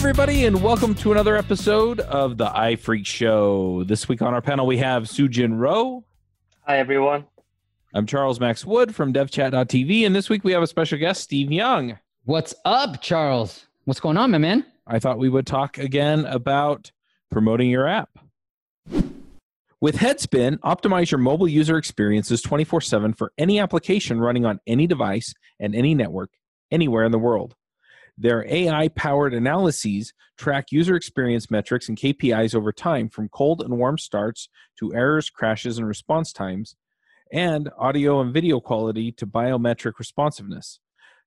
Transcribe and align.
everybody, 0.00 0.46
and 0.46 0.62
welcome 0.62 0.94
to 0.94 1.12
another 1.12 1.36
episode 1.36 2.00
of 2.00 2.38
the 2.38 2.46
iPhreaks 2.46 3.04
Show. 3.04 3.84
This 3.84 4.08
week 4.08 4.22
on 4.22 4.32
our 4.32 4.40
panel, 4.40 4.66
we 4.66 4.78
have 4.78 5.02
Soojin 5.02 5.60
Ro. 5.60 6.06
Hi, 6.62 6.78
everyone. 6.78 7.26
I'm 7.92 8.06
Charles 8.06 8.40
Max 8.40 8.64
Wood 8.64 8.94
from 8.94 9.12
DevChat.tv, 9.12 10.06
and 10.06 10.16
this 10.16 10.30
week 10.30 10.42
we 10.42 10.52
have 10.52 10.62
a 10.62 10.66
special 10.66 10.98
guest, 10.98 11.22
Steve 11.22 11.52
Young. 11.52 11.98
What's 12.24 12.54
up, 12.64 13.02
Charles? 13.02 13.66
What's 13.84 14.00
going 14.00 14.16
on, 14.16 14.30
my 14.30 14.38
man? 14.38 14.64
I 14.86 15.00
thought 15.00 15.18
we 15.18 15.28
would 15.28 15.46
talk 15.46 15.76
again 15.76 16.24
about 16.24 16.90
promoting 17.30 17.68
your 17.68 17.86
app. 17.86 18.08
With 19.82 19.96
Headspin, 19.96 20.60
optimize 20.60 21.10
your 21.10 21.18
mobile 21.18 21.46
user 21.46 21.76
experiences 21.76 22.40
24 22.40 22.80
7 22.80 23.12
for 23.12 23.32
any 23.36 23.60
application 23.60 24.18
running 24.18 24.46
on 24.46 24.60
any 24.66 24.86
device 24.86 25.34
and 25.60 25.74
any 25.74 25.94
network, 25.94 26.30
anywhere 26.70 27.04
in 27.04 27.12
the 27.12 27.18
world. 27.18 27.54
Their 28.20 28.44
AI 28.46 28.88
powered 28.88 29.32
analyses 29.32 30.12
track 30.36 30.72
user 30.72 30.94
experience 30.94 31.50
metrics 31.50 31.88
and 31.88 31.96
KPIs 31.96 32.54
over 32.54 32.70
time 32.70 33.08
from 33.08 33.30
cold 33.30 33.62
and 33.62 33.78
warm 33.78 33.96
starts 33.96 34.50
to 34.78 34.94
errors, 34.94 35.30
crashes, 35.30 35.78
and 35.78 35.88
response 35.88 36.30
times, 36.30 36.76
and 37.32 37.70
audio 37.78 38.20
and 38.20 38.30
video 38.30 38.60
quality 38.60 39.10
to 39.12 39.26
biometric 39.26 39.98
responsiveness. 39.98 40.80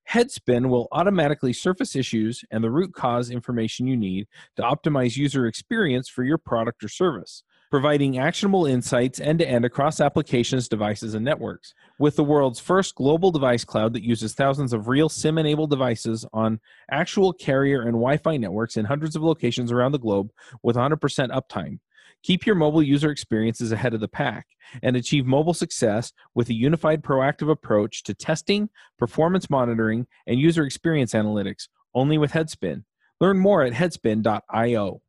Headspin 0.08 0.68
will 0.68 0.86
automatically 0.92 1.52
surface 1.52 1.96
issues 1.96 2.44
and 2.52 2.62
the 2.62 2.70
root 2.70 2.94
cause 2.94 3.28
information 3.28 3.88
you 3.88 3.96
need 3.96 4.28
to 4.54 4.62
optimize 4.62 5.16
user 5.16 5.48
experience 5.48 6.08
for 6.08 6.22
your 6.22 6.38
product 6.38 6.84
or 6.84 6.88
service, 6.88 7.42
providing 7.74 8.18
actionable 8.18 8.66
insights 8.66 9.18
end 9.18 9.40
to 9.40 9.48
end 9.48 9.64
across 9.64 10.00
applications, 10.00 10.68
devices, 10.68 11.14
and 11.14 11.24
networks. 11.24 11.74
With 11.98 12.14
the 12.14 12.22
world's 12.22 12.60
first 12.60 12.94
global 12.94 13.32
device 13.32 13.64
cloud 13.64 13.94
that 13.94 14.04
uses 14.04 14.32
thousands 14.32 14.72
of 14.72 14.86
real 14.86 15.08
SIM 15.08 15.38
enabled 15.38 15.70
devices 15.70 16.24
on 16.32 16.60
actual 16.88 17.32
carrier 17.32 17.82
and 17.82 17.94
Wi 17.94 18.16
Fi 18.18 18.36
networks 18.36 18.76
in 18.76 18.84
hundreds 18.84 19.16
of 19.16 19.24
locations 19.24 19.72
around 19.72 19.90
the 19.90 19.98
globe 19.98 20.30
with 20.62 20.76
100% 20.76 21.00
uptime. 21.30 21.80
Keep 22.22 22.46
your 22.46 22.54
mobile 22.54 22.80
user 22.80 23.10
experiences 23.10 23.72
ahead 23.72 23.92
of 23.92 23.98
the 23.98 24.06
pack 24.06 24.46
and 24.80 24.94
achieve 24.94 25.26
mobile 25.26 25.52
success 25.52 26.12
with 26.32 26.50
a 26.50 26.54
unified 26.54 27.02
proactive 27.02 27.50
approach 27.50 28.04
to 28.04 28.14
testing, 28.14 28.68
performance 29.00 29.50
monitoring, 29.50 30.06
and 30.28 30.38
user 30.38 30.62
experience 30.62 31.12
analytics 31.12 31.66
only 31.92 32.18
with 32.18 32.30
Headspin. 32.30 32.84
Learn 33.20 33.40
more 33.40 33.64
at 33.64 33.72
headspin.io. 33.72 35.00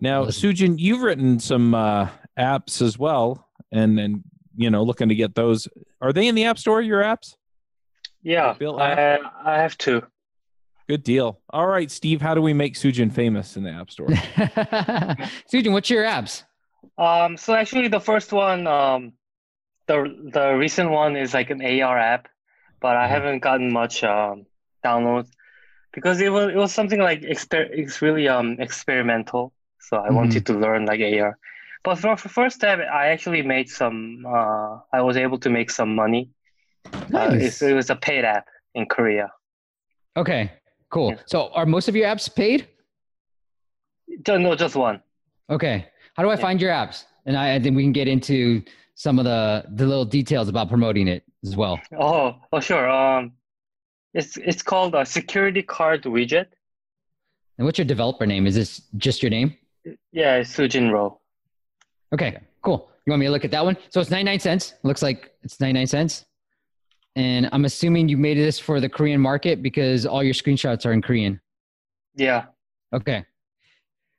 Now, 0.00 0.26
Soojin, 0.26 0.78
you've 0.78 1.02
written 1.02 1.40
some 1.40 1.74
uh, 1.74 2.08
apps 2.38 2.80
as 2.82 2.98
well, 2.98 3.48
and 3.72 3.98
and 3.98 4.22
you 4.56 4.70
know 4.70 4.82
looking 4.82 5.08
to 5.08 5.14
get 5.14 5.34
those. 5.34 5.66
Are 6.00 6.12
they 6.12 6.28
in 6.28 6.34
the 6.34 6.44
App 6.44 6.58
Store? 6.58 6.80
Your 6.80 7.02
apps? 7.02 7.34
Yeah, 8.22 8.52
Bill 8.58 8.78
I, 8.80 9.18
I 9.44 9.56
have 9.58 9.76
two. 9.78 10.02
Good 10.88 11.02
deal. 11.02 11.40
All 11.50 11.66
right, 11.66 11.90
Steve. 11.90 12.20
How 12.22 12.34
do 12.34 12.40
we 12.42 12.52
make 12.52 12.74
Soojin 12.74 13.12
famous 13.12 13.56
in 13.56 13.62
the 13.64 13.70
App 13.70 13.90
Store? 13.90 14.08
Soojin, 15.52 15.72
what's 15.72 15.90
your 15.90 16.04
apps? 16.04 16.44
Um, 16.96 17.36
so 17.36 17.54
actually, 17.54 17.88
the 17.88 18.00
first 18.00 18.32
one, 18.32 18.66
um, 18.66 19.12
the 19.86 20.28
the 20.32 20.52
recent 20.54 20.90
one 20.90 21.16
is 21.16 21.34
like 21.34 21.50
an 21.50 21.60
AR 21.60 21.98
app, 21.98 22.28
but 22.80 22.96
I 22.96 23.06
Mhm. 23.06 23.10
haven't 23.10 23.38
gotten 23.40 23.72
much 23.72 24.04
um 24.04 24.46
downloads 24.84 25.28
because 25.92 26.20
it 26.20 26.28
was 26.30 26.48
it 26.50 26.56
was 26.56 26.72
something 26.72 27.00
like 27.00 27.22
exper- 27.22 27.70
it's 27.72 28.00
really 28.00 28.28
um 28.28 28.56
experimental. 28.60 29.52
So 29.88 29.96
I 29.96 30.10
wanted 30.10 30.44
to 30.46 30.52
learn 30.52 30.84
like 30.84 31.00
AR. 31.00 31.38
But 31.82 31.96
for, 31.96 32.16
for 32.16 32.28
first 32.28 32.60
time, 32.60 32.80
I 32.92 33.06
actually 33.08 33.42
made 33.42 33.68
some. 33.70 34.24
Uh, 34.26 34.78
I 34.92 35.00
was 35.00 35.16
able 35.16 35.38
to 35.38 35.48
make 35.50 35.70
some 35.70 35.94
money. 35.94 36.30
Uh, 36.92 36.98
Nice. 37.10 37.42
it's, 37.42 37.62
it 37.62 37.72
was 37.74 37.88
a 37.90 37.96
paid 37.96 38.24
app 38.24 38.46
in 38.74 38.84
Korea. 38.86 39.30
Okay, 40.16 40.52
cool. 40.90 41.12
Yeah. 41.12 41.20
So, 41.26 41.48
are 41.54 41.64
most 41.64 41.88
of 41.88 41.96
your 41.96 42.06
apps 42.06 42.28
paid? 42.34 42.68
No, 44.26 44.54
just 44.54 44.76
one. 44.76 45.00
Okay. 45.48 45.86
How 46.14 46.22
do 46.22 46.28
I 46.30 46.34
Yeah. 46.34 46.40
find 46.40 46.60
your 46.60 46.70
apps? 46.72 47.04
And 47.24 47.36
I, 47.36 47.54
I 47.54 47.60
think 47.60 47.76
we 47.76 47.82
can 47.82 47.92
get 47.92 48.08
into 48.08 48.62
some 48.94 49.18
of 49.18 49.24
the 49.24 49.64
the 49.74 49.86
little 49.86 50.04
details 50.04 50.48
about 50.48 50.68
promoting 50.68 51.08
it 51.08 51.22
as 51.44 51.56
well. 51.56 51.80
Oh, 51.98 52.36
oh, 52.52 52.60
sure. 52.60 52.90
Um, 52.90 53.32
it's 54.12 54.36
it's 54.38 54.62
called 54.62 54.94
a 54.94 55.06
security 55.06 55.62
card 55.62 56.02
widget. 56.02 56.46
And 57.56 57.64
what's 57.64 57.78
your 57.78 57.86
developer 57.86 58.26
name? 58.26 58.46
Is 58.46 58.54
this 58.54 58.82
just 58.96 59.22
your 59.22 59.30
name? 59.30 59.56
Yeah, 60.18 60.34
it's 60.38 60.50
Soojin 60.50 60.90
Ro. 60.90 61.20
Okay, 62.12 62.38
cool. 62.62 62.90
You 63.06 63.12
want 63.12 63.20
me 63.20 63.26
to 63.26 63.30
look 63.30 63.44
at 63.44 63.52
that 63.52 63.64
one? 63.64 63.76
So 63.90 64.00
it's 64.00 64.10
99 64.10 64.40
cents. 64.40 64.74
Looks 64.82 65.00
like 65.00 65.30
it's 65.44 65.60
99 65.60 65.86
cents. 65.86 66.24
And 67.14 67.48
I'm 67.52 67.64
assuming 67.64 68.08
you 68.08 68.16
made 68.16 68.36
this 68.36 68.58
for 68.58 68.80
the 68.80 68.88
Korean 68.88 69.20
market 69.20 69.62
because 69.62 70.06
all 70.06 70.24
your 70.24 70.34
screenshots 70.34 70.84
are 70.84 70.92
in 70.92 71.02
Korean. 71.02 71.40
Yeah. 72.16 72.46
Okay. 72.92 73.24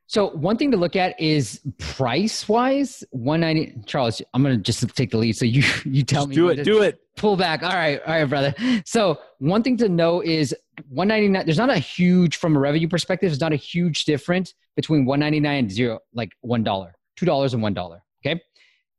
So 0.07 0.29
one 0.29 0.55
thing 0.55 0.71
to 0.71 0.77
look 0.77 0.95
at 0.95 1.19
is 1.19 1.59
price 1.79 2.47
wise, 2.47 3.03
190 3.11 3.83
Charles, 3.85 4.21
I'm 4.33 4.41
gonna 4.41 4.55
just 4.55 4.87
take 4.95 5.11
the 5.11 5.17
lead. 5.17 5.33
So 5.35 5.43
you 5.43 5.63
you 5.85 6.03
tell 6.03 6.21
Just 6.21 6.29
me 6.29 6.35
do 6.35 6.47
it. 6.47 6.63
Do 6.63 6.81
it. 6.81 7.01
pull 7.17 7.35
back. 7.35 7.61
All 7.61 7.73
right, 7.73 8.01
all 8.07 8.13
right, 8.13 8.23
brother. 8.25 8.55
So 8.85 9.19
one 9.39 9.63
thing 9.63 9.75
to 9.77 9.89
know 9.89 10.21
is 10.21 10.55
199. 10.89 11.45
There's 11.45 11.57
not 11.57 11.69
a 11.69 11.79
huge 11.79 12.37
from 12.37 12.55
a 12.55 12.59
revenue 12.59 12.87
perspective. 12.87 13.29
There's 13.29 13.41
not 13.41 13.53
a 13.53 13.57
huge 13.57 14.05
difference 14.05 14.53
between 14.75 15.05
199 15.05 15.57
and 15.57 15.71
zero, 15.71 15.99
like 16.13 16.31
one 16.41 16.63
dollar, 16.63 16.95
two 17.15 17.25
dollars 17.25 17.53
and 17.53 17.61
one 17.61 17.73
dollar. 17.73 18.01
Okay. 18.25 18.41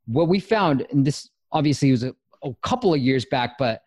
What 0.06 0.28
we 0.28 0.40
found, 0.40 0.86
and 0.90 1.06
this 1.06 1.28
obviously 1.52 1.90
was 1.90 2.02
a, 2.02 2.14
a 2.42 2.54
couple 2.62 2.92
of 2.94 3.00
years 3.00 3.24
back, 3.24 3.58
but 3.58 3.82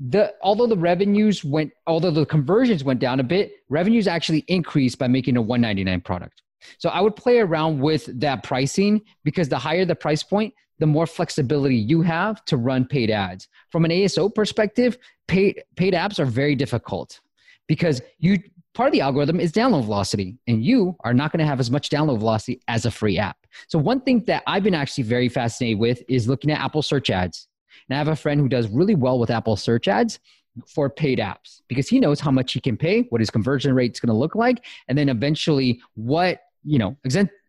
the 0.00 0.34
although 0.42 0.66
the 0.66 0.76
revenues 0.76 1.44
went, 1.44 1.72
although 1.86 2.10
the 2.10 2.26
conversions 2.26 2.82
went 2.84 3.00
down 3.00 3.20
a 3.20 3.24
bit, 3.24 3.52
revenues 3.68 4.08
actually 4.08 4.44
increased 4.48 4.98
by 4.98 5.06
making 5.06 5.36
a 5.36 5.42
199 5.42 6.00
product. 6.00 6.42
So 6.78 6.88
I 6.88 7.00
would 7.00 7.14
play 7.14 7.38
around 7.38 7.80
with 7.80 8.08
that 8.20 8.42
pricing 8.42 9.02
because 9.22 9.48
the 9.48 9.58
higher 9.58 9.84
the 9.84 9.94
price 9.94 10.22
point, 10.22 10.54
the 10.78 10.86
more 10.86 11.06
flexibility 11.06 11.76
you 11.76 12.02
have 12.02 12.44
to 12.46 12.56
run 12.56 12.84
paid 12.86 13.10
ads. 13.10 13.48
From 13.70 13.84
an 13.84 13.90
ASO 13.90 14.34
perspective, 14.34 14.98
paid 15.28 15.62
paid 15.76 15.94
apps 15.94 16.18
are 16.18 16.24
very 16.24 16.54
difficult 16.54 17.20
because 17.66 18.02
you 18.18 18.38
part 18.74 18.88
of 18.88 18.92
the 18.92 19.00
algorithm 19.00 19.38
is 19.38 19.52
download 19.52 19.84
velocity 19.84 20.36
and 20.48 20.64
you 20.64 20.96
are 21.04 21.14
not 21.14 21.30
going 21.32 21.38
to 21.38 21.46
have 21.46 21.60
as 21.60 21.70
much 21.70 21.90
download 21.90 22.18
velocity 22.18 22.60
as 22.66 22.86
a 22.86 22.90
free 22.90 23.18
app. 23.18 23.36
So 23.68 23.78
one 23.78 24.00
thing 24.00 24.24
that 24.26 24.42
I've 24.46 24.64
been 24.64 24.74
actually 24.74 25.04
very 25.04 25.28
fascinated 25.28 25.78
with 25.78 26.02
is 26.08 26.28
looking 26.28 26.50
at 26.50 26.60
Apple 26.60 26.82
search 26.82 27.08
ads. 27.08 27.46
And 27.88 27.94
I 27.94 27.98
have 27.98 28.08
a 28.08 28.16
friend 28.16 28.40
who 28.40 28.48
does 28.48 28.68
really 28.68 28.96
well 28.96 29.18
with 29.18 29.30
Apple 29.30 29.56
search 29.56 29.86
ads 29.86 30.18
for 30.66 30.90
paid 30.90 31.18
apps 31.18 31.62
because 31.68 31.88
he 31.88 32.00
knows 32.00 32.20
how 32.20 32.30
much 32.30 32.52
he 32.52 32.60
can 32.60 32.76
pay, 32.76 33.02
what 33.10 33.20
his 33.20 33.30
conversion 33.30 33.74
rate 33.74 33.92
is 33.92 34.00
going 34.00 34.12
to 34.12 34.18
look 34.18 34.34
like, 34.34 34.64
and 34.88 34.96
then 34.96 35.08
eventually 35.08 35.80
what, 35.94 36.40
you 36.64 36.78
know, 36.78 36.96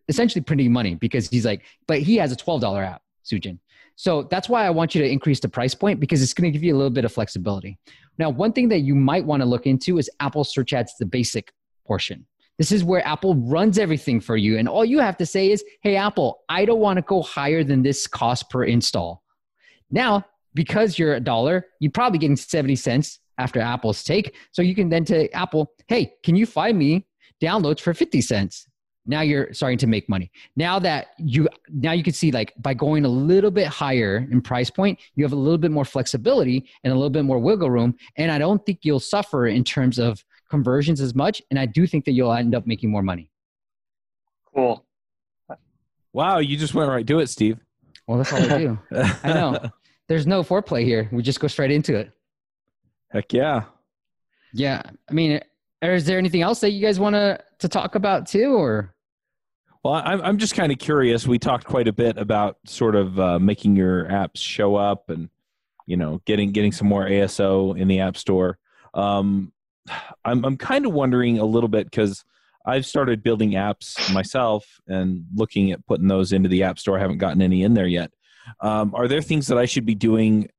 essentially 0.08 0.42
printing 0.42 0.72
money 0.72 0.96
because 0.96 1.30
he's 1.30 1.46
like, 1.46 1.64
but 1.88 2.00
he 2.00 2.18
has 2.18 2.32
a 2.32 2.36
$12 2.36 2.86
app, 2.86 3.02
Soojin. 3.26 3.60
So 3.96 4.24
that's 4.24 4.50
why 4.50 4.66
I 4.66 4.70
want 4.70 4.94
you 4.94 5.02
to 5.02 5.10
increase 5.10 5.40
the 5.40 5.50
price 5.50 5.74
point 5.74 6.00
because 6.00 6.22
it's 6.22 6.34
going 6.34 6.52
to 6.52 6.52
give 6.52 6.64
you 6.64 6.76
a 6.76 6.78
little 6.78 6.92
bit 6.92 7.06
of 7.06 7.12
flexibility. 7.12 7.78
Now, 8.18 8.30
one 8.30 8.54
thing 8.54 8.70
that 8.70 8.80
you 8.80 8.96
might 8.96 9.26
want 9.26 9.42
to 9.42 9.46
look 9.46 9.66
into 9.66 9.98
is 9.98 10.10
Apple 10.20 10.44
search 10.44 10.74
ads, 10.74 10.94
the 11.00 11.06
basic 11.06 11.54
portion. 11.86 12.26
This 12.58 12.72
is 12.72 12.84
where 12.84 13.06
Apple 13.06 13.36
runs 13.36 13.78
everything 13.78 14.22
for 14.22 14.38
you. 14.38 14.58
And 14.58 14.68
all 14.68 14.86
you 14.86 15.00
have 15.00 15.18
to 15.18 15.26
say 15.26 15.52
is, 15.52 15.64
hey, 15.82 15.98
Apple, 15.98 16.40
I 16.48 16.64
don't 16.66 16.80
want 16.80 16.98
to 16.98 17.02
go 17.02 17.22
higher 17.22 17.64
than 17.64 17.84
this 17.84 18.08
cost 18.08 18.50
per 18.50 18.64
install. 18.64 19.24
Now, 19.92 20.26
because 20.54 20.98
you're 20.98 21.16
a 21.16 21.20
dollar, 21.20 21.68
you're 21.80 21.92
probably 21.92 22.20
getting 22.20 22.38
70 22.38 22.78
cents 22.78 23.20
after 23.38 23.60
Apple's 23.60 24.04
take. 24.04 24.36
So 24.52 24.62
you 24.62 24.74
can 24.74 24.90
then 24.90 25.04
tell 25.04 25.28
Apple, 25.34 25.74
hey, 25.88 26.14
can 26.24 26.36
you 26.36 26.46
find 26.46 26.78
me 26.78 27.06
downloads 27.42 27.82
for 27.82 27.94
50 27.94 28.22
cents? 28.22 28.68
Now 29.06 29.22
you're 29.22 29.54
starting 29.54 29.78
to 29.80 29.88
make 29.88 30.10
money. 30.10 30.32
Now 30.56 30.80
that 30.80 31.08
you 31.18 31.48
now 31.70 31.92
you 31.92 32.04
can 32.04 32.14
see 32.14 32.32
like 32.32 32.54
by 32.58 32.74
going 32.74 33.06
a 33.06 33.10
little 33.10 33.52
bit 33.52 33.68
higher 33.68 34.28
in 34.32 34.42
price 34.42 34.70
point, 34.70 35.00
you 35.16 35.24
have 35.24 35.34
a 35.34 35.36
little 35.36 35.58
bit 35.58 35.72
more 35.72 35.86
flexibility 35.86 36.68
and 36.84 36.92
a 36.92 36.96
little 36.96 37.10
bit 37.10 37.24
more 37.24 37.40
wiggle 37.40 37.70
room. 37.70 37.96
And 38.18 38.32
I 38.32 38.38
don't 38.38 38.66
think 38.66 38.80
you'll 38.84 39.00
suffer 39.00 39.48
in 39.48 39.64
terms 39.64 40.00
of 40.00 40.24
conversions 40.50 41.02
as 41.02 41.14
much. 41.14 41.42
And 41.50 41.60
I 41.60 41.66
do 41.66 41.86
think 41.86 42.06
that 42.06 42.14
you'll 42.14 42.34
end 42.34 42.56
up 42.56 42.66
making 42.66 42.90
more 42.90 43.04
money. 43.04 43.30
Cool. 44.54 44.86
Wow, 46.14 46.40
you 46.40 46.56
just 46.56 46.74
went 46.74 46.90
right 46.90 47.06
to 47.06 47.20
it, 47.20 47.28
Steve. 47.28 47.60
Well, 48.08 48.20
that's 48.20 48.32
all 48.32 48.40
I 48.42 48.58
do. 48.58 48.80
I 49.24 49.34
know. 49.34 49.60
There's 50.08 50.26
no 50.26 50.44
foreplay 50.44 50.86
here. 50.86 51.10
We 51.12 51.24
just 51.24 51.40
go 51.40 51.48
straight 51.48 51.72
into 51.72 51.96
it. 51.96 52.12
Heck 53.10 53.34
yeah. 53.34 53.64
Yeah. 54.54 54.82
I 55.10 55.14
mean, 55.14 55.42
is 55.82 56.06
there 56.06 56.18
anything 56.18 56.42
else 56.42 56.60
that 56.62 56.72
you 56.72 56.82
guys 56.82 57.00
want 57.00 57.16
to 57.16 57.40
to 57.60 57.68
talk 57.68 57.96
about 57.96 58.28
too, 58.28 58.54
or? 58.54 58.95
Well, 59.86 60.02
I'm 60.04 60.20
I'm 60.24 60.38
just 60.40 60.56
kind 60.56 60.72
of 60.72 60.80
curious. 60.80 61.28
We 61.28 61.38
talked 61.38 61.66
quite 61.66 61.88
a 61.88 61.94
bit 61.94 62.18
about 62.18 62.58
sort 62.66 62.96
of 62.96 63.20
uh, 63.20 63.38
making 63.38 63.76
your 63.76 64.06
apps 64.06 64.38
show 64.38 64.76
up 64.76 65.12
and 65.12 65.30
you 65.86 65.96
know 65.96 66.24
getting 66.26 66.52
getting 66.52 66.72
some 66.72 66.88
more 66.88 67.06
ASO 67.06 67.80
in 67.80 67.88
the 67.88 68.00
App 68.00 68.18
Store. 68.18 68.58
Um, 68.96 69.54
I'm 70.26 70.44
I'm 70.44 70.58
kind 70.58 70.88
of 70.88 70.94
wondering 70.94 71.38
a 71.38 71.46
little 71.46 71.70
bit 71.70 71.86
because 71.86 72.26
I've 72.66 72.84
started 72.88 73.22
building 73.22 73.52
apps 73.52 74.12
myself 74.12 74.66
and 74.88 75.24
looking 75.36 75.72
at 75.72 75.86
putting 75.86 76.08
those 76.08 76.34
into 76.34 76.50
the 76.50 76.64
App 76.64 76.80
Store. 76.80 76.98
I 76.98 77.02
haven't 77.02 77.20
gotten 77.20 77.44
any 77.44 77.62
in 77.62 77.76
there 77.76 77.86
yet. 77.86 78.10
Um, 78.62 78.92
are 78.96 79.08
there 79.08 79.22
things 79.22 79.46
that 79.50 79.60
I 79.60 79.66
should 79.66 79.86
be 79.86 79.94
doing 79.94 80.50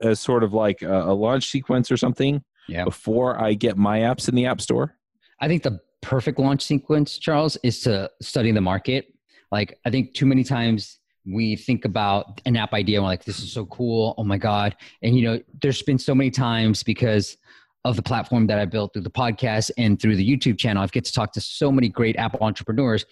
as 0.00 0.18
sort 0.18 0.42
of 0.42 0.54
like 0.54 0.82
a, 0.82 1.02
a 1.02 1.14
launch 1.14 1.48
sequence 1.50 1.92
or 1.92 1.96
something 1.96 2.42
Yeah. 2.66 2.82
before 2.82 3.40
I 3.40 3.54
get 3.54 3.76
my 3.76 4.00
apps 4.00 4.28
in 4.28 4.34
the 4.34 4.46
App 4.46 4.60
Store? 4.60 4.96
I 5.40 5.46
think 5.46 5.62
the 5.62 5.78
perfect 6.02 6.38
launch 6.38 6.62
sequence, 6.62 7.16
Charles, 7.18 7.56
is 7.62 7.80
to 7.80 8.10
study 8.20 8.52
the 8.52 8.60
market. 8.60 9.14
Like 9.50 9.78
I 9.86 9.90
think 9.90 10.14
too 10.14 10.26
many 10.26 10.44
times 10.44 10.98
we 11.24 11.56
think 11.56 11.84
about 11.84 12.40
an 12.46 12.56
app 12.56 12.72
idea 12.72 12.98
and 12.98 13.04
we're 13.04 13.10
like, 13.10 13.24
this 13.24 13.38
is 13.38 13.52
so 13.52 13.64
cool. 13.66 14.14
Oh 14.18 14.24
my 14.24 14.36
God. 14.36 14.76
And 15.02 15.16
you 15.16 15.22
know, 15.22 15.40
there's 15.60 15.82
been 15.82 15.98
so 15.98 16.14
many 16.14 16.30
times 16.30 16.82
because 16.82 17.36
of 17.84 17.96
the 17.96 18.02
platform 18.02 18.46
that 18.48 18.58
I 18.58 18.64
built 18.64 18.92
through 18.92 19.02
the 19.02 19.10
podcast 19.10 19.70
and 19.78 20.00
through 20.00 20.16
the 20.16 20.28
YouTube 20.28 20.58
channel, 20.58 20.82
I've 20.82 20.92
get 20.92 21.04
to 21.04 21.12
talk 21.12 21.32
to 21.32 21.40
so 21.40 21.70
many 21.72 21.88
great 21.88 22.16
app 22.16 22.40
entrepreneurs. 22.40 23.04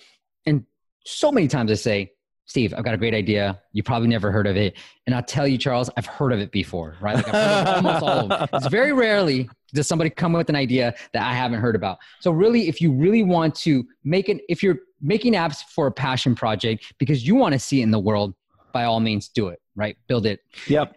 And 0.47 0.65
so 1.05 1.33
many 1.33 1.49
times 1.49 1.71
I 1.71 1.75
say, 1.75 2.13
Steve, 2.47 2.75
I've 2.77 2.85
got 2.85 2.95
a 2.95 2.97
great 2.97 3.15
idea. 3.15 3.61
You 3.73 3.83
probably 3.83 4.09
never 4.09 4.33
heard 4.33 4.47
of 4.47 4.57
it. 4.57 4.77
And 5.07 5.15
I'll 5.15 5.23
tell 5.23 5.47
you, 5.47 5.57
Charles, 5.57 5.89
I've 5.97 6.07
heard 6.07 6.33
of 6.33 6.41
it 6.41 6.51
before, 6.51 6.97
right? 7.01 7.15
Like 7.15 7.29
I've 7.29 7.35
heard 7.35 7.69
of 7.69 7.85
almost 7.85 8.03
all 8.03 8.19
of 8.19 8.29
them. 8.29 8.49
It's 8.55 8.67
very 8.67 8.93
rarely 8.93 9.49
does 9.75 9.89
somebody 9.89 10.11
come 10.11 10.33
with 10.33 10.49
an 10.49 10.57
idea 10.57 10.95
that 11.13 11.23
I 11.23 11.35
haven't 11.35 11.61
heard 11.61 11.77
about. 11.77 11.99
So 12.21 12.31
really, 12.31 12.69
if 12.69 12.81
you 12.81 12.93
really 12.93 13.23
want 13.23 13.55
to 13.57 13.85
make 14.05 14.29
it, 14.29 14.43
if 14.49 14.63
you're 14.63 14.79
making 15.01 15.35
apps 15.35 15.63
for 15.63 15.87
a 15.87 15.93
passion 15.93 16.35
project 16.35 16.93
because 16.99 17.27
you 17.27 17.35
want 17.35 17.53
to 17.53 17.59
see 17.59 17.81
it 17.81 17.85
in 17.85 17.91
the 17.91 17.99
world, 17.99 18.35
by 18.73 18.85
all 18.85 19.01
means 19.01 19.29
do 19.29 19.49
it, 19.49 19.61
right? 19.75 19.97
Build 20.07 20.27
it. 20.27 20.41
Yep. 20.69 20.97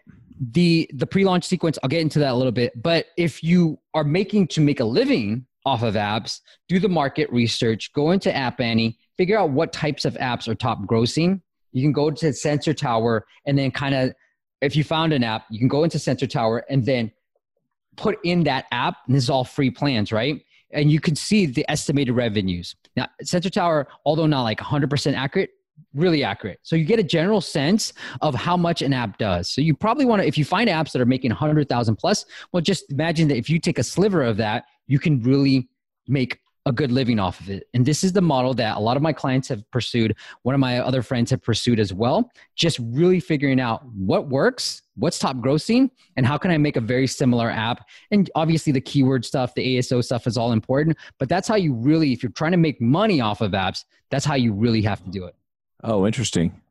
The 0.51 0.89
the 0.93 1.07
pre-launch 1.07 1.45
sequence, 1.45 1.79
I'll 1.81 1.89
get 1.89 2.01
into 2.01 2.19
that 2.19 2.31
a 2.31 2.35
little 2.35 2.51
bit. 2.51 2.81
But 2.81 3.07
if 3.17 3.43
you 3.43 3.79
are 3.93 4.03
making 4.03 4.47
to 4.49 4.61
make 4.61 4.79
a 4.79 4.85
living 4.85 5.45
off 5.65 5.83
of 5.83 5.95
apps, 5.95 6.41
do 6.67 6.79
the 6.79 6.89
market 6.89 7.31
research, 7.31 7.93
go 7.93 8.11
into 8.11 8.35
App 8.35 8.59
Annie, 8.59 8.97
figure 9.17 9.39
out 9.39 9.51
what 9.51 9.71
types 9.71 10.05
of 10.05 10.15
apps 10.15 10.47
are 10.47 10.55
top 10.55 10.81
grossing. 10.81 11.41
You 11.71 11.81
can 11.81 11.93
go 11.93 12.11
to 12.11 12.33
Sensor 12.33 12.73
Tower 12.73 13.25
and 13.45 13.57
then 13.57 13.71
kind 13.71 13.95
of, 13.95 14.13
if 14.61 14.75
you 14.75 14.83
found 14.83 15.13
an 15.13 15.23
app, 15.23 15.45
you 15.49 15.59
can 15.59 15.67
go 15.67 15.83
into 15.83 15.97
Sensor 15.99 16.27
Tower 16.27 16.65
and 16.69 16.85
then 16.85 17.11
put 17.95 18.17
in 18.23 18.43
that 18.43 18.65
app. 18.71 18.97
And 19.07 19.15
this 19.15 19.23
is 19.23 19.29
all 19.29 19.43
free 19.43 19.71
plans, 19.71 20.11
right? 20.11 20.43
And 20.71 20.91
you 20.91 20.99
can 20.99 21.15
see 21.15 21.45
the 21.45 21.65
estimated 21.69 22.15
revenues. 22.15 22.75
Now, 22.95 23.07
Sensor 23.21 23.49
Tower, 23.49 23.87
although 24.05 24.25
not 24.25 24.43
like 24.43 24.59
100% 24.59 25.13
accurate, 25.13 25.51
really 25.93 26.23
accurate. 26.23 26.59
So 26.63 26.75
you 26.75 26.85
get 26.85 26.99
a 26.99 27.03
general 27.03 27.41
sense 27.41 27.93
of 28.21 28.33
how 28.33 28.57
much 28.57 28.81
an 28.81 28.93
app 28.93 29.17
does. 29.17 29.49
So 29.49 29.61
you 29.61 29.75
probably 29.75 30.05
want 30.05 30.21
to, 30.21 30.27
if 30.27 30.37
you 30.37 30.45
find 30.45 30.69
apps 30.69 30.91
that 30.91 31.01
are 31.01 31.05
making 31.05 31.31
100,000 31.31 31.95
plus, 31.95 32.25
well, 32.51 32.61
just 32.61 32.91
imagine 32.91 33.27
that 33.27 33.37
if 33.37 33.49
you 33.49 33.59
take 33.59 33.79
a 33.79 33.83
sliver 33.83 34.23
of 34.23 34.37
that, 34.37 34.65
you 34.87 34.99
can 34.99 35.21
really 35.21 35.69
make 36.07 36.39
a 36.65 36.71
good 36.71 36.91
living 36.91 37.19
off 37.19 37.39
of 37.41 37.49
it. 37.49 37.67
And 37.73 37.85
this 37.85 38.03
is 38.03 38.13
the 38.13 38.21
model 38.21 38.53
that 38.53 38.77
a 38.77 38.79
lot 38.79 38.95
of 38.95 39.03
my 39.03 39.11
clients 39.13 39.49
have 39.49 39.69
pursued. 39.71 40.15
One 40.43 40.55
of 40.55 40.61
my 40.61 40.79
other 40.79 41.01
friends 41.01 41.29
have 41.31 41.43
pursued 41.43 41.79
as 41.79 41.93
well. 41.93 42.31
Just 42.55 42.79
really 42.79 43.19
figuring 43.19 43.59
out 43.59 43.85
what 43.87 44.29
works, 44.29 44.82
what's 44.95 45.19
top 45.19 45.37
grossing, 45.37 45.89
and 46.17 46.25
how 46.25 46.37
can 46.37 46.51
I 46.51 46.57
make 46.57 46.75
a 46.75 46.81
very 46.81 47.07
similar 47.07 47.49
app. 47.49 47.87
And 48.11 48.29
obviously, 48.35 48.71
the 48.73 48.81
keyword 48.81 49.25
stuff, 49.25 49.53
the 49.53 49.77
ASO 49.77 50.03
stuff 50.03 50.27
is 50.27 50.37
all 50.37 50.51
important. 50.51 50.97
But 51.19 51.29
that's 51.29 51.47
how 51.47 51.55
you 51.55 51.73
really, 51.73 52.13
if 52.13 52.23
you're 52.23 52.31
trying 52.31 52.51
to 52.51 52.57
make 52.57 52.81
money 52.81 53.21
off 53.21 53.41
of 53.41 53.51
apps, 53.51 53.85
that's 54.09 54.25
how 54.25 54.35
you 54.35 54.53
really 54.53 54.81
have 54.81 55.03
to 55.03 55.09
do 55.09 55.25
it. 55.25 55.35
Oh, 55.83 56.05
interesting. 56.07 56.61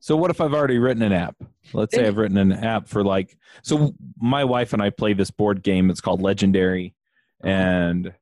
So 0.00 0.16
what 0.16 0.30
if 0.30 0.40
I've 0.40 0.54
already 0.54 0.78
written 0.78 1.02
an 1.02 1.12
app? 1.12 1.36
Let's 1.72 1.94
say 1.94 2.06
I've 2.06 2.16
written 2.16 2.36
an 2.36 2.52
app 2.52 2.88
for 2.88 3.04
like 3.04 3.36
so 3.62 3.94
my 4.20 4.44
wife 4.44 4.72
and 4.72 4.82
I 4.82 4.90
play 4.90 5.12
this 5.12 5.30
board 5.30 5.62
game. 5.62 5.90
It's 5.90 6.00
called 6.00 6.22
Legendary. 6.22 6.94
And 7.42 8.12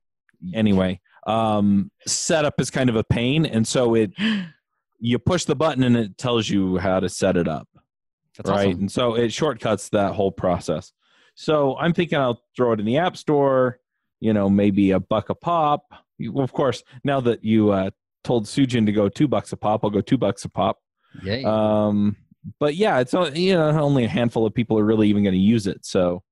anyway, 0.53 1.01
um 1.27 1.91
setup 2.07 2.61
is 2.61 2.71
kind 2.71 2.91
of 2.91 2.97
a 2.97 3.05
pain 3.05 3.47
and 3.47 3.67
so 3.67 3.95
it 3.95 4.13
you 4.99 5.19
push 5.19 5.45
the 5.45 5.57
button 5.57 5.83
and 5.83 5.97
it 5.97 6.17
tells 6.19 6.49
you 6.49 6.79
how 6.79 7.01
to 7.01 7.09
set 7.09 7.37
it 7.37 7.49
up. 7.49 7.69
That's 8.37 8.51
right? 8.51 8.69
awesome. 8.69 8.81
And 8.81 8.93
so 8.93 9.15
it 9.15 9.33
shortcuts 9.33 9.89
that 9.91 10.15
whole 10.15 10.33
process. 10.33 10.93
So 11.35 11.77
I'm 11.77 11.93
thinking 11.93 12.19
I'll 12.19 12.43
throw 12.57 12.73
it 12.73 12.81
in 12.81 12.87
the 12.87 12.99
app 12.99 13.17
store, 13.17 13.81
you 14.21 14.33
know, 14.33 14.49
maybe 14.49 14.93
a 14.93 15.01
buck 15.01 15.31
a 15.31 15.35
pop. 15.35 15.87
You- 16.19 16.41
of 16.41 16.53
course, 16.53 16.83
now 17.03 17.21
that 17.21 17.45
you 17.45 17.71
uh, 17.71 17.91
told 18.23 18.47
Soojin 18.47 18.87
to 18.87 18.93
go 18.93 19.09
two 19.09 19.29
bucks 19.29 19.53
a 19.53 19.57
pop, 19.57 19.85
I'll 19.85 19.91
go 19.91 20.01
two 20.01 20.19
bucks 20.19 20.45
a 20.45 20.49
pop. 20.49 20.79
Yeah. 21.23 21.43
Um, 21.45 22.17
but 22.59 22.75
yeah, 22.75 23.01
it's 23.01 23.13
you 23.13 23.55
know 23.55 23.71
only 23.81 24.05
a 24.05 24.09
handful 24.09 24.47
of 24.47 24.55
people 24.55 24.79
are 24.79 24.85
really 24.85 25.09
even 25.09 25.23
going 25.23 25.35
to 25.35 25.41
use 25.41 25.67
it. 25.67 25.85
So 25.85 26.23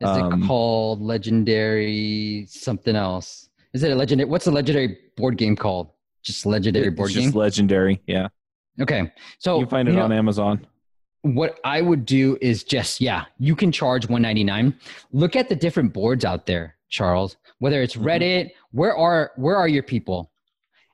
Is 0.00 0.08
um, 0.08 0.42
it 0.42 0.46
called 0.46 1.00
Legendary 1.00 2.46
something 2.48 2.94
else? 2.94 3.48
Is 3.72 3.82
it 3.82 3.90
a 3.90 3.94
legendary? 3.94 4.28
What's 4.28 4.46
a 4.46 4.50
legendary 4.50 4.98
board 5.16 5.36
game 5.36 5.56
called? 5.56 5.90
Just 6.22 6.46
legendary 6.46 6.90
board 6.90 7.10
just 7.10 7.18
game. 7.18 7.28
Just 7.28 7.36
legendary. 7.36 8.02
Yeah, 8.06 8.28
okay, 8.80 9.12
so 9.38 9.60
you 9.60 9.66
find 9.66 9.88
it 9.88 9.92
know, 9.92 10.02
on 10.02 10.12
Amazon. 10.12 10.66
What 11.24 11.58
I 11.64 11.80
would 11.80 12.04
do 12.06 12.36
is 12.40 12.64
just 12.64 13.00
yeah, 13.00 13.24
you 13.38 13.56
can 13.56 13.72
charge 13.72 14.04
199. 14.08 14.74
Look 15.12 15.36
at 15.36 15.48
the 15.48 15.56
different 15.56 15.92
boards 15.92 16.24
out 16.24 16.46
there, 16.46 16.76
Charles. 16.90 17.36
Whether 17.58 17.82
it's 17.82 17.96
Mhm. 17.96 18.04
Reddit, 18.04 18.50
where 18.72 18.96
are 18.96 19.32
where 19.36 19.56
are 19.56 19.66
your 19.68 19.82
people? 19.82 20.30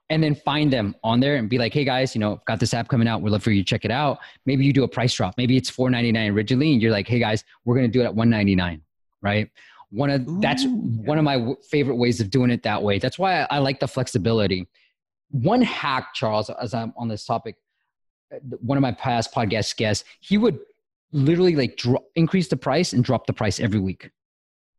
And 0.08 0.22
then 0.22 0.34
find 0.34 0.72
them 0.72 0.96
on 1.04 1.20
there 1.20 1.36
and 1.36 1.48
be 1.48 1.56
like, 1.58 1.72
hey 1.72 1.84
guys, 1.84 2.14
you 2.16 2.20
know, 2.20 2.32
I've 2.34 2.44
got 2.44 2.58
this 2.60 2.74
app 2.74 2.88
coming 2.88 3.06
out. 3.06 3.22
We'd 3.22 3.30
love 3.30 3.42
for 3.44 3.50
you 3.52 3.60
to 3.62 3.64
check 3.64 3.84
it 3.84 3.90
out. 3.92 4.18
Maybe 4.46 4.64
you 4.64 4.72
do 4.72 4.82
a 4.82 4.88
price 4.88 5.14
drop. 5.14 5.34
Maybe 5.36 5.56
it's 5.56 5.70
499 5.70 6.32
originally, 6.32 6.72
and 6.72 6.82
you're 6.82 6.90
like, 6.92 7.06
hey 7.08 7.18
guys, 7.20 7.44
we're 7.64 7.74
gonna 7.76 7.88
do 7.88 8.00
it 8.00 8.04
at 8.04 8.14
199, 8.14 8.82
right? 9.22 9.48
One 9.90 10.10
of 10.10 10.40
that's 10.40 10.64
Ooh, 10.64 10.70
one 11.04 11.18
of 11.18 11.24
my 11.24 11.36
w- 11.38 11.56
favorite 11.68 11.96
ways 11.96 12.20
of 12.20 12.30
doing 12.30 12.50
it 12.50 12.62
that 12.62 12.80
way. 12.82 12.98
That's 13.00 13.18
why 13.18 13.42
I, 13.42 13.46
I 13.56 13.58
like 13.58 13.80
the 13.80 13.88
flexibility. 13.88 14.68
One 15.32 15.62
hack, 15.62 16.08
Charles, 16.14 16.50
as 16.50 16.74
I'm 16.74 16.92
on 16.96 17.08
this 17.08 17.24
topic, 17.24 17.56
one 18.60 18.78
of 18.78 18.82
my 18.82 18.92
past 18.92 19.32
podcast 19.34 19.76
guests, 19.76 20.04
he 20.20 20.38
would 20.38 20.58
literally 21.12 21.56
like 21.56 21.76
dro- 21.76 22.04
increase 22.14 22.48
the 22.48 22.56
price 22.56 22.92
and 22.92 23.02
drop 23.04 23.26
the 23.26 23.32
price 23.32 23.60
every 23.60 23.80
week. 23.80 24.10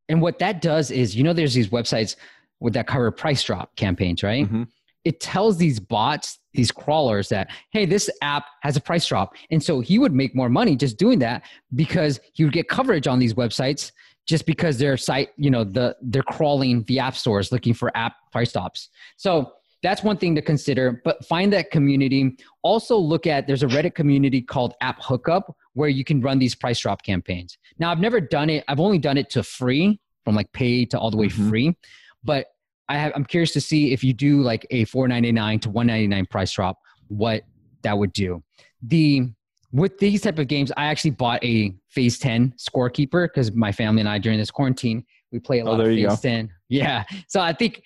And 0.09 0.21
what 0.21 0.39
that 0.39 0.61
does 0.61 0.91
is, 0.91 1.15
you 1.15 1.23
know, 1.23 1.33
there's 1.33 1.53
these 1.53 1.69
websites 1.69 2.15
with 2.59 2.73
that 2.73 2.87
cover 2.87 3.11
price 3.11 3.43
drop 3.43 3.75
campaigns, 3.75 4.23
right? 4.23 4.49
Mhm. 4.49 4.67
It 5.03 5.19
tells 5.19 5.57
these 5.57 5.79
bots, 5.79 6.39
these 6.53 6.71
crawlers 6.71 7.29
that, 7.29 7.49
hey, 7.71 7.85
this 7.85 8.09
app 8.21 8.45
has 8.61 8.77
a 8.77 8.81
price 8.81 9.05
drop. 9.05 9.35
And 9.49 9.61
so 9.61 9.79
he 9.79 9.97
would 9.97 10.13
make 10.13 10.35
more 10.35 10.49
money 10.49 10.75
just 10.75 10.97
doing 10.97 11.19
that 11.19 11.43
because 11.75 12.19
he 12.33 12.43
would 12.43 12.53
get 12.53 12.69
coverage 12.69 13.07
on 13.07 13.17
these 13.19 13.33
websites 13.33 13.91
just 14.27 14.45
because 14.45 14.77
their 14.77 14.97
site, 14.97 15.29
you 15.37 15.49
know, 15.49 15.63
the 15.63 15.97
they're 16.01 16.21
crawling 16.21 16.83
the 16.83 16.99
app 16.99 17.15
stores 17.15 17.51
looking 17.51 17.73
for 17.73 17.95
app 17.97 18.13
price 18.31 18.51
drops. 18.53 18.89
So 19.17 19.53
that's 19.83 20.03
one 20.03 20.17
thing 20.17 20.35
to 20.35 20.41
consider, 20.41 21.01
but 21.03 21.25
find 21.25 21.51
that 21.53 21.71
community. 21.71 22.35
Also 22.61 22.97
look 22.97 23.25
at 23.25 23.47
there's 23.47 23.63
a 23.63 23.67
Reddit 23.67 23.95
community 23.95 24.41
called 24.41 24.73
App 24.81 25.01
Hookup 25.01 25.55
where 25.73 25.89
you 25.89 26.03
can 26.03 26.21
run 26.21 26.37
these 26.39 26.53
price 26.53 26.79
drop 26.79 27.01
campaigns. 27.03 27.57
Now 27.79 27.91
I've 27.91 27.99
never 27.99 28.21
done 28.21 28.49
it. 28.49 28.63
I've 28.67 28.79
only 28.79 28.99
done 28.99 29.17
it 29.17 29.29
to 29.31 29.43
free 29.43 29.99
from 30.23 30.35
like 30.35 30.51
paid 30.53 30.91
to 30.91 30.99
all 30.99 31.09
the 31.09 31.17
way 31.17 31.27
Mhm. 31.27 31.49
free, 31.49 31.75
but 32.23 32.47
I 32.89 32.97
have, 32.97 33.11
I'm 33.15 33.25
curious 33.25 33.53
to 33.53 33.61
see 33.61 33.91
if 33.93 34.03
you 34.03 34.13
do 34.13 34.41
like 34.41 34.67
a 34.69 34.83
499 34.85 35.59
to 35.61 35.69
199 35.69 36.25
price 36.27 36.51
drop, 36.51 36.77
what 37.07 37.43
that 37.83 37.97
would 37.97 38.13
do. 38.13 38.43
The 38.83 39.29
with 39.73 39.97
these 39.99 40.21
type 40.21 40.37
of 40.37 40.47
games, 40.49 40.69
I 40.75 40.85
actually 40.87 41.11
bought 41.11 41.41
a 41.45 41.73
Phase 41.87 42.19
10 42.19 42.53
scorekeeper 42.57 43.27
because 43.29 43.53
my 43.53 43.71
family 43.71 44.01
and 44.01 44.09
I 44.09 44.17
during 44.17 44.37
this 44.37 44.51
quarantine 44.51 45.05
we 45.31 45.39
play 45.39 45.59
a 45.59 45.63
Oh, 45.65 45.71
lot 45.71 45.77
there 45.77 45.89
of 45.91 45.95
Phase 45.95 46.19
10. 46.19 46.49
Yeah, 46.67 47.03
so 47.29 47.39
I 47.39 47.53
think 47.53 47.81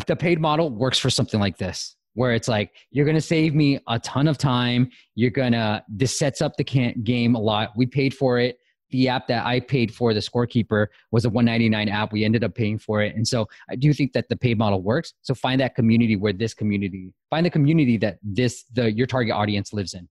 the 0.00 0.16
paid 0.16 0.40
model 0.40 0.70
works 0.70 0.98
for 0.98 1.10
something 1.10 1.38
like 1.40 1.58
this, 1.58 1.96
where 2.14 2.32
it's 2.34 2.48
like 2.48 2.72
you're 2.90 3.06
gonna 3.06 3.20
save 3.20 3.54
me 3.54 3.78
a 3.88 3.98
ton 4.00 4.26
of 4.28 4.38
time. 4.38 4.90
You're 5.14 5.30
gonna 5.30 5.84
this 5.88 6.18
sets 6.18 6.40
up 6.42 6.56
the 6.56 6.64
can- 6.64 7.00
game 7.04 7.34
a 7.34 7.40
lot. 7.40 7.70
We 7.76 7.86
paid 7.86 8.14
for 8.14 8.38
it. 8.38 8.58
The 8.90 9.08
app 9.08 9.26
that 9.28 9.46
I 9.46 9.58
paid 9.60 9.94
for, 9.94 10.12
the 10.12 10.20
scorekeeper, 10.20 10.86
was 11.12 11.24
a 11.24 11.30
199 11.30 11.88
app. 11.88 12.12
We 12.12 12.24
ended 12.26 12.44
up 12.44 12.54
paying 12.54 12.78
for 12.78 13.00
it, 13.02 13.14
and 13.16 13.26
so 13.26 13.46
I 13.70 13.76
do 13.76 13.92
think 13.94 14.12
that 14.12 14.28
the 14.28 14.36
paid 14.36 14.58
model 14.58 14.82
works. 14.82 15.14
So 15.22 15.34
find 15.34 15.58
that 15.62 15.74
community 15.74 16.14
where 16.16 16.34
this 16.34 16.52
community, 16.52 17.12
find 17.30 17.46
the 17.46 17.50
community 17.50 17.96
that 17.98 18.18
this 18.22 18.64
the 18.72 18.92
your 18.92 19.06
target 19.06 19.32
audience 19.34 19.72
lives 19.72 19.94
in. 19.94 20.08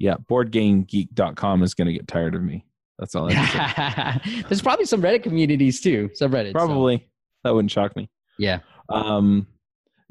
Yeah, 0.00 0.14
boardgamegeek.com 0.30 1.62
is 1.62 1.74
going 1.74 1.86
to 1.86 1.92
get 1.92 2.08
tired 2.08 2.34
of 2.34 2.42
me. 2.42 2.64
That's 2.98 3.14
all 3.14 3.30
I 3.30 4.20
to. 4.24 4.42
There's 4.48 4.62
probably 4.62 4.86
some 4.86 5.02
Reddit 5.02 5.22
communities 5.22 5.80
too. 5.80 6.08
Subreddit. 6.18 6.48
so- 6.48 6.52
Probably 6.52 7.06
that 7.44 7.54
wouldn't 7.54 7.70
shock 7.70 7.94
me. 7.96 8.08
Yeah. 8.40 8.60
Um, 8.88 9.46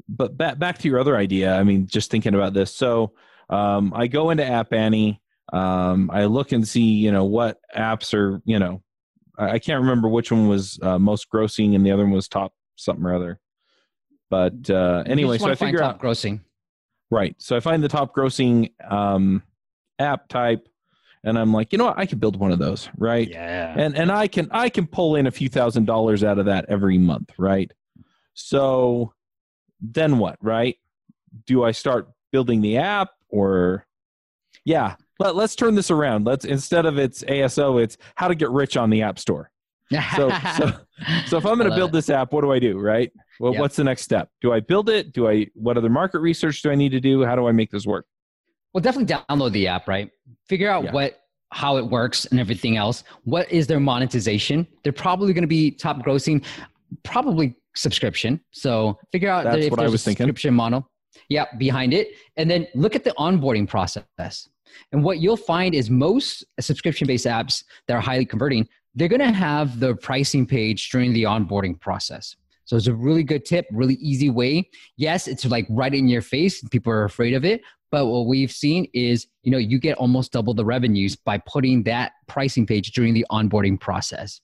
but 0.08 0.36
back 0.36 0.58
back 0.58 0.78
to 0.78 0.88
your 0.88 0.98
other 0.98 1.16
idea. 1.16 1.54
I 1.54 1.62
mean, 1.62 1.86
just 1.86 2.10
thinking 2.10 2.34
about 2.34 2.54
this. 2.54 2.74
So 2.74 3.12
um, 3.48 3.92
I 3.94 4.06
go 4.06 4.30
into 4.30 4.44
App 4.44 4.72
Annie. 4.72 5.20
Um, 5.52 6.10
I 6.12 6.26
look 6.26 6.52
and 6.52 6.66
see, 6.66 6.80
you 6.82 7.10
know, 7.10 7.24
what 7.24 7.58
apps 7.76 8.14
are, 8.14 8.40
you 8.44 8.58
know, 8.58 8.82
I 9.36 9.52
I 9.52 9.58
can't 9.58 9.80
remember 9.80 10.08
which 10.08 10.30
one 10.30 10.48
was 10.48 10.78
uh, 10.82 10.98
most 10.98 11.26
grossing 11.32 11.74
and 11.74 11.84
the 11.84 11.90
other 11.90 12.04
one 12.04 12.12
was 12.12 12.28
top 12.28 12.52
something 12.76 13.04
or 13.04 13.14
other. 13.14 13.40
But 14.30 14.70
uh, 14.70 15.02
anyway, 15.06 15.38
so 15.38 15.50
I 15.50 15.56
figure 15.56 15.80
top 15.80 15.96
out 15.96 16.00
grossing. 16.00 16.40
right. 17.10 17.34
So 17.38 17.56
I 17.56 17.60
find 17.60 17.82
the 17.82 17.88
top 17.88 18.14
grossing 18.14 18.70
um, 18.88 19.42
app 19.98 20.28
type, 20.28 20.68
and 21.24 21.36
I'm 21.36 21.52
like, 21.52 21.72
you 21.72 21.78
know 21.78 21.86
what, 21.86 21.98
I 21.98 22.06
could 22.06 22.20
build 22.20 22.36
one 22.36 22.52
of 22.52 22.60
those, 22.60 22.88
right? 22.96 23.28
Yeah. 23.28 23.74
and 23.76 23.96
and 23.96 24.12
I 24.12 24.28
can 24.28 24.48
I 24.52 24.68
can 24.68 24.86
pull 24.86 25.16
in 25.16 25.26
a 25.26 25.32
few 25.32 25.48
thousand 25.48 25.86
dollars 25.86 26.22
out 26.22 26.38
of 26.38 26.46
that 26.46 26.66
every 26.68 26.96
month, 26.96 27.30
right? 27.38 27.70
So 28.42 29.12
then 29.80 30.18
what, 30.18 30.36
right? 30.40 30.76
Do 31.46 31.64
I 31.64 31.70
start 31.72 32.08
building 32.32 32.60
the 32.60 32.76
app 32.78 33.10
or 33.28 33.86
yeah, 34.64 34.96
let, 35.18 35.36
let's 35.36 35.54
turn 35.56 35.74
this 35.74 35.90
around. 35.90 36.26
Let's 36.26 36.44
instead 36.44 36.86
of 36.86 36.98
it's 36.98 37.22
ASO, 37.24 37.82
it's 37.82 37.96
how 38.16 38.28
to 38.28 38.34
get 38.34 38.50
rich 38.50 38.76
on 38.76 38.90
the 38.90 39.02
App 39.02 39.18
Store. 39.18 39.50
So, 40.16 40.30
so, 40.56 40.72
so 41.26 41.36
if 41.38 41.46
I'm 41.46 41.56
going 41.58 41.68
to 41.70 41.74
build 41.76 41.90
it. 41.90 41.92
this 41.94 42.10
app, 42.10 42.32
what 42.32 42.42
do 42.42 42.52
I 42.52 42.58
do? 42.58 42.78
Right. 42.78 43.10
Well, 43.40 43.52
Yep. 43.52 43.60
what's 43.60 43.76
the 43.76 43.84
next 43.84 44.02
step? 44.02 44.28
Do 44.40 44.52
I 44.52 44.60
build 44.60 44.88
it? 44.90 45.12
Do 45.12 45.28
I? 45.28 45.46
What 45.54 45.76
other 45.78 45.88
market 45.88 46.20
research 46.20 46.62
do 46.62 46.70
I 46.70 46.74
need 46.74 46.90
to 46.90 47.00
do? 47.00 47.24
How 47.24 47.34
do 47.36 47.46
I 47.48 47.52
make 47.52 47.70
this 47.70 47.86
work? 47.86 48.06
Well, 48.74 48.82
definitely 48.82 49.14
download 49.14 49.52
the 49.52 49.66
app, 49.66 49.88
right? 49.88 50.10
Figure 50.48 50.70
out 50.70 50.84
Yeah. 50.84 50.92
what 50.92 51.20
how 51.52 51.78
it 51.78 51.84
works 51.86 52.26
and 52.26 52.38
everything 52.38 52.76
else. 52.76 53.02
What 53.24 53.50
is 53.50 53.66
their 53.66 53.80
monetization? 53.80 54.66
They're 54.84 54.92
probably 54.92 55.32
going 55.32 55.42
to 55.42 55.48
be 55.48 55.70
top 55.72 55.98
grossing, 55.98 56.44
probably 57.02 57.56
subscription. 57.74 58.40
So 58.50 58.98
figure 59.12 59.30
out 59.30 59.44
That's 59.44 59.66
if 59.66 59.70
what 59.70 59.80
I 59.80 59.88
was 59.88 60.02
a 60.02 60.04
thinking. 60.04 60.26
subscription 60.26 60.54
model. 60.54 60.90
Yeah, 61.28 61.46
behind 61.58 61.92
it, 61.92 62.08
and 62.36 62.50
then 62.50 62.66
look 62.74 62.94
at 62.96 63.04
the 63.04 63.12
onboarding 63.18 63.68
process. 63.68 64.48
And 64.92 65.02
what 65.02 65.18
you'll 65.18 65.36
find 65.36 65.74
is 65.74 65.90
most 65.90 66.44
subscription-based 66.60 67.26
apps 67.26 67.64
that 67.86 67.94
are 67.94 68.00
highly 68.00 68.24
converting, 68.24 68.68
they're 68.94 69.08
going 69.08 69.20
to 69.20 69.32
have 69.32 69.80
the 69.80 69.96
pricing 69.96 70.46
page 70.46 70.90
during 70.90 71.12
the 71.12 71.24
onboarding 71.24 71.78
process. 71.80 72.36
So 72.64 72.76
it's 72.76 72.86
a 72.86 72.94
really 72.94 73.24
good 73.24 73.44
tip, 73.44 73.66
really 73.72 73.94
easy 73.94 74.30
way. 74.30 74.68
Yes, 74.96 75.26
it's 75.26 75.44
like 75.44 75.66
right 75.68 75.92
in 75.92 76.08
your 76.08 76.22
face. 76.22 76.62
People 76.68 76.92
are 76.92 77.04
afraid 77.04 77.34
of 77.34 77.44
it, 77.44 77.62
but 77.90 78.06
what 78.06 78.26
we've 78.26 78.52
seen 78.52 78.88
is, 78.94 79.26
you 79.42 79.50
know, 79.50 79.58
you 79.58 79.80
get 79.80 79.98
almost 79.98 80.30
double 80.32 80.54
the 80.54 80.64
revenues 80.64 81.16
by 81.16 81.38
putting 81.38 81.82
that 81.84 82.12
pricing 82.28 82.66
page 82.66 82.92
during 82.92 83.14
the 83.14 83.26
onboarding 83.30 83.80
process. 83.80 84.40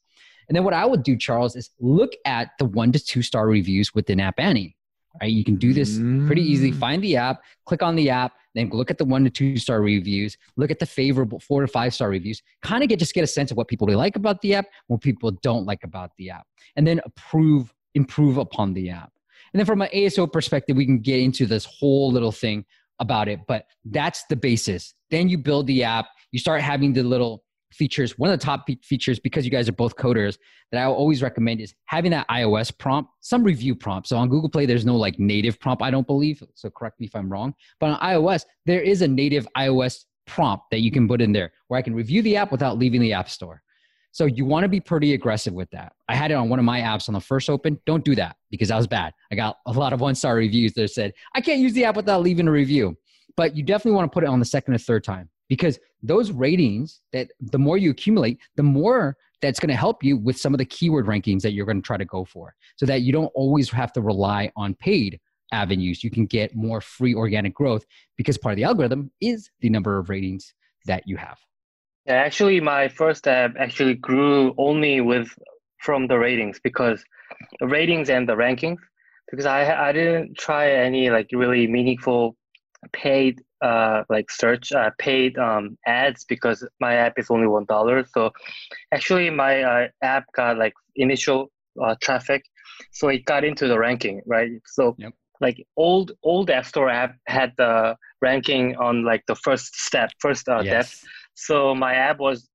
And 0.49 0.57
then 0.57 0.65
what 0.65 0.75
I 0.75 0.87
would 0.87 1.03
do, 1.03 1.17
Charles, 1.17 1.57
is 1.57 1.71
look 1.81 2.13
at 2.25 2.51
the 2.59 2.65
one 2.65 2.93
to 2.93 2.99
two 2.99 3.23
star 3.23 3.47
reviews 3.49 3.95
within 3.95 4.21
App 4.21 4.39
Annie. 4.39 4.77
Right? 5.21 5.33
You 5.33 5.45
can 5.45 5.57
do 5.57 5.73
this 5.73 5.99
pretty 6.27 6.43
easily. 6.43 6.73
Mm. 6.73 6.79
Find 6.79 7.03
the 7.03 7.17
app, 7.17 7.43
click 7.65 7.83
on 7.83 7.97
the 7.97 8.11
app, 8.11 8.33
then 8.55 8.71
look 8.71 8.91
at 8.91 8.99
the 8.99 9.05
one 9.05 9.25
to 9.25 9.31
two 9.31 9.57
star 9.57 9.81
reviews, 9.81 10.37
look 10.57 10.71
at 10.71 10.79
the 10.79 10.87
favorable 10.87 11.41
four 11.41 11.63
to 11.63 11.69
five 11.69 11.95
star 11.95 12.11
reviews, 12.11 12.43
kind 12.63 12.83
of 12.83 12.89
get 12.89 12.99
just 12.99 13.15
get 13.15 13.25
a 13.25 13.27
sense 13.27 13.51
of 13.51 13.57
what 13.57 13.69
people 13.69 13.87
really 13.87 13.97
like 13.97 14.17
about 14.17 14.41
the 14.43 14.55
app, 14.55 14.67
what 14.89 15.01
people 15.01 15.31
don't 15.43 15.65
like 15.65 15.85
about 15.85 16.11
the 16.19 16.31
app, 16.31 16.47
and 16.77 16.87
then 16.87 17.01
approve, 17.05 17.73
improve 17.95 18.37
upon 18.37 18.75
the 18.75 18.91
app. 18.91 19.13
And 19.53 19.59
then 19.59 19.67
from 19.67 19.81
an 19.81 19.89
ASO 19.95 20.31
perspective, 20.31 20.77
we 20.77 20.85
can 20.85 20.99
get 20.99 21.21
into 21.21 21.47
this 21.47 21.65
whole 21.65 22.11
little 22.13 22.33
thing 22.33 22.65
about 22.99 23.29
it, 23.29 23.41
but 23.47 23.67
that's 23.85 24.25
the 24.27 24.37
basis. 24.37 24.95
Then 25.11 25.29
you 25.29 25.39
build 25.39 25.67
the 25.67 25.85
app, 25.85 26.07
you 26.33 26.39
start 26.39 26.61
having 26.61 26.93
the 26.93 27.03
little 27.03 27.45
features. 27.73 28.19
One 28.19 28.31
of 28.31 28.39
the 28.39 28.45
top 28.45 28.67
features, 28.85 29.19
because 29.19 29.45
you 29.45 29.51
guys 29.51 29.69
are 29.69 29.73
both 29.73 29.97
coders, 29.97 30.39
that 30.73 30.83
I 30.83 30.87
always 30.87 31.23
recommend 31.23 31.61
is 31.61 31.75
having 31.87 32.11
that 32.11 32.29
iOS 32.29 32.77
prompt, 32.77 33.11
some 33.21 33.43
review 33.43 33.75
prompt. 33.75 34.09
So 34.09 34.17
on 34.17 34.29
Google 34.29 34.49
Play, 34.49 34.67
there's 34.67 34.87
no 34.87 34.97
like 34.97 35.19
native 35.19 35.61
prompt, 35.61 35.83
I 35.83 35.91
don't 35.91 36.07
believe. 36.07 36.43
So 36.55 36.71
correct 36.71 37.01
me 37.01 37.07
if 37.07 37.15
I'm 37.15 37.31
wrong. 37.31 37.55
But 37.81 37.91
on 37.91 38.01
iOS, 38.01 38.45
there 38.65 38.81
is 38.81 39.03
a 39.03 39.09
native 39.09 39.47
iOS 39.57 40.05
prompt 40.27 40.67
that 40.71 40.81
you 40.81 40.91
can 40.91 41.07
put 41.07 41.21
in 41.21 41.33
there 41.33 41.53
where 41.69 41.79
I 41.79 41.83
can 41.83 41.95
review 41.95 42.23
the 42.23 42.37
app 42.37 42.51
without 42.51 42.79
leaving 42.79 43.01
the 43.01 43.13
App 43.13 43.31
Store. 43.31 43.63
So 44.11 44.25
you 44.25 44.47
want 44.47 44.65
to 44.65 44.69
be 44.69 44.81
pretty 44.81 45.13
aggressive 45.13 45.53
with 45.53 45.71
that. 45.73 45.93
I 46.09 46.17
had 46.17 46.31
it 46.31 46.35
on 46.35 46.49
one 46.49 46.59
of 46.59 46.65
my 46.65 46.81
apps 46.81 47.09
on 47.09 47.13
the 47.13 47.21
first 47.21 47.51
open. 47.51 47.79
Don't 47.85 48.05
do 48.05 48.15
that 48.15 48.37
because 48.51 48.69
that 48.69 48.77
was 48.77 48.87
bad. 48.87 49.13
I 49.31 49.35
got 49.35 49.59
a 49.67 49.73
lot 49.73 49.93
of 49.93 50.01
one 50.01 50.15
star 50.15 50.37
reviews 50.37 50.73
that 50.73 50.89
said, 50.89 51.13
I 51.35 51.43
can't 51.43 51.61
use 51.61 51.75
the 51.75 51.85
app 51.85 51.97
without 51.97 52.23
leaving 52.23 52.49
a 52.49 52.51
review. 52.51 52.97
But 53.37 53.55
you 53.55 53.63
definitely 53.63 53.93
want 53.93 54.11
to 54.11 54.15
put 54.15 54.25
it 54.25 54.31
on 54.31 54.39
the 54.39 54.47
second 54.47 54.73
or 54.73 54.79
third 54.79 55.05
time 55.05 55.29
because 55.49 55.79
those 56.03 56.31
ratings 56.31 57.01
that 57.13 57.29
the 57.41 57.59
more 57.59 57.79
you 57.79 57.91
accumulate, 57.91 58.39
the 58.57 58.63
more 58.63 59.17
that's 59.43 59.61
going 59.61 59.69
to 59.69 59.77
help 59.77 60.03
you 60.03 60.17
with 60.17 60.39
some 60.39 60.55
of 60.55 60.59
the 60.59 60.65
keyword 60.65 61.07
rankings 61.07 61.43
that 61.43 61.53
you're 61.53 61.67
going 61.67 61.81
to 61.81 61.87
try 61.87 61.97
to 61.97 62.05
go 62.05 62.25
for 62.25 62.55
so 62.77 62.87
that 62.87 63.03
you 63.03 63.13
don't 63.13 63.31
always 63.35 63.71
have 63.71 63.93
to 63.93 64.01
rely 64.01 64.51
on 64.57 64.75
paid 64.75 65.21
avenues. 65.53 66.03
You 66.03 66.11
can 66.11 66.27
get 66.27 66.55
more 66.55 66.81
free 66.81 67.15
organic 67.15 67.55
growth 67.55 67.85
because 68.17 68.39
part 68.39 68.53
of 68.53 68.57
the 68.57 68.65
algorithm 68.65 69.11
is 69.21 69.51
the 69.61 69.71
number 69.71 69.99
of 69.99 70.09
ratings 70.09 70.55
that 70.87 71.07
you 71.07 71.17
have. 71.17 71.39
Yeah, 72.07 72.15
actually, 72.15 72.61
my 72.61 72.89
first 72.89 73.27
app 73.27 73.55
actually 73.59 73.95
grew 73.95 74.55
only 74.59 75.01
with 75.01 75.29
from 75.79 76.07
the 76.07 76.19
ratings 76.19 76.61
because 76.63 77.05
the 77.61 77.67
ratings 77.67 78.11
and 78.11 78.29
the 78.29 78.37
rankings. 78.37 78.79
Because 79.31 79.47
I 79.47 79.89
I 79.89 79.93
didn't 79.93 80.39
try 80.39 80.71
any 80.71 81.11
like 81.11 81.29
really 81.33 81.67
meaningful 81.67 82.37
paid 82.93 83.43
uh 83.63 84.05
like 84.09 84.31
search 84.31 84.73
uh, 84.73 84.91
paid 84.99 85.39
um 85.39 85.79
ads 85.87 86.25
because 86.25 86.67
my 86.81 86.95
app 86.95 87.15
is 87.19 87.31
only 87.31 87.47
one 87.47 87.65
dollar. 87.67 88.05
So 88.15 88.33
actually, 88.93 89.31
my 89.31 89.63
uh, 89.63 89.89
app 90.03 90.25
got 90.35 90.59
like 90.59 90.75
initial 90.97 91.51
uh, 91.83 91.95
traffic, 92.01 92.45
so 92.91 93.09
it 93.09 93.25
got 93.25 93.45
into 93.45 93.69
the 93.69 93.79
ranking, 93.79 94.21
right? 94.27 94.51
So 94.67 94.99
Yep. 94.99 95.13
like 95.41 95.65
old 95.77 96.13
old 96.23 96.51
App 96.51 96.67
Store 96.67 96.89
app 96.89 97.17
had 97.27 97.53
the 97.57 97.97
ranking 98.23 98.77
on 98.77 99.05
like 99.05 99.25
the 99.27 99.37
first 99.37 99.75
step, 99.77 100.11
first 100.21 100.49
uh, 100.49 100.63
depth. 100.65 100.95
So 101.35 101.75
my 101.75 101.95
app 101.95 102.19
was 102.19 102.49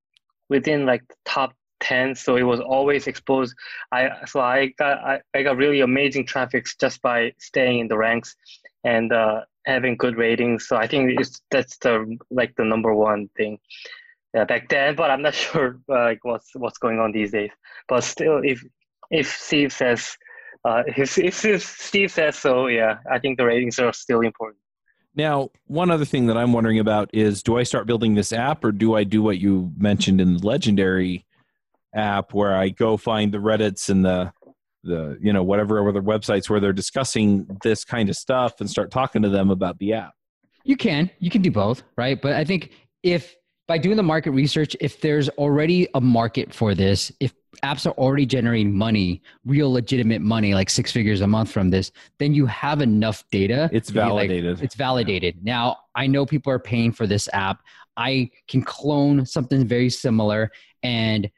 within 0.49 0.85
like 0.85 1.07
the 1.07 1.15
top 1.25 1.53
10, 1.81 2.15
so 2.15 2.35
it 2.35 2.43
was 2.43 2.59
always 2.59 3.07
exposed. 3.07 3.55
I 3.91 4.09
so 4.25 4.39
I 4.39 4.67
got 4.77 4.99
I, 4.99 5.21
I 5.33 5.43
got 5.43 5.57
really 5.57 5.81
amazing 5.81 6.25
traffic 6.25 6.65
just 6.79 7.01
by 7.01 7.33
staying 7.39 7.79
in 7.79 7.87
the 7.87 7.97
ranks 7.97 8.35
and 8.83 9.11
uh, 9.11 9.41
having 9.65 9.97
good 9.97 10.17
ratings. 10.17 10.67
So 10.67 10.75
I 10.75 10.87
think 10.87 11.19
it's 11.19 11.41
that's 11.51 11.77
the 11.77 12.17
like 12.29 12.55
the 12.55 12.65
number 12.65 12.93
one 12.93 13.29
thing. 13.37 13.59
Yeah, 14.33 14.45
back 14.45 14.69
then, 14.69 14.95
but 14.95 15.11
I'm 15.11 15.21
not 15.21 15.33
sure 15.45 15.79
uh, 15.89 16.03
like 16.03 16.19
what's 16.23 16.51
what's 16.55 16.77
going 16.77 16.99
on 16.99 17.11
these 17.11 17.31
days. 17.31 17.51
But 17.87 18.03
still, 18.03 18.41
if 18.43 18.63
if 19.09 19.29
Steve 19.29 19.73
says 19.73 20.17
uh, 20.63 20.83
if, 20.87 21.17
if 21.17 21.43
if 21.45 21.63
Steve 21.63 22.11
says 22.11 22.35
so, 22.35 22.67
yeah, 22.67 22.97
I 23.09 23.19
think 23.19 23.37
the 23.37 23.45
ratings 23.45 23.79
are 23.79 23.93
still 23.93 24.21
important. 24.21 24.57
Now, 25.13 25.49
one 25.65 25.91
other 25.91 26.05
thing 26.05 26.27
that 26.27 26.37
I'm 26.37 26.53
wondering 26.53 26.79
about 26.79 27.09
is 27.13 27.43
do 27.43 27.57
I 27.57 27.63
start 27.63 27.85
building 27.85 28.15
this 28.15 28.31
app 28.31 28.63
or 28.63 28.71
do 28.71 28.95
I 28.95 29.03
do 29.03 29.21
what 29.21 29.39
you 29.39 29.73
mentioned 29.77 30.21
in 30.21 30.37
the 30.37 30.47
legendary 30.47 31.25
app 31.93 32.33
where 32.33 32.55
I 32.55 32.69
go 32.69 32.95
find 32.95 33.33
the 33.33 33.39
Reddits 33.39 33.89
and 33.89 34.05
the 34.05 34.31
the 34.83 35.17
you 35.21 35.33
know 35.33 35.43
whatever 35.43 35.87
other 35.87 36.01
websites 36.01 36.49
where 36.49 36.59
they're 36.59 36.73
discussing 36.73 37.47
this 37.63 37.83
kind 37.83 38.09
of 38.09 38.15
stuff 38.15 38.59
and 38.59 38.69
start 38.69 38.91
talking 38.91 39.21
to 39.21 39.29
them 39.29 39.49
about 39.49 39.77
the 39.79 39.93
app. 39.93 40.13
You 40.63 40.77
can. 40.77 41.09
You 41.19 41.29
can 41.29 41.41
do 41.41 41.51
both, 41.51 41.83
right? 41.97 42.21
But 42.21 42.33
I 42.33 42.43
think 42.43 42.71
if 43.03 43.35
by 43.67 43.77
doing 43.77 43.97
the 43.97 44.03
market 44.03 44.31
research, 44.31 44.75
if 44.79 44.99
there's 45.01 45.29
already 45.29 45.87
a 45.93 46.01
market 46.01 46.53
for 46.53 46.75
this, 46.75 47.11
if 47.19 47.33
apps 47.63 47.85
are 47.85 47.93
already 47.93 48.25
generating 48.25 48.75
money, 48.75 49.21
real 49.45 49.71
legitimate 49.71 50.21
money, 50.21 50.53
like 50.53 50.69
six 50.69 50.91
figures 50.91 51.21
a 51.21 51.27
month 51.27 51.51
from 51.51 51.69
this, 51.69 51.91
then 52.19 52.33
you 52.33 52.45
have 52.47 52.81
enough 52.81 53.23
data. 53.31 53.69
It's 53.71 53.91
be 53.91 53.99
like, 53.99 54.29
validated. 54.29 54.61
it's 54.61 54.75
validated. 54.75 55.43
Now, 55.43 55.77
I 55.95 56.07
know 56.07 56.25
people 56.25 56.51
are 56.51 56.59
paying 56.59 56.91
for 56.91 57.07
this 57.07 57.29
app. 57.33 57.61
I 57.97 58.29
can 58.47 58.61
clone 58.61 59.25
something 59.25 59.65
very 59.65 59.89
similar 59.89 60.51
and 60.83 61.29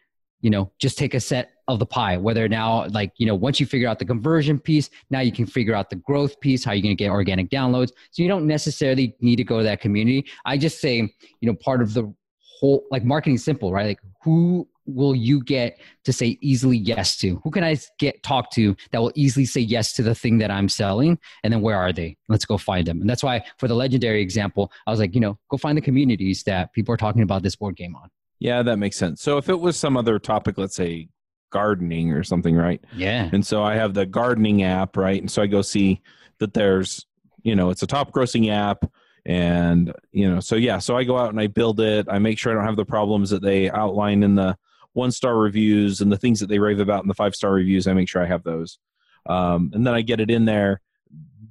you 0.41 0.49
know 0.49 0.71
just 0.79 0.97
take 0.97 1.13
a 1.13 1.19
set 1.19 1.52
of 1.67 1.79
the 1.79 1.85
pie 1.85 2.17
whether 2.17 2.47
now 2.49 2.85
like 2.87 3.11
you 3.17 3.25
know 3.25 3.35
once 3.35 3.59
you 3.59 3.65
figure 3.65 3.87
out 3.87 3.99
the 3.99 4.05
conversion 4.05 4.59
piece 4.59 4.89
now 5.09 5.19
you 5.19 5.31
can 5.31 5.45
figure 5.45 5.73
out 5.73 5.89
the 5.89 5.95
growth 5.95 6.39
piece 6.41 6.63
how 6.63 6.71
you're 6.73 6.81
going 6.81 6.95
to 6.95 7.03
get 7.03 7.09
organic 7.09 7.49
downloads. 7.49 7.91
So 8.11 8.21
you 8.21 8.27
don't 8.27 8.45
necessarily 8.45 9.15
need 9.21 9.37
to 9.37 9.43
go 9.43 9.59
to 9.59 9.63
that 9.63 9.81
community. 9.81 10.25
I 10.45 10.57
just 10.57 10.81
say 10.81 10.97
you 10.97 11.47
know 11.49 11.55
part 11.55 11.81
of 11.81 11.93
the 11.93 12.13
whole 12.59 12.85
like 12.91 13.03
marketing 13.03 13.37
simple 13.37 13.71
right? 13.71 13.87
Like 13.87 13.99
who 14.23 14.67
will 14.85 15.15
you 15.15 15.41
get 15.41 15.79
to 16.03 16.11
say 16.11 16.37
easily 16.41 16.77
yes 16.77 17.15
to? 17.17 17.37
Who 17.43 17.51
can 17.51 17.63
i 17.63 17.77
get 17.99 18.21
talk 18.23 18.51
to 18.51 18.75
that 18.91 19.01
will 19.01 19.13
easily 19.15 19.45
say 19.45 19.61
yes 19.61 19.93
to 19.93 20.03
the 20.03 20.13
thing 20.13 20.39
that 20.39 20.51
i'm 20.51 20.67
selling? 20.67 21.17
And 21.43 21.53
then 21.53 21.61
where 21.61 21.77
are 21.77 21.93
they? 21.93 22.17
Let's 22.27 22.45
go 22.45 22.57
find 22.57 22.85
them. 22.85 22.99
And 22.99 23.09
that's 23.09 23.23
why 23.23 23.45
for 23.57 23.69
the 23.69 23.75
legendary 23.75 24.21
example 24.21 24.71
i 24.85 24.91
was 24.91 24.99
like 24.99 25.15
you 25.15 25.21
know 25.21 25.39
go 25.49 25.57
find 25.57 25.77
the 25.77 25.81
communities 25.81 26.43
that 26.43 26.73
people 26.73 26.93
are 26.93 26.97
talking 26.97 27.21
about 27.21 27.43
this 27.43 27.55
board 27.55 27.77
game 27.77 27.95
on. 27.95 28.09
Yeah, 28.39 28.61
that 28.63 28.75
makes 28.75 28.97
sense. 28.97 29.21
So 29.21 29.37
if 29.37 29.47
it 29.47 29.57
was 29.57 29.77
some 29.77 29.95
other 29.95 30.19
topic, 30.19 30.57
let's 30.57 30.75
say 30.75 31.07
gardening 31.53 32.11
or 32.11 32.23
something, 32.23 32.55
right? 32.55 32.83
yeah 32.95 33.29
And 33.31 33.45
so 33.45 33.63
I 33.63 33.75
have 33.75 33.93
the 33.93 34.07
gardening 34.07 34.63
app, 34.63 34.97
right? 34.97 35.21
And 35.21 35.31
so 35.31 35.41
I 35.41 35.47
go 35.47 35.61
see 35.61 36.01
that 36.39 36.53
there's, 36.53 37.05
you 37.43 37.55
know, 37.55 37.69
it's 37.69 37.83
a 37.83 37.87
top 37.87 38.11
grossing 38.11 38.51
app. 38.51 38.83
And, 39.25 39.93
you 40.11 40.29
know, 40.29 40.39
so 40.41 40.55
yeah, 40.55 40.79
so 40.79 40.97
I 40.97 41.03
go 41.05 41.17
out 41.17 41.29
and 41.29 41.39
I 41.39 41.47
build 41.47 41.79
it. 41.79 42.07
I 42.09 42.19
make 42.19 42.39
sure 42.39 42.51
I 42.51 42.55
don't 42.55 42.65
have 42.65 42.75
the 42.75 42.83
problems 42.83 43.29
that 43.29 43.43
they 43.43 43.69
outline 43.69 44.23
in 44.23 44.35
the 44.35 44.57
one 44.93 45.11
star 45.11 45.37
reviews 45.37 46.01
and 46.01 46.11
the 46.11 46.17
things 46.17 46.39
that 46.39 46.47
they 46.47 46.59
rave 46.59 46.79
about 46.79 47.03
in 47.03 47.07
the 47.07 47.13
five 47.13 47.35
star 47.35 47.51
reviews. 47.53 47.87
I 47.87 47.93
make 47.93 48.09
sure 48.09 48.23
I 48.23 48.27
have 48.27 48.43
those. 48.43 48.79
Um, 49.27 49.71
and 49.73 49.85
then 49.85 49.93
I 49.93 50.01
get 50.01 50.19
it 50.19 50.31
in 50.31 50.45
there. 50.45 50.81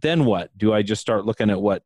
Then 0.01 0.25
what? 0.25 0.51
Do 0.59 0.75
I 0.75 0.83
just 0.83 1.01
start 1.01 1.25
looking 1.25 1.49
at 1.49 1.63
what? 1.63 1.85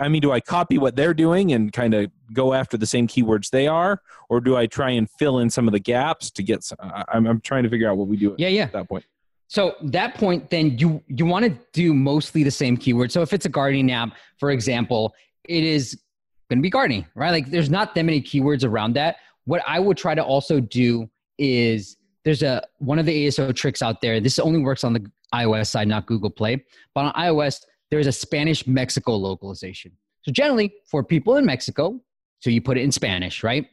I 0.00 0.08
mean, 0.08 0.20
do 0.20 0.32
I 0.32 0.40
copy 0.40 0.76
what 0.78 0.96
they're 0.96 1.14
doing 1.14 1.52
and 1.52 1.72
kind 1.72 1.94
of 1.94 2.10
go 2.32 2.52
after 2.52 2.76
the 2.76 2.86
same 2.86 3.06
keywords 3.06 3.50
they 3.50 3.66
are, 3.66 4.02
or 4.28 4.40
do 4.40 4.56
I 4.56 4.66
try 4.66 4.90
and 4.90 5.08
fill 5.18 5.38
in 5.38 5.48
some 5.50 5.66
of 5.66 5.72
the 5.72 5.80
gaps 5.80 6.30
to 6.32 6.42
get? 6.42 6.62
Some, 6.64 6.78
I- 6.80 7.04
I'm, 7.08 7.26
I'm 7.26 7.40
trying 7.40 7.62
to 7.62 7.70
figure 7.70 7.90
out 7.90 7.96
what 7.96 8.08
we 8.08 8.16
do 8.16 8.34
yeah 8.38 8.48
yeah 8.48 8.64
at 8.64 8.72
that 8.72 8.88
point. 8.88 9.04
So 9.48 9.74
that 9.82 10.14
point, 10.14 10.48
then 10.50 10.78
you 10.78 11.02
you 11.08 11.26
want 11.26 11.44
to 11.44 11.58
do 11.72 11.92
mostly 11.92 12.42
the 12.42 12.50
same 12.50 12.76
keyword. 12.76 13.12
So 13.12 13.20
if 13.22 13.32
it's 13.32 13.44
a 13.44 13.50
gardening 13.50 13.90
app, 13.92 14.16
for 14.38 14.50
example, 14.50 15.14
it 15.44 15.62
is 15.62 16.00
going 16.48 16.58
to 16.58 16.62
be 16.62 16.70
gardening, 16.70 17.06
right? 17.14 17.30
Like 17.30 17.50
there's 17.50 17.70
not 17.70 17.94
that 17.94 18.04
many 18.04 18.20
keywords 18.22 18.64
around 18.64 18.94
that. 18.94 19.16
What 19.44 19.62
I 19.66 19.78
would 19.78 19.96
try 19.96 20.14
to 20.14 20.22
also 20.24 20.60
do 20.60 21.08
is 21.38 21.96
there's 22.24 22.42
a 22.42 22.62
one 22.78 22.98
of 22.98 23.06
the 23.06 23.26
ASO 23.26 23.54
tricks 23.54 23.82
out 23.82 24.00
there. 24.00 24.20
This 24.20 24.38
only 24.38 24.60
works 24.60 24.84
on 24.84 24.92
the 24.94 25.04
iOS 25.34 25.66
side, 25.68 25.88
not 25.88 26.06
Google 26.06 26.30
Play. 26.30 26.64
But 26.94 27.06
on 27.06 27.12
iOS, 27.14 27.62
there's 27.92 28.06
a 28.06 28.12
Spanish 28.12 28.66
Mexico 28.66 29.14
localization. 29.14 29.92
So 30.22 30.32
generally, 30.32 30.72
for 30.90 31.04
people 31.04 31.36
in 31.36 31.44
Mexico, 31.44 32.00
so 32.40 32.48
you 32.48 32.62
put 32.62 32.78
it 32.78 32.80
in 32.80 32.90
Spanish, 32.90 33.44
right? 33.44 33.66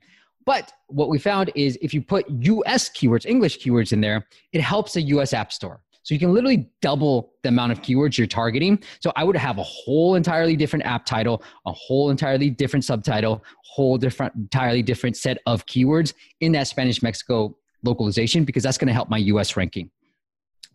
But 0.45 0.73
what 0.87 1.07
we 1.07 1.17
found 1.17 1.53
is 1.55 1.77
if 1.81 1.93
you 1.93 2.01
put 2.01 2.29
US 2.29 2.89
keywords, 2.89 3.25
English 3.25 3.59
keywords 3.59 3.93
in 3.93 4.01
there, 4.01 4.27
it 4.51 4.59
helps 4.59 4.91
the 4.91 5.01
US 5.03 5.31
App 5.31 5.53
Store. 5.53 5.79
So 6.03 6.13
you 6.13 6.19
can 6.19 6.33
literally 6.33 6.69
double 6.81 7.31
the 7.43 7.49
amount 7.49 7.71
of 7.71 7.81
keywords 7.81 8.17
you're 8.17 8.27
targeting. 8.27 8.83
So 8.99 9.13
I 9.15 9.23
would 9.23 9.37
have 9.37 9.57
a 9.57 9.63
whole 9.63 10.15
entirely 10.15 10.57
different 10.57 10.85
app 10.85 11.05
title, 11.05 11.41
a 11.65 11.71
whole 11.71 12.09
entirely 12.09 12.49
different 12.49 12.83
subtitle, 12.83 13.41
whole 13.63 13.97
different 13.97 14.35
entirely 14.35 14.81
different 14.81 15.15
set 15.15 15.37
of 15.45 15.65
keywords 15.65 16.13
in 16.41 16.51
that 16.51 16.67
Spanish 16.67 17.01
Mexico 17.01 17.55
localization 17.83 18.43
because 18.43 18.63
that's 18.63 18.77
going 18.77 18.89
to 18.89 18.93
help 18.93 19.09
my 19.09 19.19
US 19.19 19.55
ranking. 19.55 19.89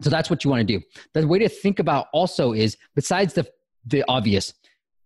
So 0.01 0.11
that's 0.11 0.29
what 0.29 0.45
you 0.45 0.51
want 0.51 0.67
to 0.67 0.79
do. 0.79 0.85
The 1.13 1.27
way 1.27 1.39
to 1.39 1.49
think 1.49 1.79
about 1.79 2.09
also 2.13 2.53
is 2.53 2.77
besides 2.95 3.35
the 3.35 3.47
the 3.87 4.05
obvious 4.09 4.55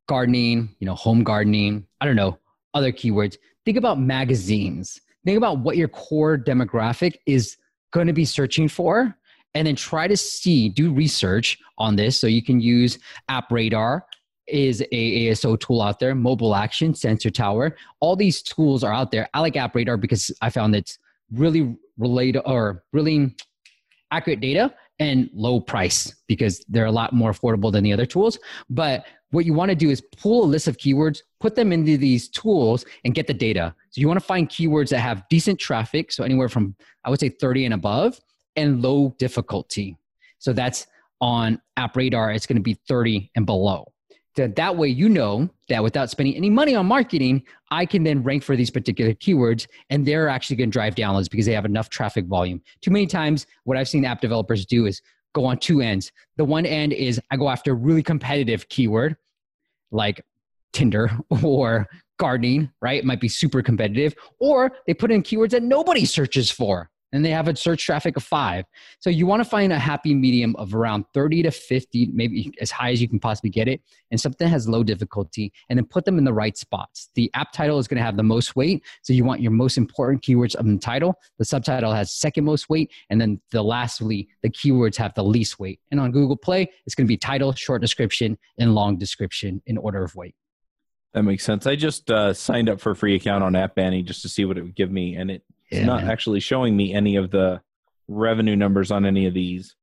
gardening, 0.06 0.74
you 0.78 0.86
know, 0.86 0.94
home 0.94 1.24
gardening, 1.24 1.86
I 2.00 2.06
don't 2.06 2.16
know, 2.16 2.38
other 2.74 2.92
keywords, 2.92 3.36
think 3.64 3.76
about 3.76 4.00
magazines. 4.00 5.00
Think 5.24 5.36
about 5.36 5.58
what 5.58 5.76
your 5.76 5.88
core 5.88 6.38
demographic 6.38 7.16
is 7.26 7.56
going 7.92 8.06
to 8.06 8.12
be 8.12 8.24
searching 8.24 8.68
for 8.68 9.16
and 9.54 9.66
then 9.66 9.74
try 9.74 10.06
to 10.06 10.16
see 10.16 10.68
do 10.68 10.92
research 10.92 11.58
on 11.76 11.96
this 11.96 12.18
so 12.20 12.26
you 12.26 12.42
can 12.42 12.60
use 12.60 12.98
app 13.28 13.50
radar 13.50 14.06
is 14.48 14.82
a 14.92 15.28
ASO 15.28 15.58
tool 15.60 15.82
out 15.82 15.98
there, 15.98 16.14
mobile 16.14 16.54
action, 16.54 16.94
sensor 16.94 17.30
tower. 17.30 17.76
All 18.00 18.16
these 18.16 18.42
tools 18.42 18.82
are 18.82 18.92
out 18.92 19.10
there. 19.10 19.28
I 19.34 19.40
like 19.40 19.56
App 19.56 19.74
Radar 19.74 19.96
because 19.96 20.32
I 20.40 20.50
found 20.50 20.74
it's 20.74 20.98
really 21.32 21.76
related 21.98 22.42
or 22.46 22.82
really 22.92 23.34
accurate 24.10 24.40
data 24.40 24.74
and 24.98 25.30
low 25.32 25.60
price 25.60 26.14
because 26.26 26.64
they're 26.68 26.86
a 26.86 26.92
lot 26.92 27.12
more 27.12 27.32
affordable 27.32 27.70
than 27.70 27.84
the 27.84 27.92
other 27.92 28.06
tools. 28.06 28.38
But 28.68 29.06
what 29.30 29.44
you 29.44 29.52
want 29.52 29.70
to 29.70 29.74
do 29.74 29.90
is 29.90 30.02
pull 30.16 30.44
a 30.44 30.46
list 30.46 30.68
of 30.68 30.78
keywords, 30.78 31.20
put 31.38 31.54
them 31.54 31.72
into 31.72 31.96
these 31.96 32.28
tools, 32.28 32.84
and 33.04 33.14
get 33.14 33.26
the 33.26 33.34
data. 33.34 33.74
So 33.90 34.00
you 34.00 34.08
want 34.08 34.18
to 34.18 34.26
find 34.26 34.48
keywords 34.48 34.88
that 34.88 35.00
have 35.00 35.28
decent 35.28 35.58
traffic, 35.58 36.10
so 36.12 36.24
anywhere 36.24 36.48
from 36.48 36.74
I 37.04 37.10
would 37.10 37.20
say 37.20 37.28
30 37.28 37.66
and 37.66 37.74
above, 37.74 38.18
and 38.56 38.82
low 38.82 39.14
difficulty. 39.18 39.96
So 40.38 40.52
that's 40.52 40.86
on 41.20 41.60
App 41.76 41.96
Radar, 41.96 42.32
it's 42.32 42.46
going 42.46 42.56
to 42.56 42.62
be 42.62 42.74
30 42.88 43.30
and 43.34 43.44
below. 43.44 43.92
That, 44.38 44.54
that 44.54 44.76
way, 44.76 44.86
you 44.86 45.08
know 45.08 45.50
that 45.68 45.82
without 45.82 46.10
spending 46.10 46.36
any 46.36 46.48
money 46.48 46.76
on 46.76 46.86
marketing, 46.86 47.42
I 47.72 47.84
can 47.84 48.04
then 48.04 48.22
rank 48.22 48.44
for 48.44 48.54
these 48.54 48.70
particular 48.70 49.12
keywords, 49.12 49.66
and 49.90 50.06
they're 50.06 50.28
actually 50.28 50.56
going 50.56 50.70
to 50.70 50.72
drive 50.72 50.94
downloads 50.94 51.28
because 51.28 51.44
they 51.44 51.52
have 51.52 51.64
enough 51.64 51.90
traffic 51.90 52.26
volume. 52.26 52.62
Too 52.80 52.92
many 52.92 53.06
times, 53.06 53.46
what 53.64 53.76
I've 53.76 53.88
seen 53.88 54.04
app 54.04 54.20
developers 54.20 54.64
do 54.64 54.86
is 54.86 55.02
go 55.34 55.44
on 55.44 55.58
two 55.58 55.80
ends. 55.80 56.12
The 56.36 56.44
one 56.44 56.66
end 56.66 56.92
is 56.92 57.20
I 57.32 57.36
go 57.36 57.48
after 57.48 57.72
a 57.72 57.74
really 57.74 58.02
competitive 58.02 58.68
keyword 58.68 59.16
like 59.90 60.24
Tinder 60.72 61.10
or 61.42 61.88
gardening, 62.18 62.70
right? 62.80 62.98
It 62.98 63.04
might 63.04 63.20
be 63.20 63.28
super 63.28 63.60
competitive, 63.60 64.14
or 64.38 64.70
they 64.86 64.94
put 64.94 65.10
in 65.10 65.24
keywords 65.24 65.50
that 65.50 65.64
nobody 65.64 66.04
searches 66.04 66.48
for 66.48 66.90
and 67.12 67.24
they 67.24 67.30
have 67.30 67.48
a 67.48 67.56
search 67.56 67.84
traffic 67.84 68.16
of 68.16 68.22
five. 68.22 68.64
So 69.00 69.10
you 69.10 69.26
want 69.26 69.42
to 69.42 69.48
find 69.48 69.72
a 69.72 69.78
happy 69.78 70.14
medium 70.14 70.54
of 70.56 70.74
around 70.74 71.04
30 71.14 71.44
to 71.44 71.50
50, 71.50 72.10
maybe 72.12 72.52
as 72.60 72.70
high 72.70 72.90
as 72.90 73.00
you 73.00 73.08
can 73.08 73.18
possibly 73.18 73.50
get 73.50 73.68
it, 73.68 73.80
and 74.10 74.20
something 74.20 74.46
that 74.46 74.50
has 74.50 74.68
low 74.68 74.82
difficulty, 74.82 75.52
and 75.68 75.78
then 75.78 75.86
put 75.86 76.04
them 76.04 76.18
in 76.18 76.24
the 76.24 76.32
right 76.32 76.56
spots. 76.56 77.10
The 77.14 77.30
app 77.34 77.52
title 77.52 77.78
is 77.78 77.88
going 77.88 77.98
to 77.98 78.04
have 78.04 78.16
the 78.16 78.22
most 78.22 78.56
weight. 78.56 78.84
So 79.02 79.12
you 79.12 79.24
want 79.24 79.40
your 79.40 79.52
most 79.52 79.78
important 79.78 80.22
keywords 80.22 80.54
of 80.54 80.66
the 80.66 80.78
title. 80.78 81.18
The 81.38 81.44
subtitle 81.44 81.92
has 81.92 82.12
second 82.12 82.44
most 82.44 82.68
weight, 82.68 82.90
and 83.10 83.20
then 83.20 83.40
the 83.50 83.62
lastly, 83.62 84.28
the 84.42 84.50
keywords 84.50 84.96
have 84.96 85.14
the 85.14 85.24
least 85.24 85.58
weight. 85.58 85.80
And 85.90 86.00
on 86.00 86.12
Google 86.12 86.36
Play, 86.36 86.70
it's 86.86 86.94
going 86.94 87.06
to 87.06 87.08
be 87.08 87.16
title, 87.16 87.52
short 87.52 87.80
description, 87.80 88.38
and 88.58 88.74
long 88.74 88.98
description 88.98 89.62
in 89.66 89.78
order 89.78 90.02
of 90.02 90.14
weight. 90.14 90.34
That 91.14 91.22
makes 91.22 91.42
sense. 91.42 91.66
I 91.66 91.74
just 91.74 92.10
uh, 92.10 92.34
signed 92.34 92.68
up 92.68 92.80
for 92.80 92.90
a 92.90 92.96
free 92.96 93.14
account 93.14 93.42
on 93.42 93.56
App 93.56 93.78
Annie 93.78 94.02
just 94.02 94.22
to 94.22 94.28
see 94.28 94.44
what 94.44 94.58
it 94.58 94.62
would 94.62 94.76
give 94.76 94.90
me, 94.90 95.16
and 95.16 95.30
it 95.30 95.42
it's 95.70 95.80
yeah, 95.80 95.86
not 95.86 96.02
man. 96.02 96.10
actually 96.10 96.40
showing 96.40 96.76
me 96.76 96.94
any 96.94 97.16
of 97.16 97.30
the 97.30 97.60
revenue 98.08 98.56
numbers 98.56 98.90
on 98.90 99.04
any 99.04 99.26
of 99.26 99.34
these. 99.34 99.74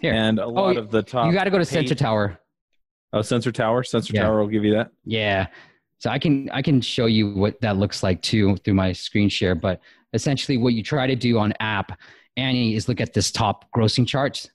Here. 0.00 0.12
And 0.12 0.38
a 0.38 0.44
oh, 0.44 0.50
lot 0.50 0.76
oh, 0.76 0.80
of 0.80 0.90
the 0.90 1.02
top. 1.02 1.26
You 1.26 1.32
got 1.32 1.44
to 1.44 1.50
go 1.50 1.58
to 1.58 1.64
paid... 1.64 1.70
Sensor 1.70 1.94
Tower. 1.94 2.38
Oh, 3.12 3.22
Sensor 3.22 3.52
Tower. 3.52 3.82
Sensor 3.82 4.12
yeah. 4.14 4.22
Tower 4.22 4.40
will 4.40 4.48
give 4.48 4.64
you 4.64 4.74
that. 4.74 4.90
Yeah. 5.04 5.46
So 5.98 6.10
I 6.10 6.18
can 6.18 6.50
I 6.50 6.60
can 6.60 6.80
show 6.80 7.06
you 7.06 7.34
what 7.34 7.60
that 7.62 7.78
looks 7.78 8.02
like 8.02 8.20
too 8.20 8.56
through 8.58 8.74
my 8.74 8.92
screen 8.92 9.28
share. 9.28 9.54
But 9.54 9.80
essentially, 10.12 10.58
what 10.58 10.74
you 10.74 10.82
try 10.82 11.06
to 11.06 11.16
do 11.16 11.38
on 11.38 11.54
app 11.60 11.98
Annie 12.36 12.74
is 12.74 12.88
look 12.88 13.00
at 13.00 13.14
this 13.14 13.30
top 13.30 13.64
grossing 13.74 14.06
charts, 14.06 14.50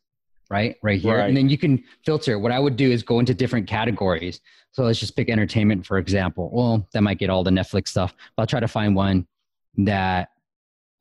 right, 0.51 0.75
right 0.83 1.01
here, 1.01 1.17
right. 1.17 1.27
and 1.27 1.35
then 1.35 1.49
you 1.49 1.57
can 1.57 1.83
filter. 2.05 2.37
What 2.37 2.51
I 2.51 2.59
would 2.59 2.75
do 2.75 2.91
is 2.91 3.01
go 3.01 3.19
into 3.19 3.33
different 3.33 3.67
categories. 3.67 4.39
So 4.71 4.83
let's 4.83 4.99
just 4.99 5.15
pick 5.15 5.29
entertainment 5.29 5.85
for 5.85 5.97
example. 5.97 6.51
Well, 6.53 6.87
that 6.93 7.01
might 7.01 7.17
get 7.17 7.31
all 7.31 7.43
the 7.43 7.51
Netflix 7.51 7.87
stuff. 7.87 8.13
But 8.35 8.43
I'll 8.43 8.47
try 8.47 8.59
to 8.59 8.67
find 8.67 8.95
one 8.95 9.25
that 9.77 10.29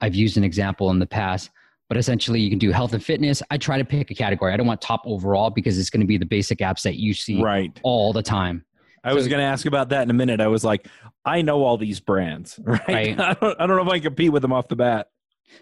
I've 0.00 0.14
used 0.14 0.36
an 0.36 0.44
example 0.44 0.90
in 0.90 0.98
the 0.98 1.06
past, 1.06 1.50
but 1.88 1.98
essentially 1.98 2.40
you 2.40 2.50
can 2.50 2.58
do 2.58 2.70
health 2.70 2.92
and 2.92 3.04
fitness. 3.04 3.42
I 3.50 3.58
try 3.58 3.78
to 3.78 3.84
pick 3.84 4.10
a 4.10 4.14
category. 4.14 4.52
I 4.52 4.56
don't 4.56 4.66
want 4.66 4.80
top 4.80 5.02
overall 5.04 5.50
because 5.50 5.78
it's 5.78 5.90
going 5.90 6.00
to 6.00 6.06
be 6.06 6.18
the 6.18 6.26
basic 6.26 6.58
apps 6.58 6.82
that 6.82 6.96
you 6.96 7.14
see 7.14 7.42
right. 7.42 7.78
all 7.82 8.12
the 8.12 8.22
time. 8.22 8.64
I 9.02 9.10
so, 9.10 9.16
was 9.16 9.28
going 9.28 9.40
to 9.40 9.44
ask 9.44 9.66
about 9.66 9.88
that 9.90 10.02
in 10.02 10.10
a 10.10 10.14
minute. 10.14 10.40
I 10.40 10.48
was 10.48 10.64
like, 10.64 10.86
I 11.24 11.42
know 11.42 11.64
all 11.64 11.76
these 11.76 12.00
brands, 12.00 12.60
right? 12.64 12.88
right. 12.88 13.20
I, 13.20 13.34
don't, 13.34 13.60
I 13.60 13.66
don't 13.66 13.76
know 13.76 13.82
if 13.82 13.88
I 13.88 13.98
can 13.98 14.04
compete 14.04 14.32
with 14.32 14.42
them 14.42 14.52
off 14.52 14.68
the 14.68 14.76
bat. 14.76 15.08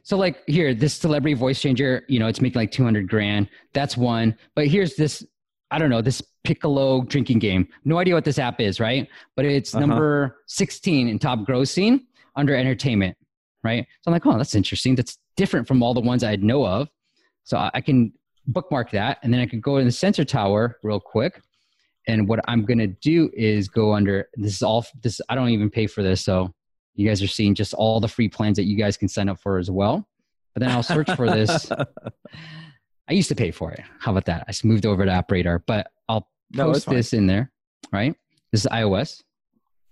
So 0.02 0.16
like 0.16 0.42
here, 0.46 0.74
this 0.74 0.94
celebrity 0.94 1.34
voice 1.34 1.60
changer, 1.60 2.04
you 2.08 2.18
know, 2.18 2.26
it's 2.26 2.40
making 2.40 2.60
like 2.60 2.72
200 2.72 3.08
grand. 3.08 3.48
That's 3.72 3.96
one. 3.96 4.36
But 4.54 4.66
here's 4.66 4.96
this, 4.96 5.24
I 5.70 5.78
don't 5.78 5.90
know, 5.90 6.02
this 6.02 6.22
Piccolo 6.44 7.02
drinking 7.02 7.38
game. 7.38 7.68
No 7.84 7.98
idea 7.98 8.14
what 8.14 8.24
this 8.24 8.38
app 8.38 8.60
is, 8.60 8.80
right? 8.80 9.08
But 9.34 9.44
it's 9.44 9.74
uh-huh. 9.74 9.84
number 9.84 10.42
16 10.46 11.08
in 11.08 11.18
top 11.18 11.40
grossing 11.40 12.04
under 12.36 12.54
entertainment 12.54 13.16
right? 13.68 13.86
So 14.02 14.08
I'm 14.08 14.12
like, 14.12 14.26
oh, 14.26 14.36
that's 14.36 14.54
interesting. 14.54 14.94
That's 14.94 15.18
different 15.36 15.68
from 15.68 15.82
all 15.82 15.94
the 15.94 16.00
ones 16.00 16.24
I 16.24 16.36
know 16.36 16.66
of. 16.66 16.88
So 17.44 17.68
I 17.72 17.80
can 17.80 18.12
bookmark 18.46 18.90
that, 18.92 19.18
and 19.22 19.32
then 19.32 19.40
I 19.40 19.46
can 19.46 19.60
go 19.60 19.76
in 19.76 19.86
the 19.86 19.92
sensor 19.92 20.24
tower 20.24 20.78
real 20.82 21.00
quick. 21.00 21.40
And 22.06 22.28
what 22.28 22.40
I'm 22.48 22.64
gonna 22.64 22.86
do 22.86 23.30
is 23.34 23.68
go 23.68 23.94
under 23.94 24.28
this 24.34 24.54
is 24.54 24.62
all 24.62 24.84
this. 25.02 25.20
I 25.28 25.34
don't 25.34 25.50
even 25.50 25.70
pay 25.70 25.86
for 25.86 26.02
this, 26.02 26.22
so 26.22 26.52
you 26.94 27.06
guys 27.06 27.22
are 27.22 27.28
seeing 27.28 27.54
just 27.54 27.74
all 27.74 28.00
the 28.00 28.08
free 28.08 28.28
plans 28.28 28.56
that 28.56 28.64
you 28.64 28.76
guys 28.76 28.96
can 28.96 29.08
sign 29.08 29.28
up 29.28 29.40
for 29.40 29.58
as 29.58 29.70
well. 29.70 30.08
But 30.54 30.60
then 30.60 30.70
I'll 30.70 30.82
search 30.82 31.10
for 31.12 31.26
this. 31.26 31.70
I 33.08 33.12
used 33.12 33.28
to 33.28 33.34
pay 33.34 33.50
for 33.50 33.72
it. 33.72 33.80
How 34.00 34.10
about 34.10 34.26
that? 34.26 34.44
I 34.48 34.52
just 34.52 34.64
moved 34.64 34.84
over 34.84 35.04
to 35.04 35.10
App 35.10 35.30
Radar, 35.30 35.60
but 35.66 35.90
I'll 36.08 36.28
post 36.54 36.88
no, 36.88 36.94
this 36.94 37.12
in 37.12 37.26
there. 37.26 37.52
Right? 37.92 38.14
This 38.52 38.62
is 38.62 38.70
iOS. 38.70 39.22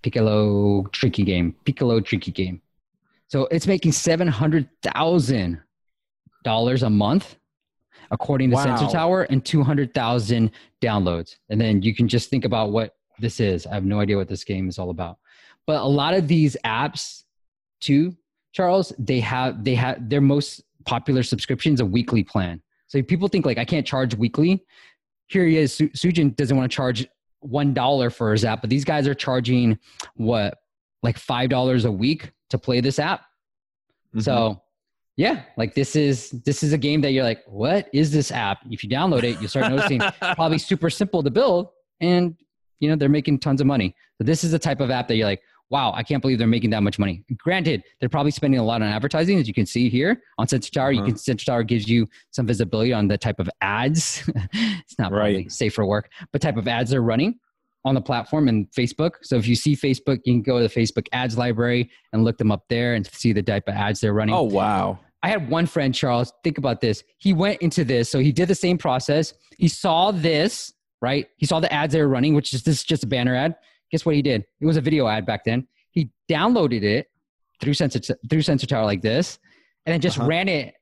Piccolo 0.03 0.85
tricky 0.93 1.23
game. 1.23 1.55
Piccolo 1.65 2.01
tricky 2.01 2.31
game. 2.31 2.61
So 3.29 3.47
it's 3.51 3.67
making 3.67 3.93
seven 3.93 4.29
hundred 4.29 4.69
thousand 4.83 5.61
dollars 6.45 6.83
a 6.83 6.91
month, 6.91 7.37
according 8.11 8.51
to 8.51 8.57
wow. 8.57 8.65
Sensor 8.65 8.87
Tower, 8.87 9.23
and 9.25 9.45
two 9.45 9.63
hundred 9.63 9.93
thousand 9.95 10.53
downloads. 10.81 11.37
And 11.51 11.61
then 11.61 11.83
you 11.83 11.95
can 11.95 12.09
just 12.09 12.31
think 12.31 12.45
about 12.45 12.71
what 12.71 12.95
this 13.19 13.41
is. 13.41 13.67
I 13.67 13.75
have 13.75 13.85
no 13.85 14.01
idea 14.01 14.17
what 14.17 14.29
this 14.29 14.45
game 14.45 14.69
is 14.69 14.79
all 14.79 14.91
about. 14.91 15.19
But 15.67 15.81
a 15.81 15.89
lot 15.89 16.15
of 16.15 16.29
these 16.29 16.57
apps, 16.65 17.25
too, 17.81 18.15
Charles, 18.53 18.93
they 18.99 19.21
have 19.21 19.65
they 19.65 19.75
have 19.75 20.09
their 20.09 20.21
most 20.21 20.63
popular 20.85 21.23
subscriptions 21.23 21.81
a 21.81 21.87
weekly 21.87 22.23
plan. 22.23 22.63
So 22.87 23.03
people 23.03 23.27
think 23.27 23.45
like 23.45 23.59
I 23.59 23.65
can't 23.65 23.87
charge 23.87 24.15
weekly. 24.15 24.65
Here 25.27 25.45
he 25.45 25.57
is. 25.57 25.75
Su- 25.75 25.89
Soojin 25.89 26.37
doesn't 26.37 26.57
want 26.57 26.71
to 26.71 26.75
charge 26.75 27.07
one 27.41 27.75
dollar 27.75 28.11
for 28.11 28.31
his 28.31 28.45
app, 28.45 28.61
but 28.61 28.71
these 28.71 28.85
guys 28.85 29.09
are 29.09 29.15
charging 29.15 29.79
what 30.15 30.59
like 31.03 31.19
five 31.19 31.51
dollars 31.51 31.85
a 31.85 31.91
week 31.91 32.31
to 32.51 32.59
play 32.59 32.81
this 32.81 32.99
app. 32.99 33.21
Mm-hmm. 33.21 34.21
So 34.21 34.63
yeah, 35.17 35.43
like 35.57 35.75
this 35.75 35.97
is 35.97 36.31
this 36.45 36.63
is 36.63 36.73
a 36.73 36.79
game 36.79 37.01
that 37.01 37.13
you're 37.13 37.25
like, 37.25 37.43
what 37.47 37.89
is 37.93 38.13
this 38.13 38.31
app? 38.31 38.59
If 38.71 38.85
you 38.85 38.91
download 38.91 39.23
it, 39.23 39.41
you 39.41 39.49
start 39.49 39.71
noticing 39.71 40.01
probably 40.21 40.59
super 40.59 40.91
simple 40.91 41.23
to 41.23 41.31
build, 41.31 41.69
and 42.01 42.37
you 42.81 42.89
know 42.89 42.97
they're 42.97 43.09
making 43.09 43.39
tons 43.39 43.61
of 43.61 43.67
money. 43.67 43.95
So 44.19 44.25
this 44.25 44.45
is 44.45 44.53
the 44.53 44.59
type 44.59 44.81
of 44.81 44.91
app 44.91 45.09
that 45.09 45.17
you're 45.17 45.27
like, 45.27 45.43
wow, 45.71 45.93
I 45.95 46.03
can't 46.03 46.21
believe 46.21 46.37
they're 46.37 46.47
making 46.47 46.71
that 46.71 46.83
much 46.83 46.99
money. 46.99 47.25
Granted, 47.39 47.83
they're 47.99 48.11
probably 48.11 48.31
spending 48.31 48.61
a 48.61 48.63
lot 48.63 48.83
on 48.83 48.89
advertising, 48.89 49.39
as 49.39 49.49
you 49.49 49.55
can 49.55 49.65
see 49.65 49.89
here 49.89 50.23
on 50.37 50.47
Sensor 50.47 50.71
Tower. 50.71 50.91
Uh-huh. 50.91 51.01
You 51.01 51.05
can 51.05 51.17
Sensor 51.17 51.47
Tower 51.47 51.63
gives 51.63 51.89
you 51.89 52.07
some 52.31 52.47
visibility 52.47 52.93
on 52.93 53.09
the 53.09 53.17
type 53.17 53.41
of 53.41 53.49
ads. 53.63 54.23
it's 54.53 54.99
not 54.99 55.13
right. 55.13 55.29
really 55.29 55.49
safe 55.49 55.75
for 55.75 55.87
work, 55.87 56.11
but 56.31 56.43
type 56.43 56.59
of 56.59 56.69
ads 56.69 56.91
they're 56.91 57.03
running 57.03 57.39
on 57.87 57.95
the 57.95 58.01
platform 58.01 58.49
and 58.49 58.71
Facebook. 58.73 59.13
So 59.23 59.37
if 59.37 59.47
you 59.47 59.55
see 59.55 59.77
Facebook, 59.77 60.21
you 60.25 60.35
can 60.35 60.43
go 60.43 60.61
to 60.61 60.69
the 60.69 60.75
Facebook 60.75 61.07
ads 61.13 61.39
library 61.39 61.89
and 62.13 62.25
look 62.25 62.37
them 62.37 62.51
up 62.51 62.65
there 62.69 62.95
and 62.95 63.07
see 63.07 63.33
the 63.33 63.43
type 63.43 63.69
of 63.69 63.75
ads 63.75 64.01
they're 64.01 64.13
running. 64.13 64.35
Oh, 64.35 64.43
wow. 64.43 64.99
I 65.23 65.29
had 65.29 65.49
one 65.49 65.67
friend, 65.67 65.95
Charles, 65.95 66.33
think 66.43 66.59
about 66.59 66.81
this. 66.81 67.05
He 67.19 67.33
went 67.33 67.63
into 67.63 67.85
this. 67.85 68.11
So 68.11 68.19
he 68.19 68.33
did 68.33 68.49
the 68.49 68.57
same 68.57 68.77
process. 68.77 69.35
He 69.57 69.69
saw 69.69 70.11
this, 70.11 70.73
right? 71.01 71.29
He 71.37 71.47
saw 71.47 71.61
the 71.61 71.73
ads 71.73 71.93
they 71.93 72.01
were 72.01 72.09
running, 72.09 72.35
which 72.35 72.53
is 72.53 72.65
this 72.65 72.79
is 72.79 72.85
just 72.85 73.05
a 73.05 73.07
banner 73.07 73.37
ad. 73.37 73.55
Guess 73.93 74.05
what 74.05 74.17
he 74.17 74.23
did? 74.23 74.45
It 74.61 74.67
was 74.67 74.77
a 74.77 74.81
video 74.81 75.07
ad 75.07 75.25
back 75.25 75.45
then. 75.45 75.69
He 75.93 76.11
downloaded 76.29 76.83
it 76.83 77.07
through 77.61 77.75
Sensor, 77.75 78.17
through 78.29 78.43
Sensor 78.43 78.67
Tower 78.67 78.85
like 78.85 79.01
this 79.01 79.39
and 79.87 79.93
then 79.93 80.01
just 80.01 80.19
uh-huh. 80.19 80.29
ran 80.29 80.49
it 80.49 80.75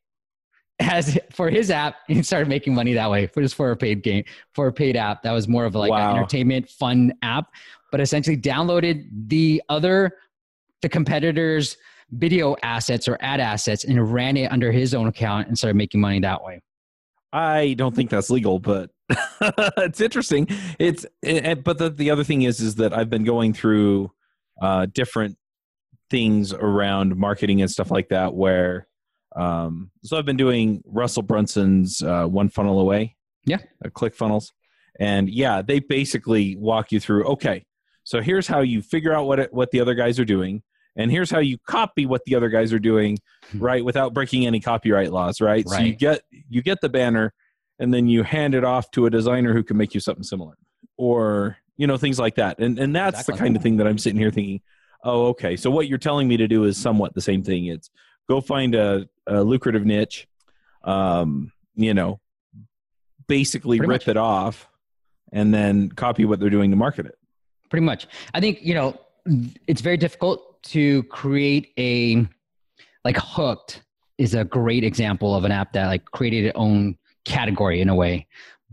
as 0.80 1.18
for 1.30 1.48
his 1.50 1.70
app 1.70 1.96
he 2.08 2.22
started 2.22 2.48
making 2.48 2.74
money 2.74 2.94
that 2.94 3.08
way 3.08 3.26
for 3.28 3.40
just 3.40 3.54
for 3.54 3.70
a 3.70 3.76
paid 3.76 4.02
game 4.02 4.24
for 4.54 4.66
a 4.66 4.72
paid 4.72 4.96
app 4.96 5.22
that 5.22 5.30
was 5.32 5.46
more 5.46 5.64
of 5.64 5.74
like 5.74 5.90
wow. 5.90 6.10
an 6.10 6.16
entertainment 6.16 6.68
fun 6.68 7.12
app 7.22 7.46
but 7.92 8.00
essentially 8.00 8.37
downloaded 8.37 9.06
the 9.28 9.62
other 9.68 10.16
the 10.82 10.88
competitors 10.88 11.76
video 12.10 12.56
assets 12.62 13.08
or 13.08 13.16
ad 13.20 13.40
assets 13.40 13.84
and 13.84 14.12
ran 14.12 14.37
it 14.37 14.50
under 14.50 14.72
his 14.72 14.94
own 14.94 15.06
account 15.06 15.48
and 15.48 15.58
started 15.58 15.76
making 15.76 16.00
money 16.00 16.20
that 16.20 16.42
way. 16.42 16.60
I 17.32 17.74
don't 17.74 17.94
think 17.94 18.10
that's 18.10 18.30
legal, 18.30 18.58
but 18.60 18.90
it's 19.40 20.00
interesting. 20.00 20.46
It's 20.78 21.04
it, 21.22 21.64
but 21.64 21.78
the, 21.78 21.90
the 21.90 22.10
other 22.10 22.24
thing 22.24 22.42
is 22.42 22.60
is 22.60 22.76
that 22.76 22.96
I've 22.96 23.10
been 23.10 23.24
going 23.24 23.52
through 23.52 24.12
uh, 24.62 24.87
different 24.87 25.37
things 26.10 26.52
around 26.52 27.16
marketing 27.16 27.60
and 27.60 27.70
stuff 27.70 27.90
like 27.90 28.10
that 28.10 28.34
where 28.34 28.87
um, 29.35 29.90
so 30.03 30.16
I've 30.16 30.25
been 30.27 30.37
doing 30.37 30.83
Russell 30.87 31.23
Brunson's 31.23 32.03
uh, 32.03 32.27
one 32.27 32.49
funnel 32.49 32.81
away. 32.81 33.16
Yeah. 33.47 33.59
Uh, 33.85 33.90
click 33.90 34.14
funnels. 34.14 34.53
And 35.01 35.29
yeah, 35.29 35.61
they 35.62 35.81
basically 35.81 36.57
walk 36.57 36.92
you 36.92 37.01
through, 37.01 37.25
okay, 37.25 37.66
so 38.05 38.20
here's 38.20 38.47
how 38.47 38.61
you 38.61 38.81
figure 38.81 39.12
out 39.12 39.27
what 39.27 39.40
it, 39.40 39.53
what 39.53 39.70
the 39.70 39.81
other 39.81 39.94
guys 39.94 40.20
are 40.20 40.25
doing 40.25 40.62
and 40.97 41.11
here's 41.11 41.31
how 41.31 41.40
you 41.40 41.59
copy 41.66 42.07
what 42.07 42.20
the 42.27 42.37
other 42.37 42.49
guys 42.49 42.73
are 42.73 42.79
doing 42.79 43.18
Hmm. 43.51 43.59
right 43.59 43.85
without 43.85 44.14
breaking 44.14 44.47
any 44.47 44.61
copyright 44.61 45.12
laws 45.12 45.40
right, 45.40 45.68
so 45.68 45.79
you 45.81 45.94
get 45.97 46.23
you 46.49 46.62
get 46.62 46.81
the 46.81 46.88
banner 46.88 47.35
and 47.81 47.92
then 47.92 48.07
you 48.09 48.23
hand 48.23 48.55
it 48.55 48.62
off 48.64 48.90
to 48.92 49.05
a 49.07 49.11
designer 49.11 49.53
who 49.53 49.62
can 49.64 49.77
make 49.77 49.92
you 49.94 50.01
something 50.01 50.23
similar 50.23 50.57
or 50.97 51.57
you 51.77 51.87
know 51.87 51.97
things 51.97 52.18
like 52.18 52.37
that 52.37 52.59
and 52.61 52.79
and 52.79 52.94
that's 52.94 53.20
Exactly. 53.20 53.33
the 53.35 53.38
kind 53.38 53.57
of 53.57 53.62
thing 53.62 53.77
that 53.79 53.87
i'm 53.87 53.99
sitting 53.99 54.18
here 54.18 54.31
thinking 54.31 54.61
oh 55.05 55.27
okay 55.27 55.57
so 55.57 55.70
what 55.70 55.88
you're 55.88 55.99
telling 55.99 56.27
me 56.29 56.37
to 56.37 56.47
do 56.49 56.64
is 56.64 56.77
somewhat 56.79 57.12
the 57.14 57.20
same 57.20 57.42
thing 57.42 57.66
it's 57.66 57.90
go 58.28 58.40
find 58.40 58.74
a, 58.74 59.08
a 59.26 59.42
lucrative 59.42 59.84
niche 59.84 60.28
um 60.84 61.50
you 61.74 61.94
know 61.94 62.20
basically 63.26 63.78
Pretty 63.78 63.90
rip 63.90 64.02
much. 64.02 64.08
it 64.08 64.16
off 64.16 64.68
and 65.32 65.52
then 65.52 65.90
copy 65.90 66.24
what 66.24 66.40
they're 66.40 66.50
doing 66.50 66.70
to 66.70 66.76
market 66.76 67.06
it. 67.06 67.18
Pretty 67.68 67.84
much. 67.84 68.06
I 68.32 68.40
think 68.40 68.62
you 68.62 68.74
know 68.74 68.98
it's 69.66 69.80
very 69.80 69.96
difficult 69.96 70.62
to 70.64 71.02
create 71.04 71.72
a 71.78 72.26
like 73.04 73.16
hooked 73.18 73.82
is 74.16 74.34
a 74.34 74.44
great 74.44 74.84
example 74.84 75.34
of 75.34 75.44
an 75.44 75.52
app 75.52 75.72
that 75.72 75.87
like 75.88 76.04
created 76.06 76.44
its 76.44 76.56
own 76.56 76.96
category 77.24 77.80
in 77.80 77.88
a 77.88 77.94
way 77.94 78.26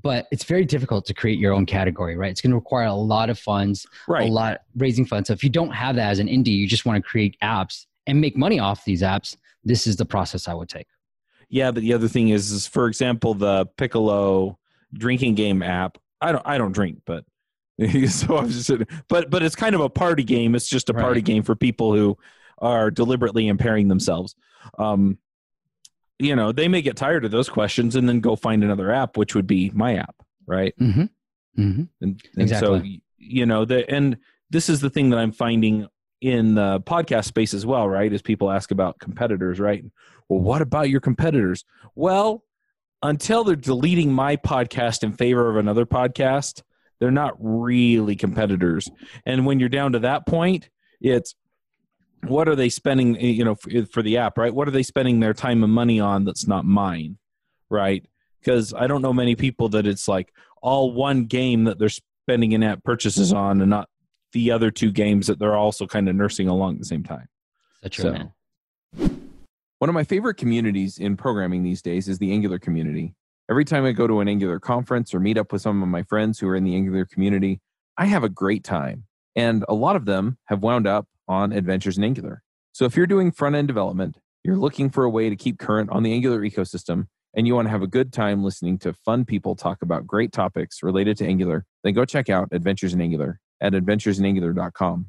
but 0.03 0.27
it's 0.31 0.43
very 0.43 0.65
difficult 0.65 1.05
to 1.05 1.13
create 1.13 1.39
your 1.39 1.53
own 1.53 1.65
category 1.65 2.17
right? 2.17 2.31
It's 2.31 2.41
going 2.41 2.51
to 2.51 2.55
require 2.55 2.85
a 2.85 2.93
lot 2.93 3.29
of 3.29 3.39
funds 3.39 3.85
right. 4.07 4.29
a 4.29 4.31
lot 4.31 4.61
raising 4.75 5.05
funds. 5.05 5.27
So 5.27 5.33
if 5.33 5.43
you 5.43 5.49
don't 5.49 5.71
have 5.71 5.95
that 5.95 6.11
as 6.11 6.19
an 6.19 6.27
indie 6.27 6.55
you 6.55 6.67
just 6.67 6.85
want 6.85 7.03
to 7.03 7.09
create 7.09 7.37
apps 7.41 7.85
and 8.07 8.19
make 8.21 8.35
money 8.37 8.59
off 8.59 8.83
these 8.85 9.01
apps 9.01 9.37
this 9.63 9.85
is 9.87 9.95
the 9.95 10.05
process 10.05 10.47
i 10.47 10.53
would 10.53 10.69
take 10.69 10.87
Yeah, 11.49 11.71
but 11.71 11.81
the 11.83 11.93
other 11.93 12.07
thing 12.07 12.29
is, 12.29 12.49
is 12.51 12.65
for 12.65 12.87
example, 12.87 13.33
the 13.33 13.65
Piccolo 13.75 14.57
drinking 14.93 15.35
game 15.35 15.61
app. 15.61 15.97
I 16.21 16.31
don't, 16.31 16.45
I 16.47 16.57
don't 16.57 16.71
drink, 16.71 17.01
but 17.05 17.25
so 18.07 18.37
I'm 18.37 18.49
just, 18.49 18.71
but 19.09 19.29
but 19.29 19.43
it's 19.43 19.55
kind 19.55 19.75
of 19.75 19.81
a 19.81 19.89
party 19.89 20.23
game. 20.23 20.55
It's 20.55 20.69
just 20.69 20.89
a 20.89 20.93
party 20.93 21.19
Right. 21.19 21.25
game 21.25 21.43
for 21.43 21.55
people 21.55 21.93
who 21.93 22.17
are 22.59 22.89
deliberately 22.89 23.47
impairing 23.49 23.89
themselves. 23.89 24.33
Um, 24.79 25.17
you 26.19 26.35
know, 26.37 26.53
they 26.53 26.67
may 26.69 26.81
get 26.81 26.95
tired 26.95 27.25
of 27.25 27.31
those 27.31 27.49
questions 27.49 27.95
and 27.97 28.07
then 28.07 28.21
go 28.21 28.35
find 28.37 28.63
another 28.63 28.89
app, 28.91 29.17
which 29.17 29.35
would 29.35 29.47
be 29.47 29.71
my 29.73 29.95
app, 29.95 30.15
right? 30.47 30.73
mm-hmm. 30.79 31.05
Mm-hmm. 31.59 31.83
And, 31.99 32.21
and 32.37 32.49
so 32.49 32.81
you 33.17 33.45
know 33.45 33.65
the 33.65 33.83
and 33.89 34.17
this 34.49 34.69
is 34.69 34.79
the 34.79 34.89
thing 34.89 35.09
that 35.09 35.19
I'm 35.19 35.33
finding 35.33 35.87
in 36.21 36.53
the 36.53 36.79
podcast 36.81 37.25
space 37.25 37.53
as 37.53 37.65
well, 37.65 37.89
right? 37.89 38.13
As 38.13 38.21
people 38.21 38.51
ask 38.51 38.71
about 38.71 38.99
competitors, 38.99 39.59
right? 39.59 39.83
Well, 40.29 40.39
what 40.39 40.61
about 40.61 40.89
your 40.89 41.01
competitors? 41.01 41.65
Well, 41.95 42.43
until 43.03 43.43
they're 43.43 43.55
deleting 43.55 44.13
my 44.13 44.37
podcast 44.37 45.03
in 45.03 45.13
favor 45.13 45.49
of 45.49 45.57
another 45.57 45.85
podcast, 45.85 46.61
they're 46.99 47.09
not 47.09 47.35
really 47.39 48.15
competitors. 48.15 48.87
And 49.25 49.45
when 49.45 49.59
you're 49.59 49.69
down 49.69 49.93
to 49.93 49.99
that 49.99 50.27
point, 50.27 50.69
it's 51.01 51.33
what 52.27 52.47
are 52.47 52.55
they 52.55 52.69
spending, 52.69 53.19
you 53.19 53.43
know, 53.43 53.55
for, 53.55 54.03
the 54.03 54.17
app, 54.17 54.37
right? 54.37 54.53
What 54.53 54.67
are 54.67 54.71
they 54.71 54.83
spending 54.83 55.19
their 55.19 55.33
time 55.33 55.63
and 55.63 55.73
money 55.73 55.99
on 55.99 56.23
that's 56.23 56.47
not 56.47 56.63
mine, 56.63 57.17
right? 57.69 58.05
Because 58.39 58.75
I 58.75 58.85
don't 58.85 59.01
know 59.01 59.13
many 59.13 59.35
people 59.35 59.69
that 59.69 59.87
it's 59.87 60.07
like 60.07 60.31
all 60.61 60.93
one 60.93 61.25
game 61.25 61.63
that 61.63 61.79
they're 61.79 61.89
spending 61.89 62.51
in 62.51 62.61
app 62.61 62.83
purchases 62.83 63.33
on 63.33 63.61
and 63.61 63.69
not 63.71 63.89
the 64.33 64.51
other 64.51 64.71
two 64.71 64.91
games 64.91 65.27
that 65.27 65.39
they're 65.39 65.55
also 65.55 65.85
kind 65.87 66.07
of 66.09 66.15
nursing 66.15 66.47
along 66.47 66.73
at 66.73 66.79
the 66.79 66.85
same 66.85 67.03
time. 67.03 67.27
That's 67.81 67.95
true, 67.95 68.03
So- 68.03 68.11
man. 68.13 68.31
One 69.79 69.89
of 69.89 69.95
my 69.95 70.03
favorite 70.03 70.35
communities 70.35 70.99
in 70.99 71.17
programming 71.17 71.63
these 71.63 71.81
days 71.81 72.07
is 72.07 72.19
the 72.19 72.31
Angular 72.31 72.59
community. 72.59 73.15
Every 73.49 73.65
time 73.65 73.83
I 73.83 73.93
go 73.93 74.05
to 74.05 74.19
an 74.19 74.27
Angular 74.27 74.59
conference 74.59 75.13
or 75.13 75.19
meet 75.19 75.37
up 75.37 75.51
with 75.51 75.63
some 75.63 75.81
of 75.81 75.89
my 75.89 76.03
friends 76.03 76.39
who 76.39 76.47
are 76.47 76.55
in 76.55 76.63
the 76.63 76.75
Angular 76.75 77.03
community, 77.05 77.61
I 77.97 78.05
have 78.05 78.23
a 78.23 78.29
great 78.29 78.63
time. 78.63 79.05
And 79.35 79.65
a 79.67 79.73
lot 79.73 79.95
of 79.95 80.05
them 80.05 80.37
have 80.45 80.61
wound 80.61 80.85
up 80.85 81.07
on 81.27 81.51
Adventures 81.51 81.97
in 81.97 82.03
Angular. 82.03 82.43
So 82.73 82.85
if 82.85 82.95
you're 82.95 83.07
doing 83.07 83.31
front 83.31 83.55
end 83.55 83.67
development, 83.67 84.17
you're 84.43 84.55
looking 84.55 84.89
for 84.89 85.03
a 85.03 85.09
way 85.09 85.29
to 85.29 85.35
keep 85.35 85.57
current 85.57 85.89
on 85.89 86.03
the 86.03 86.13
Angular 86.13 86.41
ecosystem, 86.41 87.07
and 87.33 87.47
you 87.47 87.55
want 87.55 87.65
to 87.65 87.71
have 87.71 87.81
a 87.81 87.87
good 87.87 88.13
time 88.13 88.43
listening 88.43 88.77
to 88.79 88.93
fun 88.93 89.25
people 89.25 89.55
talk 89.55 89.81
about 89.81 90.05
great 90.05 90.31
topics 90.31 90.83
related 90.83 91.17
to 91.17 91.25
Angular, 91.25 91.65
then 91.83 91.93
go 91.93 92.05
check 92.05 92.29
out 92.29 92.49
Adventures 92.51 92.93
in 92.93 93.01
Angular 93.01 93.39
at 93.61 93.73
adventuresinangular.com. 93.73 95.05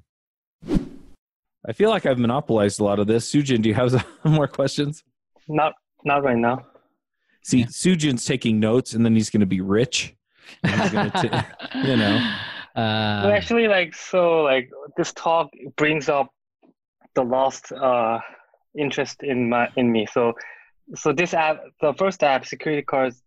I 1.65 1.73
feel 1.73 1.91
like 1.91 2.07
I've 2.07 2.19
monopolized 2.19 2.81
a 2.81 2.85
lot 2.85 2.99
of 2.99 3.07
this. 3.07 3.31
Soojin, 3.33 3.62
do 3.62 3.69
you 3.69 3.75
have 3.75 3.91
some 3.93 4.03
more 4.25 4.49
questions? 4.49 5.03
Not 5.49 5.75
not 6.05 6.23
right 6.25 6.37
now. 6.37 6.67
See, 7.45 7.61
Yeah. 7.61 7.67
Soojin's 7.67 8.25
taking 8.25 8.61
notes, 8.61 8.95
and 8.95 9.05
then 9.05 9.15
he's 9.15 9.31
going 9.31 9.41
to 9.41 9.47
be 9.47 9.61
rich. 9.61 10.15
I'm 10.65 10.93
gonna 10.93 11.47
you 11.85 11.97
know. 11.97 12.17
Uh, 12.75 13.23
Well, 13.25 13.33
actually, 13.33 13.69
like 13.69 13.95
so, 13.95 14.43
like 14.43 14.71
this 14.97 15.12
talk 15.12 15.51
brings 15.77 16.09
up 16.09 16.29
the 17.15 17.23
lost 17.23 17.73
uh, 17.73 18.19
interest 18.77 19.23
in 19.23 19.49
my 19.49 19.69
in 19.77 19.91
me. 19.93 20.07
So, 20.07 20.33
so 20.95 21.12
this 21.12 21.35
app, 21.35 21.61
the 21.81 21.95
first 21.95 22.23
app, 22.23 22.45
security 22.47 22.83
cards, 22.83 23.23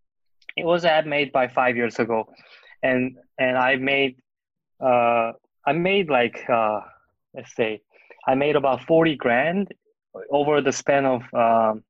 it 0.58 0.66
was 0.66 0.84
an 0.84 0.90
app 0.92 1.06
made 1.06 1.32
by 1.32 1.48
five 1.48 1.76
years 1.78 2.00
ago, 2.00 2.26
and 2.84 3.16
and 3.40 3.58
I 3.58 3.76
made, 3.78 4.18
uh, 4.86 5.34
I 5.66 5.74
made 5.74 6.10
like 6.10 6.44
uh, 6.50 6.82
let's 7.34 7.56
say, 7.56 7.82
I 8.28 8.36
made 8.36 8.56
about 8.56 8.84
forty 8.84 9.16
grand 9.16 9.74
over 10.32 10.62
the 10.62 10.72
span 10.72 11.06
of 11.06 11.22
um, 11.34 11.84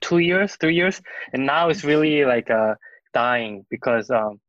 two 0.00 0.18
years, 0.18 0.56
three 0.56 0.74
years, 0.74 1.00
and 1.32 1.46
now 1.46 1.68
it's 1.68 1.84
really 1.84 2.24
like 2.24 2.50
uh, 2.50 2.74
dying 3.14 3.66
because 3.70 4.10
um, 4.10 4.40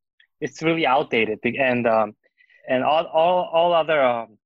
it's 0.41 0.61
really 0.61 0.85
outdated. 0.85 1.39
And 1.43 1.87
um, 1.87 2.15
and 2.67 2.83
all 2.83 3.05
all 3.05 3.49
all 3.53 3.73
other 3.73 4.01
um, 4.03 4.37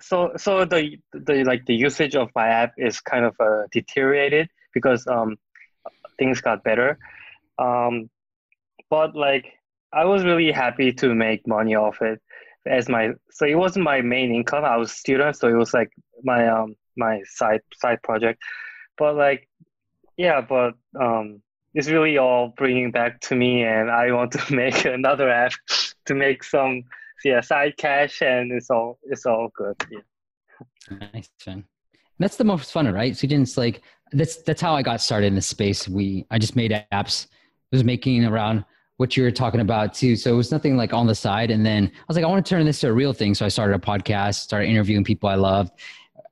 so 0.00 0.32
so 0.36 0.64
the 0.64 0.98
the 1.12 1.44
like 1.44 1.66
the 1.66 1.74
usage 1.74 2.14
of 2.16 2.30
my 2.34 2.48
app 2.48 2.72
is 2.78 3.00
kind 3.00 3.24
of 3.24 3.34
uh, 3.40 3.62
deteriorated 3.72 4.48
because 4.74 5.06
um 5.06 5.36
things 6.18 6.40
got 6.40 6.62
better. 6.64 6.98
Um 7.58 8.10
but 8.90 9.14
like 9.14 9.46
i 9.92 10.04
was 10.04 10.24
really 10.24 10.52
happy 10.52 10.92
to 10.92 11.14
make 11.14 11.46
money 11.46 11.74
off 11.74 12.00
it 12.02 12.20
as 12.68 12.88
my 12.88 13.10
so 13.30 13.46
it 13.46 13.54
wasn't 13.54 13.84
my 13.84 14.00
main 14.00 14.34
income 14.34 14.64
i 14.64 14.76
was 14.76 14.90
a 14.90 14.94
student 14.94 15.36
so 15.36 15.48
it 15.48 15.54
was 15.54 15.74
like 15.74 15.90
my 16.22 16.48
um 16.48 16.74
my 16.96 17.20
side 17.26 17.60
side 17.74 18.02
project 18.02 18.40
but 18.96 19.14
like 19.16 19.48
yeah 20.16 20.40
but 20.40 20.74
um 21.00 21.40
it's 21.74 21.88
really 21.88 22.18
all 22.18 22.52
bringing 22.56 22.90
back 22.90 23.20
to 23.20 23.34
me 23.34 23.62
and 23.62 23.90
i 23.90 24.10
want 24.12 24.32
to 24.32 24.54
make 24.54 24.84
another 24.84 25.28
app 25.30 25.52
to 26.06 26.14
make 26.14 26.42
some 26.42 26.82
yeah 27.24 27.40
side 27.40 27.76
cash 27.76 28.22
and 28.22 28.52
it's 28.52 28.70
all 28.70 28.98
it's 29.04 29.26
all 29.26 29.48
good 29.56 29.76
yeah. 29.90 30.00
Nice, 30.90 31.28
man. 31.46 31.64
That's 32.18 32.36
the 32.36 32.44
most 32.44 32.72
fun, 32.72 32.92
right? 32.92 33.16
So 33.16 33.26
just 33.26 33.56
like 33.56 33.82
that's 34.12 34.42
that's 34.42 34.60
how 34.60 34.74
I 34.74 34.82
got 34.82 35.00
started 35.00 35.26
in 35.26 35.34
the 35.34 35.42
space. 35.42 35.88
We 35.88 36.26
I 36.30 36.38
just 36.38 36.56
made 36.56 36.72
apps, 36.92 37.26
was 37.70 37.84
making 37.84 38.24
around 38.24 38.64
what 38.98 39.16
you 39.16 39.22
were 39.22 39.30
talking 39.30 39.60
about 39.60 39.94
too. 39.94 40.16
So 40.16 40.32
it 40.32 40.36
was 40.36 40.52
nothing 40.52 40.76
like 40.76 40.92
on 40.92 41.06
the 41.06 41.14
side. 41.14 41.50
And 41.50 41.64
then 41.64 41.86
I 41.86 42.04
was 42.08 42.16
like, 42.16 42.24
I 42.24 42.28
want 42.28 42.44
to 42.44 42.50
turn 42.50 42.66
this 42.66 42.80
to 42.80 42.88
a 42.88 42.92
real 42.92 43.12
thing. 43.12 43.32
So 43.32 43.46
I 43.46 43.48
started 43.48 43.74
a 43.74 43.78
podcast, 43.78 44.40
started 44.40 44.68
interviewing 44.68 45.04
people 45.04 45.28
I 45.28 45.36
loved, 45.36 45.72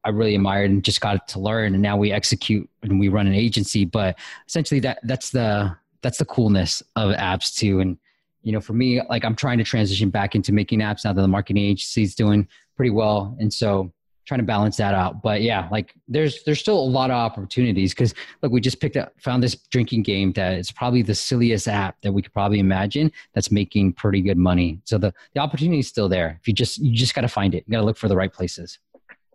I 0.04 0.10
really 0.10 0.34
admired, 0.34 0.70
and 0.70 0.84
just 0.84 1.00
got 1.00 1.26
to 1.28 1.38
learn. 1.38 1.74
And 1.74 1.82
now 1.82 1.96
we 1.96 2.10
execute 2.12 2.68
and 2.82 2.98
we 2.98 3.08
run 3.08 3.28
an 3.28 3.34
agency. 3.34 3.84
But 3.84 4.18
essentially, 4.48 4.80
that 4.80 4.98
that's 5.04 5.30
the 5.30 5.76
that's 6.02 6.18
the 6.18 6.24
coolness 6.24 6.82
of 6.96 7.14
apps 7.14 7.54
too. 7.56 7.80
And 7.80 7.98
you 8.42 8.52
know, 8.52 8.60
for 8.60 8.72
me, 8.72 9.00
like 9.08 9.24
I'm 9.24 9.36
trying 9.36 9.58
to 9.58 9.64
transition 9.64 10.10
back 10.10 10.34
into 10.34 10.52
making 10.52 10.80
apps 10.80 11.04
now 11.04 11.12
that 11.12 11.22
the 11.22 11.28
marketing 11.28 11.64
agency 11.64 12.02
is 12.02 12.16
doing 12.16 12.48
pretty 12.76 12.90
well. 12.90 13.36
And 13.40 13.52
so 13.52 13.92
trying 14.26 14.40
to 14.40 14.44
balance 14.44 14.76
that 14.76 14.94
out. 14.94 15.22
But 15.22 15.40
yeah, 15.42 15.68
like 15.70 15.94
there's 16.08 16.42
there's 16.44 16.58
still 16.60 16.78
a 16.78 16.90
lot 16.98 17.10
of 17.10 17.16
opportunities 17.16 17.94
because 17.94 18.14
look, 18.42 18.52
we 18.52 18.60
just 18.60 18.80
picked 18.80 18.96
up 18.96 19.12
found 19.20 19.42
this 19.42 19.54
drinking 19.70 20.02
game 20.02 20.32
that 20.32 20.58
is 20.58 20.70
probably 20.70 21.02
the 21.02 21.14
silliest 21.14 21.68
app 21.68 21.96
that 22.02 22.12
we 22.12 22.22
could 22.22 22.32
probably 22.32 22.58
imagine 22.58 23.10
that's 23.34 23.50
making 23.50 23.92
pretty 23.92 24.20
good 24.20 24.36
money. 24.36 24.80
So 24.84 24.98
the 24.98 25.14
the 25.34 25.40
opportunity 25.40 25.78
is 25.78 25.88
still 25.88 26.08
there. 26.08 26.38
If 26.40 26.48
you 26.48 26.54
just 26.54 26.78
you 26.78 26.94
just 26.94 27.14
got 27.14 27.22
to 27.22 27.28
find 27.28 27.54
it. 27.54 27.64
You 27.66 27.72
got 27.72 27.78
to 27.80 27.84
look 27.86 27.96
for 27.96 28.08
the 28.08 28.16
right 28.16 28.32
places. 28.32 28.78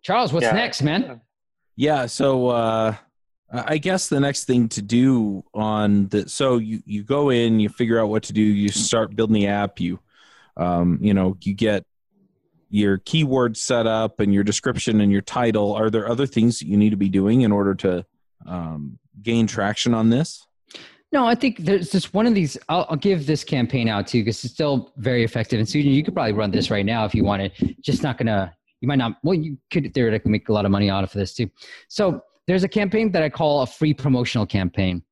Charles, 0.01 0.33
what's 0.33 0.45
Yeah. 0.45 0.53
next, 0.53 0.81
man? 0.81 1.21
Yeah, 1.77 2.05
so 2.05 2.49
uh, 2.49 2.95
I 3.51 3.77
guess 3.77 4.09
the 4.09 4.19
next 4.19 4.43
thing 4.45 4.67
to 4.69 4.81
do 4.81 5.43
on 5.53 6.07
the 6.09 6.27
so 6.27 6.57
you 6.57 6.81
you 6.85 7.03
go 7.03 7.29
in, 7.29 7.59
you 7.59 7.69
figure 7.69 7.99
out 7.99 8.09
what 8.09 8.23
to 8.23 8.33
do, 8.33 8.41
you 8.41 8.69
start 8.69 9.15
building 9.15 9.35
the 9.35 9.47
app, 9.47 9.79
you 9.79 9.99
um, 10.57 10.99
you 11.01 11.13
know 11.13 11.37
you 11.41 11.53
get 11.53 11.85
your 12.71 12.97
keyword 12.99 13.57
setup 13.57 14.19
and 14.19 14.33
your 14.33 14.43
description 14.43 15.01
and 15.01 15.11
your 15.11 15.21
title, 15.21 15.73
are 15.73 15.89
there 15.89 16.09
other 16.09 16.25
things 16.25 16.59
that 16.59 16.67
you 16.67 16.77
need 16.77 16.91
to 16.91 16.97
be 16.97 17.09
doing 17.09 17.41
in 17.41 17.51
order 17.51 17.75
to 17.75 18.05
um, 18.47 18.97
gain 19.21 19.45
traction 19.45 19.93
on 19.93 20.09
this? 20.09 20.47
No, 21.11 21.27
I 21.27 21.35
think 21.35 21.57
there's 21.57 21.91
just 21.91 22.13
one 22.13 22.25
of 22.25 22.33
these. 22.33 22.57
I'll, 22.69 22.87
I'll 22.89 22.95
give 22.95 23.27
this 23.27 23.43
campaign 23.43 23.89
out 23.89 24.07
to 24.07 24.17
you 24.17 24.23
because 24.23 24.43
it's 24.45 24.53
still 24.53 24.93
very 24.95 25.25
effective. 25.25 25.59
And 25.59 25.67
Susan, 25.67 25.91
you 25.91 26.03
could 26.03 26.13
probably 26.13 26.31
run 26.31 26.51
this 26.51 26.71
right 26.71 26.85
now 26.85 27.03
if 27.03 27.13
you 27.13 27.25
wanted. 27.25 27.75
Just 27.81 28.01
not 28.01 28.17
gonna. 28.17 28.55
You 28.79 28.87
might 28.87 28.95
not. 28.95 29.17
Well, 29.21 29.35
you 29.35 29.57
could 29.71 29.93
theoretically 29.93 30.31
make 30.31 30.47
a 30.47 30.53
lot 30.53 30.63
of 30.63 30.71
money 30.71 30.89
out 30.89 31.03
of 31.03 31.11
this 31.11 31.33
too. 31.33 31.49
So 31.89 32.21
there's 32.47 32.63
a 32.63 32.69
campaign 32.69 33.11
that 33.11 33.21
I 33.21 33.29
call 33.29 33.61
a 33.61 33.67
free 33.67 33.93
promotional 33.93 34.45
campaign. 34.45 35.03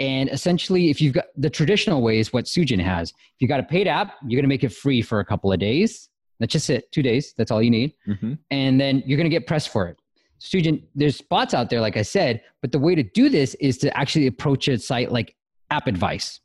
And 0.00 0.28
essentially, 0.28 0.90
if 0.90 1.00
you've 1.00 1.14
got 1.14 1.26
the 1.36 1.48
traditional 1.48 2.02
ways, 2.02 2.32
what 2.32 2.46
Soojin 2.46 2.80
has, 2.80 3.10
if 3.10 3.16
you 3.38 3.46
got 3.46 3.60
a 3.60 3.64
paid 3.64 3.86
app, 3.86 4.16
you're 4.26 4.36
going 4.38 4.42
to 4.44 4.48
make 4.48 4.64
it 4.64 4.72
free 4.72 5.02
for 5.02 5.20
a 5.20 5.24
couple 5.24 5.52
of 5.52 5.60
days. 5.60 6.08
That's 6.40 6.52
just 6.52 6.70
it, 6.70 6.90
two 6.92 7.02
days. 7.02 7.34
That's 7.36 7.50
all 7.50 7.62
you 7.62 7.70
need. 7.70 7.94
Mm-hmm. 8.06 8.34
And 8.50 8.80
then 8.80 9.02
you're 9.06 9.16
going 9.16 9.30
to 9.30 9.34
get 9.34 9.46
pressed 9.46 9.68
for 9.68 9.88
it. 9.88 9.96
Soojin, 10.40 10.82
there's 10.94 11.16
spots 11.16 11.54
out 11.54 11.70
there, 11.70 11.80
like 11.80 11.96
I 11.96 12.02
said, 12.02 12.42
but 12.60 12.72
the 12.72 12.78
way 12.78 12.94
to 12.94 13.02
do 13.02 13.28
this 13.28 13.54
is 13.54 13.78
to 13.78 13.96
actually 13.96 14.26
approach 14.26 14.68
a 14.68 14.78
site 14.78 15.10
like 15.10 15.36
App 15.70 15.86
Advice. 15.86 16.40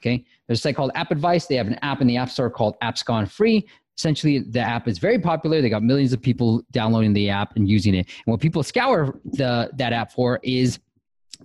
Okay. 0.00 0.24
There's 0.46 0.58
a 0.58 0.62
site 0.62 0.76
called 0.76 0.90
App 0.94 1.10
Advice. 1.10 1.46
They 1.46 1.56
have 1.56 1.66
an 1.66 1.78
app 1.82 2.00
in 2.00 2.06
the 2.06 2.16
App 2.16 2.30
Store 2.30 2.50
called 2.50 2.76
Apps 2.82 3.04
Gone 3.04 3.26
Free. 3.26 3.66
Essentially, 3.96 4.40
the 4.40 4.60
app 4.60 4.88
is 4.88 4.98
very 4.98 5.18
popular. 5.18 5.62
They 5.62 5.70
got 5.70 5.82
millions 5.82 6.12
of 6.12 6.20
people 6.20 6.62
downloading 6.70 7.14
the 7.14 7.30
app 7.30 7.56
and 7.56 7.68
using 7.68 7.94
it. 7.94 8.06
And 8.26 8.32
what 8.32 8.40
people 8.40 8.62
scour 8.62 9.18
the 9.24 9.70
that 9.74 9.92
app 9.92 10.12
for 10.12 10.38
is 10.42 10.78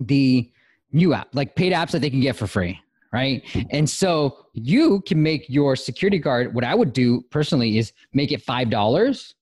the 0.00 0.50
new 0.92 1.14
app, 1.14 1.28
like 1.34 1.56
paid 1.56 1.72
apps 1.72 1.92
that 1.92 2.00
they 2.00 2.10
can 2.10 2.20
get 2.20 2.36
for 2.36 2.46
free, 2.46 2.78
right? 3.12 3.42
And 3.70 3.88
so 3.88 4.46
you 4.54 5.02
can 5.02 5.22
make 5.22 5.48
your 5.48 5.76
security 5.76 6.18
guard. 6.18 6.54
What 6.54 6.64
I 6.64 6.74
would 6.74 6.92
do 6.92 7.22
personally 7.30 7.78
is 7.78 7.92
make 8.12 8.32
it 8.32 8.42
five 8.42 8.70
dollars, 8.70 9.34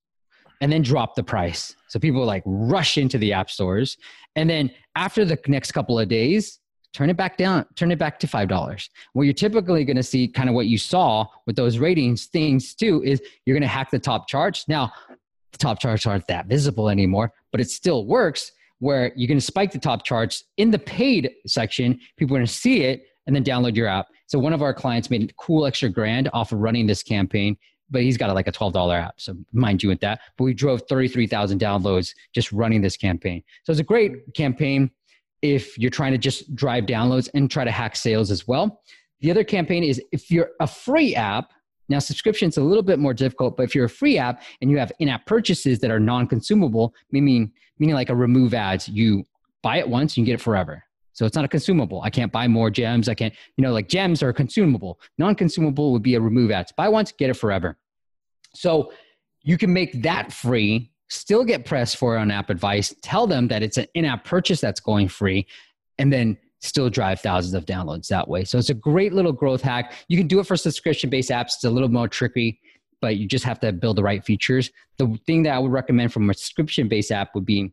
and 0.60 0.70
then 0.70 0.82
drop 0.82 1.14
the 1.14 1.22
price. 1.22 1.74
So 1.88 1.98
people 1.98 2.24
like 2.24 2.42
rush 2.44 2.98
into 2.98 3.18
the 3.18 3.32
app 3.32 3.50
stores, 3.50 3.96
and 4.36 4.48
then 4.48 4.70
after 4.96 5.24
the 5.24 5.38
next 5.46 5.72
couple 5.72 5.98
of 5.98 6.08
days, 6.08 6.58
turn 6.92 7.08
it 7.08 7.16
back 7.16 7.36
down, 7.36 7.64
turn 7.76 7.92
it 7.92 7.98
back 7.98 8.18
to 8.20 8.26
five 8.26 8.48
dollars. 8.48 8.90
What 9.12 9.22
you're 9.22 9.32
typically 9.32 9.84
going 9.84 9.96
to 9.96 10.02
see, 10.02 10.28
kind 10.28 10.48
of 10.48 10.54
what 10.54 10.66
you 10.66 10.76
saw 10.76 11.26
with 11.46 11.56
those 11.56 11.78
ratings 11.78 12.26
things 12.26 12.74
too, 12.74 13.02
is 13.04 13.22
you're 13.46 13.54
going 13.54 13.62
to 13.62 13.68
hack 13.68 13.90
the 13.90 13.98
top 13.98 14.28
charts. 14.28 14.66
Now, 14.68 14.92
the 15.52 15.58
top 15.58 15.80
charts 15.80 16.06
aren't 16.06 16.26
that 16.26 16.46
visible 16.46 16.88
anymore, 16.88 17.32
but 17.52 17.60
it 17.60 17.70
still 17.70 18.06
works. 18.06 18.52
Where 18.80 19.12
you're 19.14 19.28
going 19.28 19.38
to 19.38 19.44
spike 19.44 19.72
the 19.72 19.78
top 19.78 20.06
charts 20.06 20.44
in 20.56 20.70
the 20.70 20.78
paid 20.78 21.30
section, 21.46 22.00
people 22.16 22.34
are 22.34 22.38
going 22.38 22.46
to 22.46 22.52
see 22.52 22.84
it 22.84 23.02
and 23.26 23.34
then 23.34 23.44
download 23.44 23.76
your 23.76 23.86
app. 23.86 24.08
So 24.26 24.38
one 24.38 24.52
of 24.52 24.62
our 24.62 24.74
clients 24.74 25.10
made 25.10 25.30
a 25.30 25.34
cool 25.34 25.66
extra 25.66 25.88
grand 25.88 26.30
off 26.32 26.52
of 26.52 26.58
running 26.60 26.86
this 26.86 27.02
campaign 27.02 27.56
but 27.90 28.02
he's 28.02 28.16
got 28.16 28.32
like 28.34 28.46
a 28.46 28.52
$12 28.52 28.94
app. 28.98 29.20
So 29.20 29.36
mind 29.52 29.82
you 29.82 29.88
with 29.88 30.00
that. 30.00 30.20
But 30.36 30.44
we 30.44 30.54
drove 30.54 30.82
33,000 30.88 31.60
downloads 31.60 32.14
just 32.34 32.52
running 32.52 32.80
this 32.80 32.96
campaign. 32.96 33.42
So 33.64 33.72
it's 33.72 33.80
a 33.80 33.84
great 33.84 34.32
campaign 34.34 34.90
if 35.42 35.78
you're 35.78 35.90
trying 35.90 36.12
to 36.12 36.18
just 36.18 36.54
drive 36.54 36.84
downloads 36.84 37.28
and 37.34 37.50
try 37.50 37.64
to 37.64 37.70
hack 37.70 37.96
sales 37.96 38.30
as 38.30 38.46
well. 38.46 38.82
The 39.20 39.30
other 39.30 39.44
campaign 39.44 39.82
is 39.82 40.00
if 40.12 40.30
you're 40.30 40.50
a 40.60 40.66
free 40.66 41.14
app, 41.14 41.52
now 41.88 41.98
subscription's 41.98 42.54
is 42.54 42.58
a 42.58 42.62
little 42.62 42.84
bit 42.84 42.98
more 42.98 43.12
difficult, 43.12 43.56
but 43.56 43.64
if 43.64 43.74
you're 43.74 43.86
a 43.86 43.90
free 43.90 44.16
app 44.16 44.42
and 44.60 44.70
you 44.70 44.78
have 44.78 44.92
in-app 45.00 45.26
purchases 45.26 45.80
that 45.80 45.90
are 45.90 45.98
non-consumable, 45.98 46.94
meaning 47.10 47.52
meaning 47.78 47.94
like 47.94 48.10
a 48.10 48.14
remove 48.14 48.54
ads, 48.54 48.88
you 48.88 49.24
buy 49.62 49.78
it 49.78 49.88
once, 49.88 50.16
you 50.16 50.22
can 50.22 50.26
get 50.26 50.34
it 50.34 50.40
forever. 50.40 50.84
So 51.12 51.26
it's 51.26 51.36
not 51.36 51.44
a 51.44 51.48
consumable. 51.48 52.02
I 52.02 52.10
can't 52.10 52.32
buy 52.32 52.48
more 52.48 52.70
gems. 52.70 53.08
I 53.08 53.14
can't, 53.14 53.34
you 53.56 53.62
know, 53.62 53.72
like 53.72 53.88
gems 53.88 54.22
are 54.22 54.32
consumable. 54.32 55.00
Non-consumable 55.18 55.92
would 55.92 56.02
be 56.02 56.14
a 56.14 56.20
remove 56.20 56.50
ads. 56.50 56.72
Buy 56.72 56.88
once, 56.88 57.12
get 57.12 57.30
it 57.30 57.34
forever. 57.34 57.76
So 58.54 58.92
you 59.42 59.58
can 59.58 59.72
make 59.72 60.02
that 60.02 60.32
free 60.32 60.90
still 61.10 61.44
get 61.44 61.64
pressed 61.64 61.96
for 61.96 62.16
on 62.16 62.30
app 62.30 62.50
advice, 62.50 62.94
tell 63.02 63.26
them 63.26 63.48
that 63.48 63.62
it's 63.62 63.76
an 63.76 63.86
in 63.94 64.04
app 64.04 64.24
purchase 64.24 64.60
that's 64.60 64.80
going 64.80 65.08
free, 65.08 65.46
and 65.98 66.12
then 66.12 66.38
still 66.60 66.88
drive 66.88 67.20
thousands 67.20 67.54
of 67.54 67.66
downloads 67.66 68.06
that 68.08 68.28
way. 68.28 68.44
So 68.44 68.58
it's 68.58 68.70
a 68.70 68.74
great 68.74 69.12
little 69.12 69.32
growth 69.32 69.60
hack. 69.60 69.92
You 70.08 70.16
can 70.16 70.28
do 70.28 70.38
it 70.40 70.46
for 70.46 70.56
subscription 70.56 71.10
based 71.10 71.30
apps, 71.30 71.56
it's 71.56 71.64
a 71.64 71.70
little 71.70 71.88
more 71.88 72.08
tricky, 72.08 72.60
but 73.00 73.16
you 73.16 73.26
just 73.26 73.44
have 73.44 73.60
to 73.60 73.72
build 73.72 73.96
the 73.96 74.02
right 74.02 74.24
features. 74.24 74.70
The 74.98 75.18
thing 75.26 75.42
that 75.44 75.54
I 75.54 75.58
would 75.58 75.72
recommend 75.72 76.12
from 76.12 76.30
a 76.30 76.34
subscription 76.34 76.88
based 76.88 77.10
app 77.10 77.34
would 77.34 77.46
be 77.46 77.72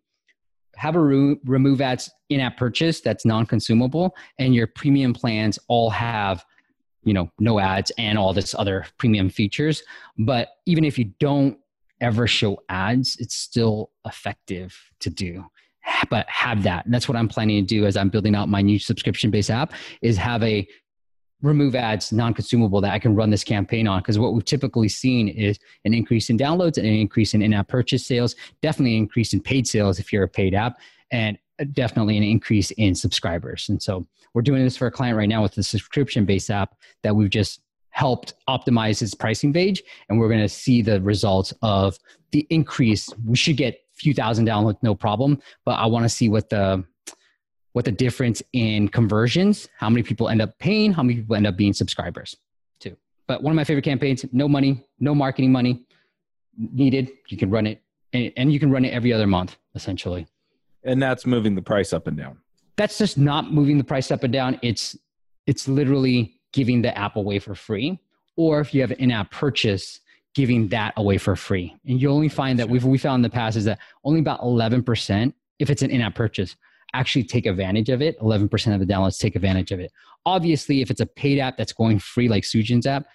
have 0.77 0.95
a 0.95 0.99
re- 0.99 1.39
remove 1.45 1.81
ads 1.81 2.09
in 2.29 2.39
app 2.39 2.57
purchase 2.57 3.01
that's 3.01 3.25
non 3.25 3.45
consumable, 3.45 4.15
and 4.39 4.55
your 4.55 4.67
premium 4.67 5.13
plans 5.13 5.59
all 5.67 5.89
have 5.89 6.45
you 7.03 7.13
know 7.13 7.29
no 7.39 7.59
ads 7.59 7.91
and 7.97 8.17
all 8.17 8.33
this 8.33 8.53
other 8.55 8.85
premium 8.97 9.29
features 9.29 9.81
but 10.17 10.49
even 10.65 10.83
if 10.83 10.97
you 10.97 11.05
don't 11.19 11.57
ever 12.01 12.27
show 12.27 12.61
ads, 12.69 13.15
it's 13.17 13.35
still 13.35 13.91
effective 14.05 14.77
to 14.99 15.09
do. 15.09 15.45
But 16.09 16.27
have 16.29 16.63
that. 16.63 16.85
And 16.85 16.93
that's 16.93 17.07
what 17.07 17.15
I'm 17.15 17.29
planning 17.29 17.63
to 17.63 17.67
do 17.67 17.85
as 17.85 17.95
I'm 17.95 18.09
building 18.09 18.35
out 18.35 18.49
my 18.49 18.61
new 18.61 18.77
subscription 18.77 19.31
based 19.31 19.49
app 19.49 19.73
is 20.01 20.17
have 20.17 20.43
a 20.43 20.67
remove 21.41 21.75
ads 21.75 22.11
non-consumable 22.11 22.81
that 22.81 22.93
I 22.93 22.99
can 22.99 23.15
run 23.15 23.29
this 23.29 23.43
campaign 23.43 23.87
on. 23.87 23.99
Because 23.99 24.17
what 24.17 24.33
we've 24.33 24.45
typically 24.45 24.89
seen 24.89 25.27
is 25.27 25.59
an 25.85 25.93
increase 25.93 26.29
in 26.29 26.37
downloads 26.37 26.77
and 26.77 26.87
an 26.87 26.93
increase 26.93 27.33
in 27.33 27.41
in-app 27.41 27.67
purchase 27.67 28.05
sales, 28.05 28.35
definitely 28.61 28.95
an 28.95 29.03
increase 29.03 29.33
in 29.33 29.41
paid 29.41 29.67
sales 29.67 29.99
if 29.99 30.11
you're 30.11 30.23
a 30.23 30.27
paid 30.27 30.55
app, 30.55 30.79
and 31.11 31.37
definitely 31.73 32.17
an 32.17 32.23
increase 32.23 32.71
in 32.71 32.95
subscribers. 32.95 33.69
And 33.69 33.81
so 33.81 34.05
we're 34.33 34.41
doing 34.41 34.63
this 34.63 34.77
for 34.77 34.87
a 34.87 34.91
client 34.91 35.17
right 35.17 35.29
now 35.29 35.41
with 35.41 35.55
the 35.55 35.63
subscription-based 35.63 36.49
app 36.49 36.75
that 37.03 37.15
we've 37.15 37.29
just 37.29 37.61
helped 37.97 38.35
optimize 38.47 39.01
its 39.01 39.15
pricing 39.15 39.51
page 39.51 39.81
and 40.07 40.19
we're 40.19 40.27
going 40.27 40.39
to 40.39 40.47
see 40.47 40.83
the 40.83 41.01
results 41.01 41.51
of 41.63 41.97
the 42.31 42.45
increase 42.51 43.09
we 43.25 43.35
should 43.35 43.57
get 43.57 43.73
a 43.73 43.95
few 43.95 44.13
thousand 44.13 44.45
downloads 44.45 44.77
no 44.83 44.93
problem 44.93 45.41
but 45.65 45.71
i 45.79 45.85
want 45.87 46.05
to 46.05 46.09
see 46.09 46.29
what 46.29 46.47
the 46.49 46.83
what 47.77 47.85
the 47.85 47.91
difference 47.91 48.41
in 48.53 48.87
conversions 48.87 49.69
how 49.77 49.87
many 49.87 50.01
people 50.01 50.29
end 50.29 50.41
up 50.41 50.57
paying 50.57 50.91
how 50.91 51.03
many 51.03 51.19
people 51.19 51.35
end 51.35 51.45
up 51.45 51.55
being 51.55 51.73
subscribers 51.73 52.35
too. 52.79 52.97
But 53.27 53.43
one 53.43 53.51
of 53.51 53.55
my 53.55 53.63
favorite 53.63 53.83
campaigns 53.83 54.25
no 54.31 54.47
money 54.47 54.83
no 54.99 55.13
marketing 55.13 55.51
money 55.51 55.85
needed. 56.57 57.11
You 57.27 57.37
can 57.37 57.51
run 57.51 57.67
it 57.67 57.83
and, 58.13 58.33
and 58.35 58.51
you 58.51 58.59
can 58.59 58.71
run 58.71 58.83
it 58.83 58.89
every 58.89 59.13
other 59.13 59.27
month 59.27 59.57
essentially. 59.75 60.25
And 60.85 60.99
that's 60.99 61.27
moving 61.27 61.53
the 61.53 61.61
price 61.61 61.93
up 61.93 62.07
and 62.07 62.17
down. 62.17 62.39
That's 62.77 62.97
just 62.97 63.15
not 63.15 63.53
moving 63.53 63.77
the 63.77 63.83
price 63.83 64.09
up 64.09 64.23
and 64.23 64.33
down. 64.33 64.59
It's 64.63 64.97
it's 65.45 65.67
literally 65.67 66.39
giving 66.53 66.81
the 66.81 66.97
app 66.97 67.15
away 67.15 67.37
for 67.37 67.53
free, 67.53 67.99
or 68.37 68.59
if 68.59 68.73
you 68.73 68.81
have 68.81 68.89
an 68.89 68.97
in-app 68.97 69.29
purchase, 69.29 69.99
giving 70.33 70.67
that 70.69 70.95
away 70.97 71.19
for 71.19 71.35
free. 71.35 71.75
And 71.85 72.01
you 72.01 72.09
only 72.09 72.29
find 72.29 72.57
that 72.57 72.67
we've 72.67 72.83
we 72.83 72.97
found 72.97 73.19
in 73.19 73.21
the 73.21 73.29
past 73.29 73.55
is 73.55 73.65
that 73.65 73.77
only 74.03 74.19
about 74.19 74.41
11%, 74.41 75.31
if 75.59 75.69
it's 75.69 75.83
an 75.83 75.91
in-app 75.91 76.15
purchase, 76.15 76.55
actually 76.93 77.23
take 77.23 77.45
advantage 77.45 77.89
of 77.89 78.01
it. 78.01 78.19
11% 78.19 78.73
of 78.73 78.79
the 78.79 78.85
downloads 78.85 79.19
take 79.19 79.35
advantage 79.35 79.71
of 79.71 79.79
it. 79.79 79.91
Obviously, 80.25 80.81
if 80.81 80.89
it's 80.89 81.01
a 81.01 81.05
paid 81.05 81.39
app 81.39 81.57
that's 81.57 81.73
going 81.73 81.99
free, 81.99 82.27
like 82.27 82.43
Soojin's 82.43 82.87
app, 82.87 83.05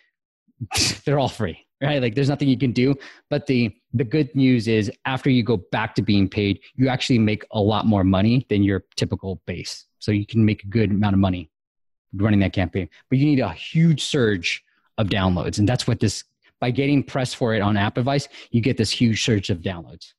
they're 1.05 1.19
all 1.19 1.29
free, 1.29 1.67
right? 1.83 2.01
Like 2.01 2.15
there's 2.15 2.29
nothing 2.29 2.49
you 2.49 2.59
can 2.59 2.73
do. 2.73 2.95
But 3.31 3.47
the 3.47 3.75
the 3.95 4.05
good 4.05 4.35
news 4.35 4.69
is 4.69 4.91
after 5.05 5.29
you 5.29 5.43
go 5.43 5.59
back 5.71 5.95
to 5.97 6.03
being 6.03 6.29
paid, 6.29 6.61
you 6.75 6.89
actually 6.89 7.19
make 7.19 7.45
a 7.51 7.61
lot 7.61 7.87
more 7.87 8.05
money 8.05 8.47
than 8.49 8.63
your 8.63 8.85
typical 8.97 9.43
base. 9.47 9.87
So 9.99 10.13
you 10.13 10.27
can 10.27 10.45
make 10.45 10.65
a 10.65 10.67
good 10.69 10.91
amount 10.91 11.15
of 11.15 11.21
money 11.21 11.51
running 12.15 12.41
that 12.41 12.53
campaign. 12.53 12.89
But 13.09 13.19
you 13.19 13.27
need 13.27 13.41
a 13.41 13.51
huge 13.51 14.03
surge 14.03 14.65
of 14.99 15.09
downloads. 15.09 15.59
And 15.59 15.69
that's 15.69 15.87
what 15.87 16.01
this, 16.01 16.25
by 16.61 16.71
getting 16.71 17.03
press 17.03 17.35
for 17.35 17.55
it 17.55 17.61
on 17.61 17.77
App 17.77 17.99
Advice, 17.99 18.29
you 18.51 18.61
get 18.61 18.77
this 18.77 18.91
huge 18.91 19.23
surge 19.23 19.51
of 19.51 19.59
downloads. 19.59 20.13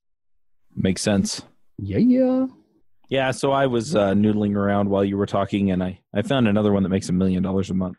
Makes 0.75 1.01
sense. 1.01 1.41
Yeah, 1.77 1.99
yeah. 1.99 2.47
Yeah, 3.09 3.31
so 3.31 3.51
I 3.51 3.67
was 3.67 3.95
uh, 3.95 4.13
noodling 4.13 4.55
around 4.55 4.89
while 4.89 5.03
you 5.03 5.17
were 5.17 5.25
talking, 5.25 5.71
and 5.71 5.83
I, 5.83 5.99
I 6.13 6.21
found 6.21 6.47
another 6.47 6.71
one 6.71 6.83
that 6.83 6.89
makes 6.89 7.09
a 7.09 7.13
million 7.13 7.43
dollars 7.43 7.69
a 7.69 7.73
month. 7.73 7.97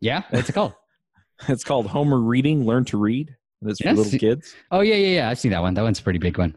Yeah, 0.00 0.22
what's 0.30 0.48
it 0.48 0.52
called? 0.52 0.74
it's 1.48 1.64
called 1.64 1.86
Homer 1.86 2.18
Reading, 2.18 2.64
Learn 2.64 2.84
to 2.86 2.98
Read. 2.98 3.34
It's 3.64 3.80
for 3.80 3.88
yes. 3.88 3.96
little 3.96 4.18
kids. 4.18 4.54
Oh 4.70 4.80
yeah, 4.80 4.96
yeah, 4.96 5.14
yeah. 5.16 5.30
I've 5.30 5.38
seen 5.38 5.52
that 5.52 5.62
one. 5.62 5.74
That 5.74 5.82
one's 5.82 6.00
a 6.00 6.02
pretty 6.02 6.18
big 6.18 6.36
one. 6.36 6.56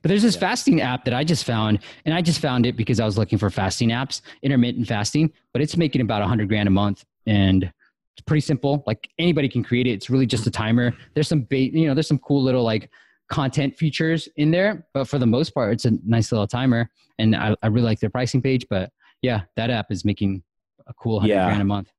But 0.00 0.08
there's 0.08 0.22
this 0.22 0.34
yeah. 0.34 0.40
fasting 0.40 0.80
app 0.80 1.04
that 1.04 1.12
I 1.12 1.24
just 1.24 1.44
found, 1.44 1.80
and 2.06 2.14
I 2.14 2.22
just 2.22 2.40
found 2.40 2.64
it 2.64 2.76
because 2.76 3.00
I 3.00 3.04
was 3.04 3.18
looking 3.18 3.38
for 3.38 3.50
fasting 3.50 3.90
apps, 3.90 4.22
intermittent 4.42 4.88
fasting, 4.88 5.30
but 5.52 5.60
it's 5.60 5.76
making 5.76 6.00
about 6.00 6.20
100 6.20 6.48
grand 6.48 6.68
a 6.68 6.70
month. 6.70 7.04
And 7.26 7.64
it's 7.64 8.22
pretty 8.26 8.40
simple. 8.40 8.82
Like 8.86 9.10
anybody 9.18 9.48
can 9.48 9.62
create 9.62 9.86
it. 9.86 9.90
It's 9.90 10.08
really 10.08 10.26
just 10.26 10.46
a 10.46 10.50
timer. 10.50 10.94
There's 11.14 11.28
some 11.28 11.42
bait, 11.42 11.74
you 11.74 11.86
know, 11.86 11.94
there's 11.94 12.08
some 12.08 12.18
cool 12.18 12.42
little 12.42 12.62
like 12.62 12.90
content 13.28 13.76
features 13.76 14.28
in 14.36 14.50
there, 14.50 14.86
but 14.94 15.08
for 15.08 15.18
the 15.18 15.26
most 15.26 15.50
part, 15.50 15.72
it's 15.72 15.84
a 15.84 15.92
nice 16.04 16.32
little 16.32 16.46
timer. 16.46 16.90
And 17.18 17.34
I, 17.34 17.56
I 17.62 17.68
really 17.68 17.86
like 17.86 18.00
their 18.00 18.10
pricing 18.10 18.42
page. 18.42 18.66
But 18.68 18.90
yeah, 19.22 19.42
that 19.56 19.70
app 19.70 19.86
is 19.90 20.04
making 20.04 20.42
a 20.86 20.94
cool 20.94 21.16
100 21.16 21.32
yeah. 21.32 21.46
grand 21.46 21.62
a 21.62 21.64
month. 21.64 21.90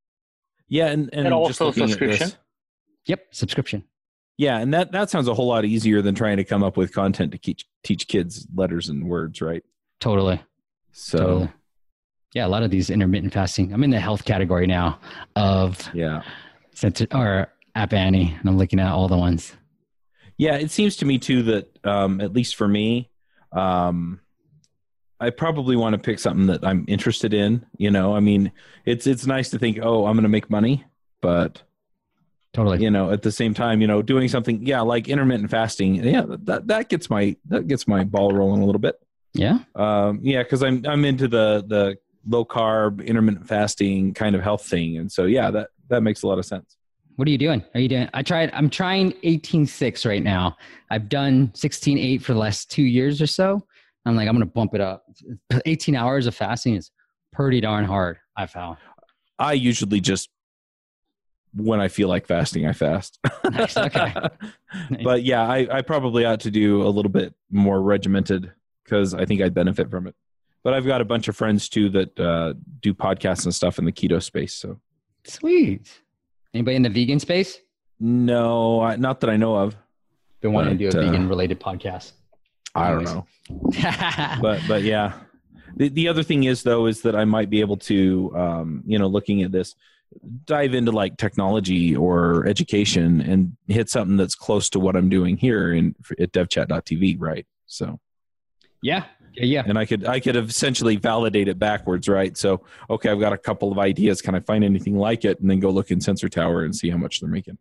Yeah. 0.68 0.88
And, 0.88 1.10
and, 1.14 1.26
and 1.26 1.34
also 1.34 1.72
subscription. 1.72 2.32
Yep. 3.08 3.26
Subscription. 3.32 3.84
Yeah, 4.38 4.58
and 4.60 4.74
that 4.74 4.92
that 4.92 5.10
sounds 5.10 5.28
a 5.28 5.34
whole 5.34 5.48
lot 5.48 5.64
easier 5.64 6.02
than 6.02 6.14
trying 6.14 6.38
to 6.38 6.44
come 6.44 6.62
up 6.62 6.76
with 6.76 6.94
content 6.94 7.32
to 7.32 7.38
teach 7.38 7.66
teach 7.84 8.08
kids 8.08 8.46
letters 8.54 8.90
and 8.90 9.08
words, 9.08 9.42
right? 9.42 9.64
Totally. 10.00 10.42
So 10.92 11.18
totally. 11.18 11.54
Yeah, 12.34 12.46
a 12.46 12.50
lot 12.50 12.64
of 12.64 12.70
these 12.70 12.90
intermittent 12.90 13.32
fasting. 13.32 13.74
I'm 13.74 13.84
in 13.84 13.92
the 13.92 14.00
health 14.00 14.26
category 14.26 14.68
now 14.68 15.00
of 15.38 15.90
yeah, 15.94 16.24
or 17.14 17.48
App 17.76 17.94
Annie, 17.94 18.36
and 18.38 18.50
I'm 18.50 18.58
looking 18.58 18.80
at 18.80 18.92
all 18.92 19.08
the 19.08 19.18
ones. 19.18 19.56
Yeah, 20.38 20.56
it 20.56 20.71
seems 20.71 20.98
to 20.98 21.06
me 21.06 21.17
too 21.17 21.43
that 21.43 21.86
um, 21.86 22.19
at 22.21 22.34
least 22.34 22.56
for 22.56 22.67
me, 22.67 23.10
um, 23.52 24.19
I 25.19 25.30
probably 25.30 25.76
want 25.76 25.93
to 25.93 26.00
pick 26.00 26.19
something 26.19 26.48
that 26.48 26.65
I'm 26.65 26.86
interested 26.88 27.34
in. 27.34 27.65
You 27.78 27.89
know, 27.91 28.15
I 28.15 28.19
mean, 28.19 28.52
it's 28.86 29.08
it's 29.08 29.26
nice 29.26 29.50
to 29.52 29.60
think, 29.60 29.80
oh, 29.82 30.06
I'm 30.06 30.15
going 30.15 30.24
to 30.24 30.30
make 30.30 30.50
money, 30.50 30.86
but 31.21 31.62
Totally. 32.54 32.82
you 32.82 32.91
know, 32.91 33.12
at 33.12 33.21
the 33.21 33.32
same 33.32 33.54
time, 33.54 33.82
you 33.82 33.88
know, 33.88 34.02
doing 34.02 34.28
something, 34.28 34.65
yeah, 34.65 34.82
like 34.82 35.08
intermittent 35.08 35.50
fasting, 35.50 35.95
yeah, 35.95 36.24
that 36.28 36.67
that 36.67 36.89
gets 36.89 37.10
my 37.10 37.36
that 37.48 37.67
gets 37.67 37.88
my 37.88 38.04
ball 38.04 38.32
rolling 38.32 38.62
a 38.62 38.65
little 38.65 38.80
bit. 38.80 38.95
Yeah. 39.34 39.60
Um, 39.76 40.19
yeah, 40.21 40.43
because 40.43 40.63
I'm 40.63 40.86
I'm 40.86 41.06
into 41.06 41.28
the 41.28 41.63
the 41.67 41.98
low 42.28 42.45
carb 42.45 43.06
intermittent 43.06 43.48
fasting 43.48 44.13
kind 44.13 44.36
of 44.36 44.41
health 44.41 44.65
thing, 44.65 44.98
and 44.98 45.12
so 45.12 45.26
yeah, 45.26 45.52
that 45.52 45.69
that 45.89 46.02
makes 46.02 46.24
a 46.24 46.28
lot 46.28 46.39
of 46.39 46.45
sense. 46.45 46.78
What 47.15 47.28
are 47.28 47.32
you 47.32 47.38
doing? 47.38 47.63
Are 47.73 47.80
you 47.80 47.88
doing? 47.88 48.10
I 48.13 48.21
tried. 48.21 48.51
I'm 48.54 48.69
trying 48.69 49.13
18.6 49.23 50.06
right 50.06 50.23
now. 50.23 50.58
I've 50.89 51.08
done 51.08 51.49
16.8 51.49 52.21
for 52.21 52.34
the 52.34 52.39
last 52.39 52.69
two 52.69 52.84
years 52.84 53.21
or 53.21 53.28
so. 53.28 53.65
I'm 54.06 54.15
like, 54.15 54.28
I'm 54.28 54.36
gonna 54.36 54.45
bump 54.45 54.75
it 54.75 54.82
up. 54.82 55.06
18 55.65 55.95
hours 55.95 56.28
of 56.28 56.36
fasting 56.36 56.75
is 56.75 56.91
pretty 57.32 57.62
darn 57.62 57.86
hard. 57.86 58.17
I 58.38 58.45
found. 58.45 58.78
I 59.39 59.54
usually 59.54 59.99
just 59.99 60.30
when 61.56 61.80
I 61.80 61.88
feel 61.88 62.10
like 62.10 62.28
fasting, 62.28 62.67
I 62.67 62.73
fast. 62.73 63.17
Nice, 63.49 63.78
okay. 63.78 64.13
but 65.04 65.23
yeah, 65.23 65.47
I, 65.47 65.78
I 65.78 65.82
probably 65.82 66.25
ought 66.25 66.41
to 66.41 66.51
do 66.51 66.84
a 66.84 66.89
little 66.89 67.12
bit 67.12 67.34
more 67.49 67.82
regimented 67.82 68.51
because 68.84 69.13
I 69.13 69.25
think 69.25 69.41
I'd 69.41 69.54
benefit 69.54 69.89
from 69.89 70.06
it. 70.08 70.15
But 70.63 70.73
I've 70.73 70.86
got 70.86 70.99
a 70.99 71.06
bunch 71.06 71.28
of 71.28 71.38
friends 71.38 71.69
too 71.69 71.89
that 71.89 72.19
uh, 72.19 72.56
do 72.82 72.93
podcasts 72.93 73.45
and 73.45 73.56
stuff 73.56 73.80
in 73.80 73.86
the 73.86 73.91
keto 73.91 74.21
space. 74.21 74.54
So 74.54 74.80
Sweet. 75.23 76.01
Anybody 76.56 76.76
in 76.78 76.82
the 76.82 76.89
vegan 76.89 77.20
space? 77.20 77.60
no, 78.00 78.82
I, 78.82 78.96
not 78.96 79.22
that 79.22 79.30
I 79.30 79.38
know 79.38 79.56
of. 79.56 79.76
Been 80.41 80.52
wanting 80.52 80.78
to 80.78 80.89
do 80.89 80.98
a 80.98 81.02
uh, 81.02 81.06
vegan 81.06 81.30
related 81.30 81.60
podcast. 81.60 82.13
I 82.74 82.91
don't 82.91 83.04
know. 83.04 83.26
but 84.41 84.60
but 84.68 84.84
yeah 84.84 85.13
the, 85.76 85.89
the 85.89 86.08
other 86.08 86.24
thing 86.24 86.46
is 86.46 86.63
though 86.63 86.88
is 86.88 87.02
that 87.02 87.15
i 87.15 87.26
might 87.26 87.50
be 87.50 87.62
able 87.62 87.78
to 87.78 88.32
um, 88.36 88.84
you 88.86 88.98
know 88.98 89.08
looking 89.08 89.44
at 89.44 89.52
this 89.52 89.76
dive 90.46 90.74
into 90.74 90.91
like 90.91 91.18
technology 91.18 91.96
or 91.96 92.46
education 92.48 93.22
and 93.22 93.56
hit 93.68 93.89
something 93.89 94.18
that's 94.18 94.36
close 94.36 94.70
to 94.70 94.80
what 94.80 94.96
i'm 94.96 95.10
doing 95.10 95.38
here 95.38 95.74
in 95.74 95.94
at 96.20 96.32
devchat.tv 96.32 97.18
right 97.20 97.46
so 97.65 98.00
yeah. 98.82 99.06
Yeah. 99.38 99.45
Yeah. 99.45 99.63
and 99.67 99.78
i 99.78 99.86
could 99.86 100.06
i 100.06 100.19
could 100.19 100.36
essentially 100.36 100.95
validate 100.95 101.48
it 101.48 101.60
backwards 101.60 102.08
right 102.08 102.36
so 102.38 102.62
okay 102.89 103.10
i've 103.10 103.19
got 103.19 103.34
a 103.34 103.38
couple 103.38 103.71
of 103.71 103.80
ideas 103.80 104.21
can 104.21 104.36
i 104.36 104.39
find 104.39 104.63
anything 104.63 104.95
like 104.98 105.26
it 105.26 105.39
and 105.39 105.50
then 105.50 105.60
go 105.60 105.69
look 105.69 105.91
in 105.91 106.02
sensor 106.02 106.30
tower 106.30 106.63
and 106.63 106.76
see 106.76 106.89
how 106.89 106.98
much 106.98 107.19
they're 107.19 107.30
making 107.30 107.58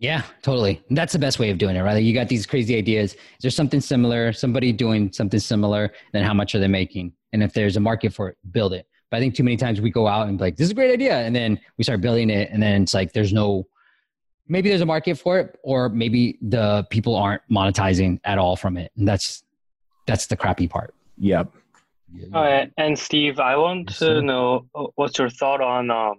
Yeah, 0.00 0.22
totally. 0.42 0.80
That's 0.90 1.12
the 1.12 1.18
best 1.18 1.40
way 1.40 1.50
of 1.50 1.58
doing 1.58 1.74
it, 1.74 1.82
right? 1.82 1.98
You 1.98 2.14
got 2.14 2.28
these 2.28 2.46
crazy 2.46 2.76
ideas. 2.76 3.14
Is 3.14 3.42
there 3.42 3.50
something 3.50 3.80
similar? 3.80 4.32
Somebody 4.32 4.72
doing 4.72 5.12
something 5.12 5.40
similar? 5.40 5.92
Then 6.12 6.22
how 6.22 6.32
much 6.34 6.54
are 6.54 6.60
they 6.60 6.68
making? 6.68 7.12
And 7.32 7.42
if 7.42 7.52
there's 7.52 7.76
a 7.76 7.80
market 7.80 8.14
for 8.14 8.28
it, 8.28 8.36
build 8.52 8.72
it. 8.74 8.86
But 9.10 9.16
I 9.16 9.20
think 9.20 9.34
too 9.34 9.42
many 9.42 9.56
times 9.56 9.80
we 9.80 9.90
go 9.90 10.06
out 10.06 10.28
and 10.28 10.38
be 10.38 10.44
like, 10.44 10.56
this 10.56 10.66
is 10.66 10.70
a 10.70 10.74
great 10.74 10.92
idea. 10.92 11.16
And 11.26 11.34
then 11.34 11.58
we 11.78 11.82
start 11.82 12.00
building 12.00 12.30
it. 12.30 12.48
And 12.52 12.62
then 12.62 12.82
it's 12.82 12.94
like, 12.94 13.12
there's 13.12 13.32
no, 13.32 13.66
maybe 14.46 14.68
there's 14.68 14.82
a 14.82 14.86
market 14.86 15.16
for 15.18 15.40
it, 15.40 15.58
or 15.64 15.88
maybe 15.88 16.38
the 16.42 16.86
people 16.90 17.16
aren't 17.16 17.42
monetizing 17.50 18.20
at 18.22 18.38
all 18.38 18.54
from 18.54 18.76
it. 18.76 18.92
And 18.96 19.08
that's, 19.08 19.42
that's 20.06 20.26
the 20.26 20.36
crappy 20.36 20.68
part. 20.68 20.94
Yep 21.18 21.52
All 22.32 22.42
right, 22.42 22.70
and 22.76 22.98
Steve, 22.98 23.38
I 23.38 23.56
want 23.56 23.88
Yes, 23.88 23.98
to 23.98 24.06
sir. 24.06 24.20
know 24.22 24.66
uh, 24.74 24.86
what's 24.96 25.18
your 25.18 25.30
thought 25.30 25.60
on 25.60 25.90
um, 25.90 26.16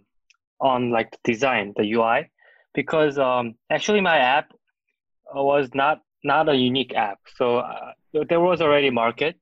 on 0.59 0.91
like 0.91 1.11
the 1.11 1.33
design, 1.33 1.73
the 1.77 1.93
UI, 1.93 2.29
because 2.73 3.17
um, 3.17 3.55
actually 3.69 4.01
my 4.01 4.17
app 4.17 4.51
uh, 5.35 5.43
was 5.43 5.69
not 5.73 6.01
not 6.23 6.49
a 6.49 6.55
unique 6.55 6.93
app, 6.95 7.19
so 7.35 7.57
uh, 7.57 7.91
there 8.27 8.39
was 8.39 8.61
already 8.61 8.89
market, 8.89 9.35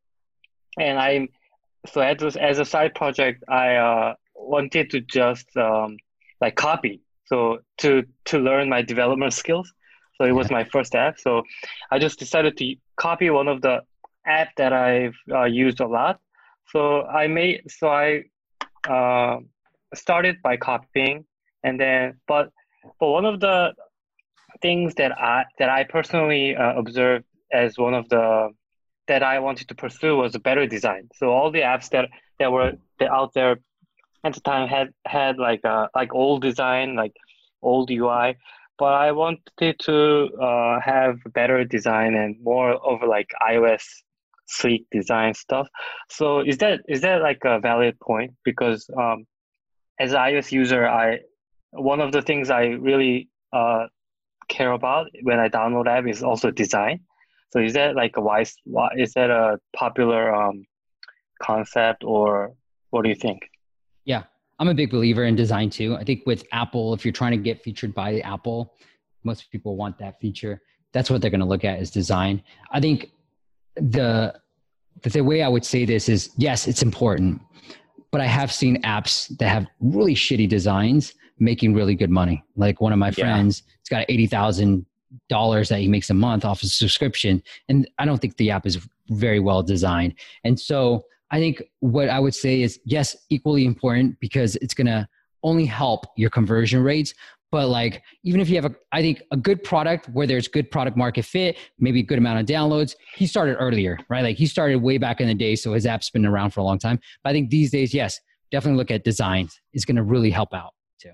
and 0.80 1.00
I 1.00 1.28
so 1.86 2.02
as 2.02 2.36
a, 2.36 2.44
as 2.44 2.60
a 2.60 2.66
side 2.66 2.96
project, 2.96 3.44
I 3.50 3.76
uh, 3.76 4.14
wanted 4.36 4.90
to 4.92 5.02
just 5.02 5.48
um, 5.58 5.98
like 6.42 6.56
copy, 6.56 7.02
so 7.26 7.60
to 7.80 8.04
to 8.26 8.40
learn 8.40 8.70
my 8.70 8.82
development 8.82 9.34
skills. 9.34 9.72
So 10.18 10.26
it 10.26 10.32
was 10.32 10.50
my 10.50 10.64
first 10.66 10.96
app, 10.96 11.20
so 11.20 11.44
I 11.92 12.00
just 12.00 12.20
decided 12.20 12.58
to 12.58 12.76
copy 12.98 13.30
one 13.30 13.48
of 13.48 13.62
the 13.62 13.82
app 14.28 14.50
that 14.58 14.74
I've 14.74 15.16
uh, 15.32 15.46
used 15.46 15.80
a 15.80 15.88
lot. 15.88 16.20
So 16.72 17.04
I 17.04 17.28
made 17.28 17.64
so 17.70 17.88
I 17.88 18.24
uh, 18.88 19.40
started 19.94 20.38
by 20.44 20.58
copying, 20.58 21.26
and 21.64 21.80
then 21.80 22.20
but 22.28 22.52
but 23.00 23.10
one 23.10 23.26
of 23.26 23.40
the 23.40 23.74
things 24.62 24.96
that 24.96 25.12
I 25.18 25.46
that 25.60 25.70
I 25.70 25.84
personally 25.84 26.56
uh, 26.56 26.74
observed 26.78 27.26
as 27.52 27.78
one 27.78 27.94
of 27.94 28.10
the 28.10 28.50
that 29.08 29.24
I 29.24 29.40
wanted 29.40 29.70
to 29.70 29.76
pursue 29.76 30.18
was 30.18 30.36
a 30.36 30.40
better 30.40 30.68
design. 30.68 31.10
So 31.16 31.30
all 31.32 31.52
the 31.52 31.62
apps 31.62 31.90
that 31.90 32.10
that 32.40 32.52
were 32.52 32.74
that 33.00 33.10
out 33.10 33.34
there 33.34 33.60
at 34.24 34.34
the 34.34 34.42
time 34.42 34.68
had 34.68 34.90
had 35.06 35.38
like 35.38 35.62
a 35.64 35.90
like 35.96 36.14
old 36.14 36.42
design, 36.42 36.96
like 36.96 37.14
old 37.62 37.90
UI, 37.90 38.36
but 38.78 38.94
I 38.94 39.12
wanted 39.12 39.80
to 39.80 40.30
uh, 40.42 40.80
have 40.82 41.18
better 41.34 41.64
design 41.64 42.16
and 42.16 42.36
more 42.42 42.74
of 42.74 43.02
like 43.08 43.32
iOS 43.50 43.84
sleek 44.48 44.86
design 44.92 45.34
stuff. 45.34 45.68
So 46.10 46.40
is 46.40 46.58
that 46.60 46.82
is 46.88 47.02
that 47.02 47.22
like 47.22 47.40
a 47.46 47.60
valid 47.60 48.00
point? 48.00 48.34
Because 48.44 48.90
um, 48.98 49.26
as 50.00 50.14
an 50.14 50.20
iOS 50.20 50.52
user, 50.52 50.88
I 50.88 51.20
one 51.72 52.02
of 52.02 52.12
the 52.12 52.22
things 52.22 52.50
I 52.50 52.66
really 52.66 53.30
uh, 53.54 53.88
care 54.48 54.72
about 54.72 55.08
when 55.24 55.40
I 55.40 55.50
download 55.50 55.88
app 55.88 56.08
is 56.08 56.24
also 56.24 56.52
design. 56.52 57.02
So 57.52 57.60
is 57.60 57.74
that 57.74 57.96
like 57.96 58.18
a 58.18 58.22
wise? 58.22 58.56
Is 58.96 59.14
that 59.14 59.30
a 59.30 59.60
popular 59.76 60.34
um, 60.34 60.66
concept, 61.42 62.04
or 62.04 62.54
what 62.90 63.04
do 63.04 63.10
you 63.10 63.16
think? 63.16 63.42
Yeah, 64.06 64.24
I'm 64.60 64.70
a 64.70 64.74
big 64.74 64.92
believer 64.92 65.24
in 65.24 65.36
design 65.36 65.70
too. 65.70 65.96
I 65.96 66.04
think 66.04 66.24
with 66.26 66.46
Apple, 66.52 66.94
if 66.94 67.06
you're 67.06 67.14
trying 67.14 67.32
to 67.32 67.38
get 67.38 67.64
featured 67.64 67.94
by 67.94 68.20
Apple, 68.20 68.74
most 69.24 69.50
people 69.52 69.76
want 69.76 69.98
that 70.00 70.20
feature. 70.20 70.62
That's 70.94 71.10
what 71.10 71.22
they're 71.22 71.32
going 71.32 71.42
to 71.42 71.48
look 71.48 71.66
at 71.66 71.80
is 71.80 71.92
design. 71.92 72.42
I 72.72 72.80
think 72.80 73.12
the 73.80 74.34
the 75.04 75.22
way 75.22 75.44
I 75.44 75.48
would 75.48 75.66
say 75.66 75.86
this 75.86 76.10
is 76.10 76.32
yes, 76.38 76.68
it's 76.68 76.82
important, 76.82 77.42
but 78.12 78.22
I 78.22 78.26
have 78.26 78.52
seen 78.52 78.82
apps 78.82 79.36
that 79.38 79.48
have 79.48 79.68
really 79.80 80.16
shitty 80.16 80.50
designs 80.50 81.14
making 81.40 81.74
really 81.76 81.94
good 81.96 82.10
money. 82.10 82.44
Like 82.56 82.82
one 82.82 82.92
of 82.94 83.00
my 83.00 83.08
Yeah. 83.10 83.24
friends, 83.26 83.64
it's 83.80 83.90
got 83.90 84.06
eighty 84.10 84.28
thousand 84.28 84.86
dollars 85.30 85.70
that 85.70 85.80
he 85.80 85.88
makes 85.88 86.10
a 86.10 86.14
month 86.14 86.44
off 86.46 86.64
a 86.64 86.68
subscription, 86.68 87.42
and 87.70 87.88
I 88.00 88.06
don't 88.06 88.20
think 88.20 88.38
the 88.38 88.52
app 88.52 88.66
is 88.66 88.80
very 89.10 89.40
well 89.40 89.64
designed. 89.64 90.16
And 90.44 90.60
so 90.60 91.06
I 91.32 91.40
think 91.40 91.62
what 91.80 92.10
I 92.10 92.20
would 92.20 92.36
say 92.36 92.62
is 92.62 92.80
yes, 92.86 93.16
equally 93.30 93.66
important 93.66 94.20
because 94.20 94.56
it's 94.58 94.74
going 94.74 94.88
to 94.88 95.08
only 95.44 95.66
help 95.66 96.06
your 96.18 96.30
conversion 96.30 96.82
rates. 96.82 97.14
But 97.52 97.70
like, 97.70 98.04
even 98.24 98.42
if 98.42 98.50
you 98.50 98.56
have 98.56 98.66
a, 98.66 98.76
I 98.92 99.02
think 99.02 99.22
a 99.32 99.38
good 99.38 99.64
product 99.64 100.10
where 100.10 100.28
there's 100.28 100.48
good 100.48 100.70
product 100.70 100.98
market 100.98 101.24
fit, 101.24 101.58
maybe 101.80 102.02
a 102.02 102.04
good 102.04 102.18
amount 102.18 102.40
of 102.40 102.46
downloads. 102.46 102.96
He 103.16 103.26
started 103.26 103.56
earlier, 103.56 103.98
right? 104.10 104.24
Like 104.24 104.38
he 104.38 104.48
started 104.48 104.78
way 104.82 104.98
back 104.98 105.22
in 105.22 105.28
the 105.28 105.34
day, 105.34 105.56
so 105.56 105.74
his 105.74 105.86
app's 105.86 106.10
been 106.10 106.26
around 106.26 106.52
for 106.52 106.60
a 106.60 106.64
long 106.64 106.78
time. 106.78 107.00
But 107.24 107.30
I 107.30 107.34
think 107.34 107.50
these 107.50 107.72
days, 107.72 107.94
yes, 107.94 108.20
definitely 108.52 108.78
look 108.78 108.92
at 108.92 109.06
designs. 109.06 109.62
It's 109.72 109.86
going 109.86 109.96
to 109.96 110.04
really 110.04 110.30
help 110.30 110.54
out 110.54 110.74
too. 111.00 111.12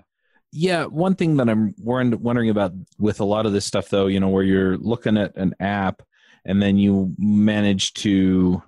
Yeah, 0.50 0.86
one 0.86 1.14
thing 1.14 1.36
that 1.36 1.48
I'm 1.48 1.72
wondering 1.78 2.50
about 2.50 2.72
with 2.98 3.20
a 3.20 3.24
lot 3.24 3.46
of 3.46 3.52
this 3.52 3.64
stuff, 3.64 3.88
though, 3.88 4.08
you 4.08 4.18
know, 4.18 4.28
where 4.28 4.44
you're 4.44 4.76
looking 4.78 5.16
at 5.16 5.36
an 5.36 5.54
app 5.60 6.02
and 6.44 6.60
then 6.60 6.78
you 6.78 7.14
manage 7.16 7.94
to, 7.94 8.60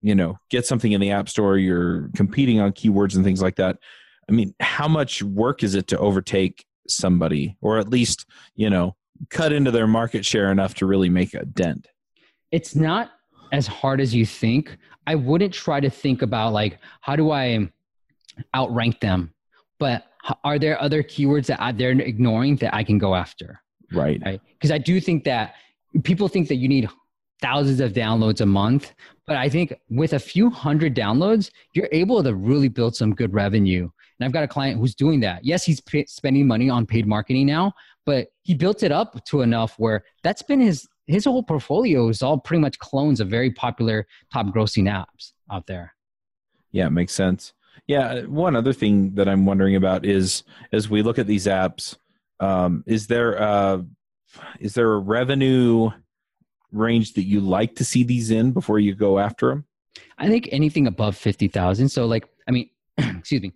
you 0.00 0.14
know, 0.14 0.38
get 0.48 0.64
something 0.66 0.92
in 0.92 1.00
the 1.00 1.10
app 1.10 1.28
store, 1.28 1.58
you're 1.58 2.08
competing 2.16 2.58
on 2.58 2.72
keywords 2.72 3.14
and 3.16 3.24
things 3.24 3.42
like 3.42 3.56
that. 3.56 3.76
I 4.30 4.32
mean, 4.32 4.54
how 4.60 4.88
much 4.88 5.22
work 5.22 5.62
is 5.62 5.74
it 5.74 5.88
to 5.88 5.98
overtake 5.98 6.64
somebody 6.88 7.56
or 7.60 7.78
at 7.78 7.88
least, 7.88 8.26
you 8.54 8.70
know, 8.70 8.96
cut 9.30 9.52
into 9.52 9.70
their 9.70 9.86
market 9.86 10.24
share 10.24 10.50
enough 10.50 10.74
to 10.74 10.86
really 10.86 11.08
make 11.08 11.34
a 11.34 11.44
dent? 11.44 11.88
It's 12.50 12.74
not 12.74 13.10
as 13.52 13.66
hard 13.66 14.00
as 14.00 14.14
you 14.14 14.26
think. 14.26 14.76
I 15.06 15.14
wouldn't 15.14 15.52
try 15.52 15.80
to 15.80 15.90
think 15.90 16.22
about 16.22 16.52
like, 16.52 16.78
how 17.00 17.16
do 17.16 17.30
I 17.30 17.68
outrank 18.54 19.00
them? 19.00 19.32
But 19.78 20.06
are 20.44 20.58
there 20.58 20.80
other 20.80 21.02
keywords 21.02 21.46
that 21.46 21.60
I, 21.60 21.72
they're 21.72 21.90
ignoring 21.90 22.56
that 22.56 22.74
I 22.74 22.84
can 22.84 22.98
go 22.98 23.14
after? 23.14 23.60
Right. 23.92 24.20
right? 24.24 24.40
Because 24.54 24.70
I 24.70 24.78
do 24.78 25.00
think 25.00 25.24
that 25.24 25.54
people 26.04 26.28
think 26.28 26.48
that 26.48 26.56
you 26.56 26.68
need 26.68 26.88
thousands 27.40 27.80
of 27.80 27.92
downloads 27.92 28.40
a 28.40 28.46
month, 28.46 28.94
but 29.26 29.36
I 29.36 29.48
think 29.48 29.74
with 29.90 30.12
a 30.12 30.18
few 30.18 30.48
hundred 30.48 30.94
downloads, 30.94 31.50
you're 31.74 31.88
able 31.90 32.22
to 32.22 32.34
really 32.34 32.68
build 32.68 32.94
some 32.94 33.14
good 33.14 33.34
revenue. 33.34 33.90
And 34.22 34.28
I've 34.28 34.32
got 34.32 34.44
a 34.44 34.48
client 34.48 34.78
who's 34.78 34.94
doing 34.94 35.18
that. 35.20 35.44
Yes, 35.44 35.64
he's 35.64 35.80
p- 35.80 36.06
spending 36.06 36.46
money 36.46 36.70
on 36.70 36.86
paid 36.86 37.08
marketing 37.08 37.46
now, 37.46 37.72
but 38.06 38.28
he 38.42 38.54
built 38.54 38.84
it 38.84 38.92
up 38.92 39.24
to 39.26 39.40
enough 39.40 39.74
where 39.78 40.04
that's 40.22 40.42
been 40.42 40.60
his 40.60 40.86
his 41.08 41.24
whole 41.24 41.42
portfolio 41.42 42.08
is 42.08 42.22
all 42.22 42.38
pretty 42.38 42.60
much 42.60 42.78
clones 42.78 43.18
of 43.18 43.28
very 43.28 43.50
popular 43.50 44.06
top 44.32 44.46
grossing 44.46 44.84
apps 44.84 45.32
out 45.50 45.66
there. 45.66 45.92
Yeah, 46.70 46.86
it 46.86 46.90
makes 46.90 47.12
sense. 47.12 47.52
Yeah, 47.88 48.20
one 48.22 48.54
other 48.54 48.72
thing 48.72 49.16
that 49.16 49.28
I'm 49.28 49.44
wondering 49.44 49.74
about 49.74 50.06
is 50.06 50.44
as 50.70 50.88
we 50.88 51.02
look 51.02 51.18
at 51.18 51.26
these 51.26 51.46
apps, 51.46 51.96
um, 52.38 52.84
is 52.86 53.08
there 53.08 53.34
a, 53.34 53.84
is 54.60 54.74
there 54.74 54.92
a 54.92 54.98
revenue 54.98 55.90
range 56.70 57.14
that 57.14 57.24
you 57.24 57.40
like 57.40 57.74
to 57.74 57.84
see 57.84 58.04
these 58.04 58.30
in 58.30 58.52
before 58.52 58.78
you 58.78 58.94
go 58.94 59.18
after 59.18 59.48
them? 59.48 59.64
I 60.18 60.28
think 60.28 60.48
anything 60.52 60.86
above 60.86 61.16
50,000. 61.16 61.88
So 61.88 62.06
like, 62.06 62.28
I 62.46 62.52
mean, 62.52 62.70
excuse 62.96 63.42
me, 63.42 63.52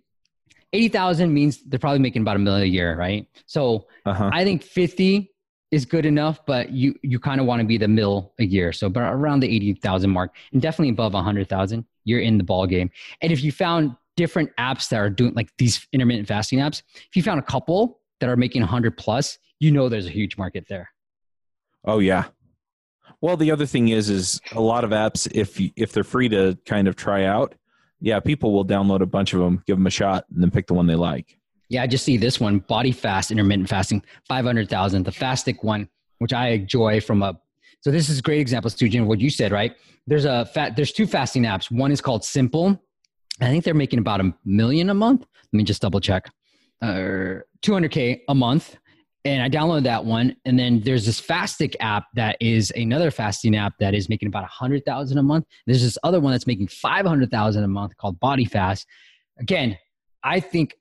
80,000 0.73 1.33
means 1.33 1.63
they're 1.63 1.79
probably 1.79 1.99
making 1.99 2.21
about 2.21 2.35
a 2.35 2.39
million 2.39 2.63
a 2.63 2.69
year, 2.69 2.97
right? 2.97 3.27
So 3.45 3.87
Uh-huh. 4.05 4.29
I 4.33 4.43
think 4.43 4.63
50 4.63 5.31
is 5.71 5.85
good 5.85 6.05
enough, 6.05 6.45
but 6.45 6.71
you, 6.71 6.95
you 7.03 7.19
kind 7.19 7.41
of 7.41 7.47
want 7.47 7.61
to 7.61 7.67
be 7.67 7.77
the 7.77 7.87
mill 7.87 8.33
a 8.39 8.45
year. 8.45 8.71
So 8.71 8.89
but 8.89 9.01
around 9.01 9.41
the 9.41 9.53
80,000 9.53 10.09
mark 10.09 10.35
and 10.53 10.61
definitely 10.61 10.89
above 10.91 11.13
100,000, 11.13 11.85
you're 12.05 12.21
in 12.21 12.37
the 12.37 12.43
ball 12.43 12.65
game. 12.67 12.89
And 13.21 13.31
if 13.31 13.43
you 13.43 13.51
found 13.51 13.95
different 14.15 14.49
apps 14.57 14.89
that 14.89 14.97
are 14.97 15.09
doing 15.09 15.33
like 15.35 15.49
these 15.57 15.85
intermittent 15.93 16.27
fasting 16.27 16.59
apps, 16.59 16.81
if 16.95 17.15
you 17.15 17.23
found 17.23 17.39
a 17.39 17.43
couple 17.43 17.99
that 18.19 18.29
are 18.29 18.37
making 18.37 18.61
100 18.61 18.97
plus, 18.97 19.37
you 19.59 19.71
know 19.71 19.89
there's 19.89 20.07
a 20.07 20.11
huge 20.11 20.37
market 20.37 20.65
there. 20.69 20.89
Oh 21.85 21.99
yeah. 21.99 22.25
Well, 23.21 23.35
the 23.37 23.51
other 23.51 23.65
thing 23.65 23.89
is, 23.89 24.09
is 24.09 24.39
a 24.53 24.61
lot 24.61 24.83
of 24.83 24.91
apps 24.91 25.27
if 25.33 25.59
you, 25.59 25.71
if 25.75 25.91
they're 25.91 26.03
free 26.03 26.29
to 26.29 26.57
kind 26.65 26.87
of 26.87 26.95
try 26.95 27.23
out, 27.25 27.55
yeah, 27.99 28.19
people 28.19 28.53
will 28.53 28.65
download 28.65 29.01
a 29.01 29.05
bunch 29.05 29.33
of 29.33 29.39
them, 29.39 29.63
give 29.65 29.77
them 29.77 29.87
a 29.87 29.91
shot, 29.91 30.25
and 30.33 30.41
then 30.41 30.51
pick 30.51 30.67
the 30.67 30.73
one 30.73 30.87
they 30.87 30.95
like. 30.95 31.37
Yeah, 31.69 31.83
I 31.83 31.87
just 31.87 32.05
see 32.05 32.17
this 32.17 32.39
one, 32.39 32.59
Body 32.59 32.91
Fast 32.91 33.31
Intermittent 33.31 33.69
Fasting, 33.69 34.03
500,000, 34.27 35.03
the 35.03 35.11
Fastic 35.11 35.63
one, 35.63 35.89
which 36.19 36.31
I 36.33 36.49
enjoy 36.49 37.01
from 37.01 37.21
a, 37.23 37.37
so 37.81 37.91
this 37.91 38.09
is 38.09 38.21
great 38.21 38.39
example, 38.39 38.71
Soojin, 38.71 39.05
what 39.05 39.19
you 39.19 39.29
said, 39.29 39.51
right? 39.51 39.75
There's 40.07 40.25
a 40.25 40.45
fat, 40.45 40.75
there's 40.75 40.93
two 40.93 41.05
fasting 41.05 41.43
apps. 41.43 41.69
One 41.69 41.91
is 41.91 41.99
called 41.99 42.23
Simple. 42.23 42.81
I 43.41 43.49
think 43.49 43.65
they're 43.65 43.73
making 43.73 43.99
about 43.99 44.21
a 44.21 44.33
million 44.45 44.89
a 44.89 44.93
month. 44.93 45.21
Let 45.21 45.57
me 45.57 45.63
just 45.63 45.81
double 45.81 45.99
check. 45.99 46.31
Uh, 46.81 47.41
200K 47.61 48.21
a 48.29 48.35
month. 48.35 48.77
And 49.27 49.43
I 49.43 49.49
downloaded 49.49 49.83
that 49.83 50.05
one. 50.05 50.35
And 50.45 50.57
then 50.57 50.79
there's 50.79 51.05
this 51.05 51.19
Fastic 51.19 51.75
app 51.81 52.05
that 52.13 52.37
is 52.39 52.71
another 52.77 53.11
fasting 53.11 53.57
app 53.57 53.73
that 53.79 53.93
is 53.93 54.07
making 54.07 54.27
about 54.29 54.43
a 54.43 54.51
100,000 54.59 55.17
a 55.17 55.23
month. 55.23 55.45
There's 55.65 55.81
this 55.83 55.97
other 56.03 56.19
one 56.21 56.31
that's 56.31 56.47
making 56.47 56.67
500,000 56.69 57.61
a 57.63 57.67
month 57.67 57.97
called 57.97 58.19
Body 58.21 58.45
Fast. 58.45 58.87
Again, 59.37 59.77
I 60.23 60.39
think 60.39 60.75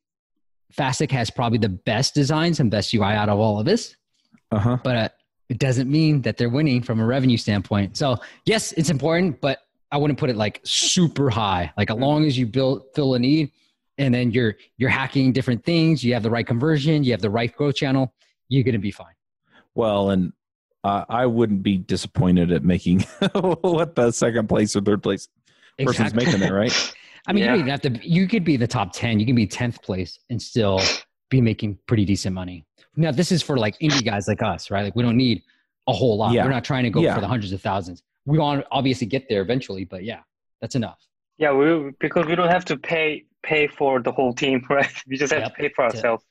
Fastic 0.73 1.11
has 1.11 1.29
probably 1.29 1.59
the 1.59 1.69
best 1.69 2.15
designs 2.15 2.61
and 2.61 2.71
best 2.71 2.95
UI 2.95 3.03
out 3.03 3.29
of 3.29 3.39
all 3.41 3.59
of 3.59 3.67
this, 3.67 3.97
Uh 4.53 4.59
huh. 4.59 4.79
but 4.85 4.97
uh, 4.97 5.09
it 5.49 5.59
doesn't 5.59 5.91
mean 5.91 6.23
that 6.23 6.37
they're 6.37 6.49
winning 6.49 6.83
from 6.83 7.01
a 7.01 7.05
revenue 7.07 7.37
standpoint. 7.37 7.97
So 7.97 8.17
yes, 8.45 8.73
it's 8.73 8.91
important, 8.91 9.41
but 9.41 9.59
I 9.91 9.97
wouldn't 9.97 10.19
put 10.21 10.31
it 10.31 10.37
like 10.37 10.61
super 10.65 11.31
high. 11.31 11.73
Like 11.77 11.91
as 11.91 11.97
long 11.97 12.25
as 12.27 12.39
you 12.39 12.47
build 12.47 12.83
fill 12.95 13.15
a 13.15 13.19
need, 13.19 13.51
and 13.99 14.13
then 14.15 14.31
you're 14.31 14.55
you're 14.77 14.91
hacking 14.91 15.33
different 15.33 15.65
things, 15.65 16.05
you 16.05 16.13
have 16.15 16.23
the 16.23 16.31
right 16.31 16.47
conversion, 16.47 17.03
you 17.05 17.13
have 17.13 17.23
the 17.23 17.31
right 17.31 17.55
growth 17.57 17.77
channel, 17.77 18.13
you're 18.49 18.65
gonna 18.65 18.79
be 18.79 18.91
fine. 18.91 19.15
Well, 19.75 20.11
and 20.11 20.33
uh, 20.85 21.05
I 21.09 21.27
wouldn't 21.27 21.63
be 21.63 21.79
disappointed 21.79 22.53
at 22.53 22.65
making 22.65 23.01
what 23.61 23.95
the 23.97 24.11
second 24.13 24.49
place 24.49 24.75
or 24.77 24.81
third 24.81 25.03
place 25.03 25.29
person's 25.79 26.13
Exactly. 26.13 26.25
making 26.27 26.43
it, 26.43 26.53
right? 26.53 26.95
I 27.27 27.33
mean, 27.33 27.43
Yeah. 27.43 27.45
you 27.45 27.51
don't 27.51 27.59
even 27.61 27.71
have 27.71 27.81
to. 28.03 28.09
You 28.09 28.29
could 28.29 28.45
be 28.45 28.57
the 28.57 28.69
top 28.69 28.93
ten. 28.93 29.19
You 29.21 29.27
can 29.27 29.35
be 29.35 29.47
tenth 29.47 29.83
place 29.83 30.19
and 30.31 30.41
still 30.41 30.81
be 31.29 31.41
making 31.41 31.79
pretty 31.87 32.05
decent 32.05 32.35
money. 32.35 32.65
Now, 32.97 33.11
this 33.11 33.33
is 33.33 33.43
for 33.43 33.59
like 33.59 33.77
indie 33.81 34.05
guys 34.05 34.29
like 34.29 34.43
us, 34.43 34.71
right? 34.71 34.83
Like 34.85 34.95
we 34.97 35.03
don't 35.03 35.17
need 35.17 35.43
a 35.89 35.93
whole 35.93 36.17
lot. 36.17 36.33
Yeah. 36.33 36.45
We're 36.45 36.51
not 36.51 36.65
trying 36.65 36.85
to 36.85 36.91
go 36.91 37.01
Yeah. 37.01 37.15
for 37.15 37.21
the 37.21 37.29
hundreds 37.29 37.53
of 37.53 37.61
thousands. 37.61 38.03
We 38.25 38.39
want 38.39 38.61
to 38.63 38.67
obviously 38.71 39.07
get 39.07 39.29
there 39.29 39.43
eventually, 39.43 39.85
but 39.85 40.05
yeah, 40.05 40.21
that's 40.61 40.75
enough. 40.77 40.99
Yeah, 41.39 41.53
we 41.53 41.91
because 42.01 42.27
we 42.27 42.35
don't 42.37 42.49
have 42.49 42.65
to 42.67 42.77
pay 42.77 43.25
pay 43.43 43.67
for 43.67 44.01
the 44.01 44.11
whole 44.13 44.33
team, 44.33 44.65
right? 44.71 44.91
We 45.09 45.17
just 45.17 45.33
have 45.33 45.43
Yep, 45.43 45.57
to 45.57 45.63
pay 45.63 45.69
for 45.75 45.83
that's 45.85 45.95
it. 45.95 45.99
ourselves. 45.99 46.25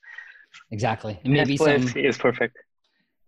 Exactly. 0.70 1.18
And 1.24 1.32
maybe 1.32 1.56
Netflix 1.56 1.92
some. 1.92 1.98
is 2.04 2.18
perfect. 2.18 2.56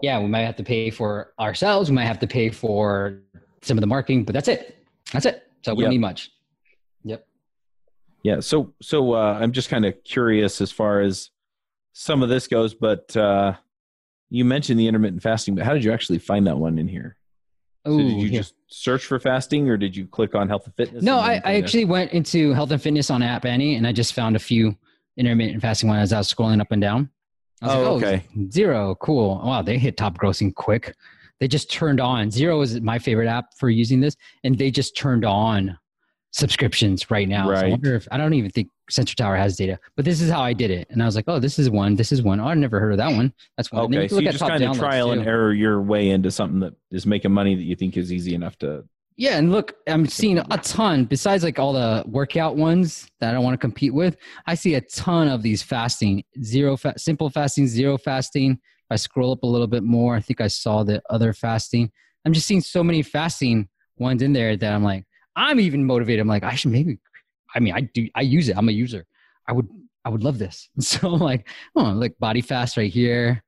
Yeah, 0.03 0.21
we 0.21 0.29
might 0.29 0.43
have 0.43 0.57
to 0.57 0.63
pay 0.65 0.91
for 0.91 1.33
ourselves. 1.41 1.91
We 1.91 1.97
might 1.97 2.05
have 2.07 2.19
to 2.21 2.27
pay 2.27 2.51
for 2.51 3.21
some 3.63 3.77
of 3.77 3.81
the 3.81 3.87
marketing, 3.87 4.25
but 4.25 4.33
that's 4.33 4.49
it. 4.49 4.77
That's 5.13 5.27
it. 5.27 5.43
So 5.63 5.75
we 5.75 5.83
Yep. 5.83 5.87
don't 5.87 5.91
need 5.91 5.99
much. 6.01 6.31
Yep. 7.05 7.27
Yeah. 8.23 8.41
So, 8.41 8.75
so 8.81 9.15
uh, 9.15 9.39
I'm 9.41 9.53
just 9.53 9.69
kind 9.69 9.85
of 9.85 9.95
curious 10.05 10.61
as 10.61 10.71
far 10.71 11.01
as 11.01 11.31
some 11.93 12.23
of 12.23 12.29
this 12.29 12.47
goes, 12.47 12.75
but 12.75 13.17
uh, 13.17 13.55
you 14.31 14.45
mentioned 14.45 14.79
the 14.79 14.87
intermittent 14.87 15.23
fasting, 15.23 15.55
but 15.57 15.65
how 15.65 15.73
did 15.75 15.83
you 15.83 15.93
actually 15.93 16.19
find 16.21 16.47
that 16.47 16.57
one 16.57 16.79
in 16.79 16.87
here? 16.87 17.17
So 17.87 17.93
Ooh, 17.95 18.03
did 18.03 18.13
you 18.21 18.29
yeah. 18.29 18.39
just 18.41 18.55
search 18.69 19.05
for 19.07 19.19
fasting, 19.19 19.69
or 19.71 19.77
did 19.77 19.97
you 19.97 20.07
click 20.07 20.35
on 20.35 20.49
health 20.49 20.67
and 20.67 20.75
fitness? 20.77 21.03
No, 21.03 21.19
and 21.19 21.25
I, 21.27 21.35
I 21.37 21.41
kinda- 21.41 21.59
actually 21.59 21.85
went 21.87 22.13
into 22.13 22.53
health 22.53 22.71
and 22.71 22.81
fitness 22.83 23.11
on 23.11 23.23
App 23.23 23.45
Annie, 23.47 23.75
and 23.77 23.87
I 23.87 23.93
just 23.93 24.13
found 24.13 24.37
a 24.37 24.39
few 24.39 24.77
intermittent 25.17 25.61
fasting 25.63 25.89
ones 25.89 26.03
as 26.03 26.13
I 26.13 26.19
was 26.19 26.33
scrolling 26.33 26.61
up 26.61 26.71
and 26.71 26.81
down. 26.83 27.11
Oh, 27.63 27.95
like, 27.95 28.05
okay. 28.05 28.27
Zero, 28.51 28.95
cool. 28.97 29.41
Wow, 29.45 29.63
they 29.63 29.79
hit 29.79 29.97
top 29.97 30.17
grossing 30.19 30.55
quick. 30.55 30.95
They 31.41 31.49
just 31.49 31.71
turned 31.71 32.01
on. 32.01 32.31
Zero 32.31 32.61
is 32.61 32.81
my 32.81 32.99
favorite 32.99 33.29
app 33.29 33.47
for 33.57 33.71
using 33.71 34.01
this, 34.01 34.17
and 34.45 34.57
they 34.59 34.71
just 34.71 34.97
turned 34.97 35.25
on 35.25 35.79
subscriptions 36.33 37.11
right 37.11 37.29
now. 37.29 37.47
So 37.47 37.51
I 37.51 37.63
Right. 37.63 37.71
wonder 37.71 37.95
if 37.95 38.07
I 38.11 38.17
don't 38.17 38.35
even 38.35 38.51
think 38.51 38.69
Sensor 38.91 39.17
Tower 39.17 39.37
has 39.37 39.57
data, 39.57 39.79
but 39.97 40.05
this 40.05 40.21
is 40.21 40.31
how 40.31 40.41
I 40.43 40.53
did 40.53 40.71
it, 40.71 40.89
and 40.91 41.03
I 41.03 41.07
was 41.07 41.17
like, 41.17 41.25
oh, 41.29 41.39
this 41.39 41.59
is 41.59 41.71
one. 41.71 41.95
This 41.95 42.13
is 42.13 42.23
one. 42.23 42.41
Oh, 42.41 42.47
I 42.47 42.55
never 42.55 42.81
heard 42.81 42.93
of 42.93 42.99
that 42.99 43.13
one. 43.13 43.33
That's 43.57 43.71
one. 43.73 43.85
Okay, 43.85 44.09
can 44.09 44.17
so 44.17 44.21
you 44.21 44.31
just 44.31 44.41
kind 44.41 44.63
of 44.63 44.77
trial 44.77 45.13
and 45.13 45.27
error 45.27 45.53
your 45.53 45.81
way 45.81 46.11
into 46.11 46.31
something 46.31 46.61
that 46.61 46.75
is 46.91 47.07
making 47.07 47.33
money 47.33 47.55
that 47.55 47.63
you 47.63 47.77
think 47.77 47.97
is 47.97 48.13
easy 48.13 48.35
enough 48.35 48.59
to. 48.59 48.85
Yeah, 49.19 49.37
and 49.37 49.51
look, 49.51 49.75
I'm 49.89 50.07
seeing 50.07 50.39
a 50.39 50.59
ton. 50.59 51.05
Besides, 51.05 51.43
like 51.43 51.59
all 51.59 51.73
the 51.73 52.05
workout 52.07 52.55
ones 52.55 53.11
that 53.19 53.31
I 53.31 53.33
don't 53.33 53.43
want 53.43 53.55
to 53.55 53.59
compete 53.59 53.93
with, 53.93 54.17
I 54.47 54.55
see 54.55 54.75
a 54.75 54.81
ton 54.81 55.27
of 55.27 55.43
these 55.43 55.61
fasting, 55.61 56.23
zero 56.41 56.77
fa- 56.77 56.97
simple 56.97 57.29
fasting, 57.29 57.67
zero 57.67 57.99
fasting. 57.99 58.53
If 58.53 58.87
I 58.93 58.95
scroll 58.95 59.33
up 59.33 59.43
a 59.43 59.47
little 59.47 59.67
bit 59.67 59.83
more, 59.83 60.15
I 60.15 60.21
think 60.21 60.41
I 60.41 60.47
saw 60.47 60.85
the 60.85 61.03
other 61.11 61.33
fasting. 61.33 61.91
I'm 62.25 62.33
just 62.33 62.47
seeing 62.47 62.61
so 62.61 62.85
many 62.85 63.03
fasting 63.03 63.69
ones 63.97 64.23
in 64.23 64.33
there 64.33 64.57
that 64.57 64.73
I'm 64.73 64.85
like, 64.85 65.05
I'm 65.35 65.59
even 65.59 65.85
motivated. 65.85 66.21
I'm 66.21 66.29
like, 66.29 66.45
I 66.45 66.55
should 66.55 66.71
maybe. 66.71 67.01
I 67.53 67.59
mean, 67.59 67.75
I 67.75 67.81
do. 67.81 68.09
I 68.15 68.21
use 68.21 68.49
it. 68.49 68.57
I'm 68.57 68.69
a 68.69 68.73
user. 68.73 69.05
I 69.49 69.53
would. 69.53 69.67
I 70.05 70.11
would 70.11 70.23
love 70.23 70.39
this. 70.39 70.69
So 70.81 71.13
I'm 71.15 71.19
like, 71.19 71.49
oh, 71.75 71.83
like 71.91 72.17
body 72.21 72.41
fast 72.41 72.77
right 72.77 72.91
here. 72.91 73.43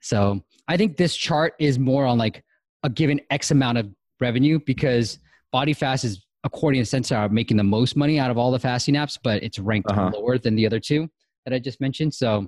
So 0.00 0.42
I 0.66 0.76
think 0.76 0.96
this 0.96 1.14
chart 1.14 1.54
is 1.60 1.78
more 1.78 2.04
on 2.04 2.18
like 2.18 2.42
a 2.82 2.90
given 2.90 3.20
X 3.30 3.52
amount 3.52 3.78
of 3.78 3.88
revenue 4.20 4.58
because 4.66 5.18
Body 5.52 5.72
Fast 5.72 6.04
is, 6.04 6.24
according 6.44 6.80
to 6.80 6.84
Sensor, 6.86 7.16
are 7.16 7.28
making 7.28 7.56
the 7.56 7.64
most 7.64 7.96
money 7.96 8.18
out 8.18 8.30
of 8.30 8.38
all 8.38 8.50
the 8.50 8.58
fasting 8.58 8.94
apps, 8.94 9.18
but 9.22 9.42
it's 9.42 9.58
ranked 9.58 9.90
Uh-huh. 9.90 10.10
lower 10.14 10.38
than 10.38 10.54
the 10.54 10.66
other 10.66 10.80
two 10.80 11.08
that 11.44 11.54
I 11.54 11.58
just 11.58 11.80
mentioned. 11.80 12.14
So, 12.14 12.46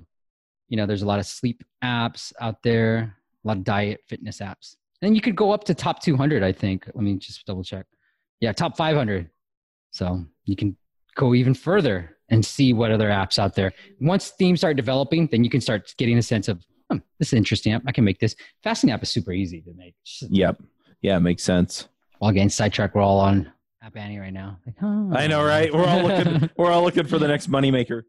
you 0.69 0.77
know, 0.77 0.85
there's 0.85 1.01
a 1.01 1.05
lot 1.07 1.19
of 1.19 1.25
sleep 1.25 1.63
apps 1.83 2.31
out 2.39 2.61
there, 2.63 3.17
a 3.43 3.47
lot 3.47 3.57
of 3.57 3.63
diet 3.63 4.01
fitness 4.07 4.39
apps. 4.39 4.75
And 5.01 5.15
you 5.15 5.21
could 5.21 5.35
go 5.35 5.51
up 5.51 5.63
to 5.65 5.73
top 5.73 6.01
200, 6.01 6.43
I 6.43 6.51
think. 6.51 6.85
Let 6.93 7.03
me 7.03 7.15
just 7.17 7.43
double 7.45 7.63
check. 7.63 7.85
Yeah, 8.39 8.51
top 8.53 8.77
500. 8.77 9.29
So 9.91 10.23
you 10.45 10.55
can 10.55 10.77
go 11.15 11.33
even 11.33 11.53
further 11.53 12.17
and 12.29 12.45
see 12.45 12.71
what 12.71 12.91
other 12.91 13.09
apps 13.09 13.37
out 13.39 13.55
there. 13.55 13.73
Once 13.99 14.29
themes 14.29 14.59
start 14.61 14.77
developing, 14.77 15.27
then 15.27 15.43
you 15.43 15.49
can 15.49 15.59
start 15.59 15.93
getting 15.97 16.17
a 16.17 16.21
sense 16.21 16.47
of, 16.47 16.63
hmm, 16.89 16.99
this 17.19 17.29
is 17.29 17.33
interesting 17.33 17.73
app. 17.73 17.81
I 17.87 17.91
can 17.91 18.03
make 18.05 18.19
this. 18.19 18.35
Fasting 18.63 18.91
app 18.91 19.03
is 19.03 19.09
super 19.09 19.33
easy 19.33 19.61
to 19.61 19.73
make. 19.75 19.95
Yep. 20.29 20.61
Yeah, 21.01 21.19
makes 21.19 21.43
sense. 21.43 21.87
well, 22.19 22.29
again, 22.29 22.49
sidetrack. 22.49 22.95
We're 22.95 23.01
all 23.01 23.19
on 23.19 23.51
App 23.81 23.97
Annie 23.97 24.19
right 24.19 24.33
now. 24.33 24.59
Like, 24.65 24.75
oh. 24.81 25.11
I 25.13 25.27
know, 25.27 25.43
right? 25.43 25.73
We're 25.73 25.85
all 25.85 26.03
looking. 26.03 26.49
we're 26.57 26.71
all 26.71 26.83
looking 26.83 27.07
for 27.07 27.17
the 27.17 27.27
next 27.27 27.49
moneymaker. 27.49 28.03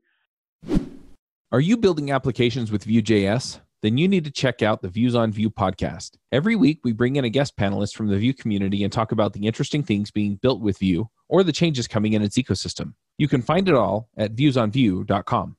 Are 1.51 1.61
you 1.61 1.76
building 1.76 2.11
applications 2.11 2.70
with 2.70 2.84
Vue.js? 2.84 3.61
Then 3.82 3.99
you 3.99 4.07
need 4.07 4.24
to 4.24 4.30
check 4.30 4.62
out 4.62 4.80
the 4.80 4.88
Views 4.88 5.14
on 5.14 5.32
Vue 5.32 5.51
podcast. 5.51 6.12
Every 6.30 6.55
week, 6.55 6.80
we 6.84 6.93
bring 6.93 7.16
in 7.16 7.24
a 7.24 7.28
guest 7.28 7.57
panelist 7.57 7.95
from 7.95 8.07
the 8.07 8.16
Vue 8.16 8.32
community 8.32 8.84
and 8.84 8.93
talk 8.93 9.11
about 9.11 9.32
the 9.32 9.47
interesting 9.47 9.82
things 9.82 10.11
being 10.11 10.36
built 10.36 10.61
with 10.61 10.78
Vue 10.78 11.09
or 11.28 11.43
the 11.43 11.53
changes 11.53 11.88
coming 11.88 12.12
in 12.12 12.22
its 12.22 12.38
ecosystem. 12.38 12.95
You 13.18 13.26
can 13.26 13.43
find 13.43 13.68
it 13.68 13.74
all 13.74 14.09
at 14.16 14.36
viewsonvue.com. 14.36 15.57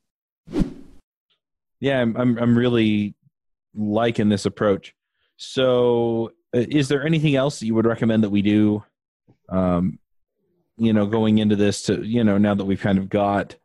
Yeah, 1.79 2.01
I'm, 2.01 2.15
I'm, 2.15 2.37
I'm 2.37 2.57
really 2.57 3.13
liking 3.75 4.29
this 4.29 4.45
approach. 4.45 4.95
So, 5.35 6.31
is 6.53 6.87
there 6.87 7.05
anything 7.05 7.35
else 7.35 7.59
that 7.59 7.65
you 7.65 7.75
would 7.75 7.85
recommend 7.85 8.23
that 8.23 8.29
we 8.29 8.41
do? 8.41 8.83
Um, 9.49 9.99
you 10.77 10.93
know, 10.93 11.05
going 11.05 11.37
into 11.39 11.55
this 11.55 11.83
to 11.83 12.03
you 12.03 12.23
know 12.23 12.37
now 12.37 12.55
that 12.55 12.65
we've 12.65 12.79
kind 12.81 12.97
of 12.97 13.09
got 13.09 13.55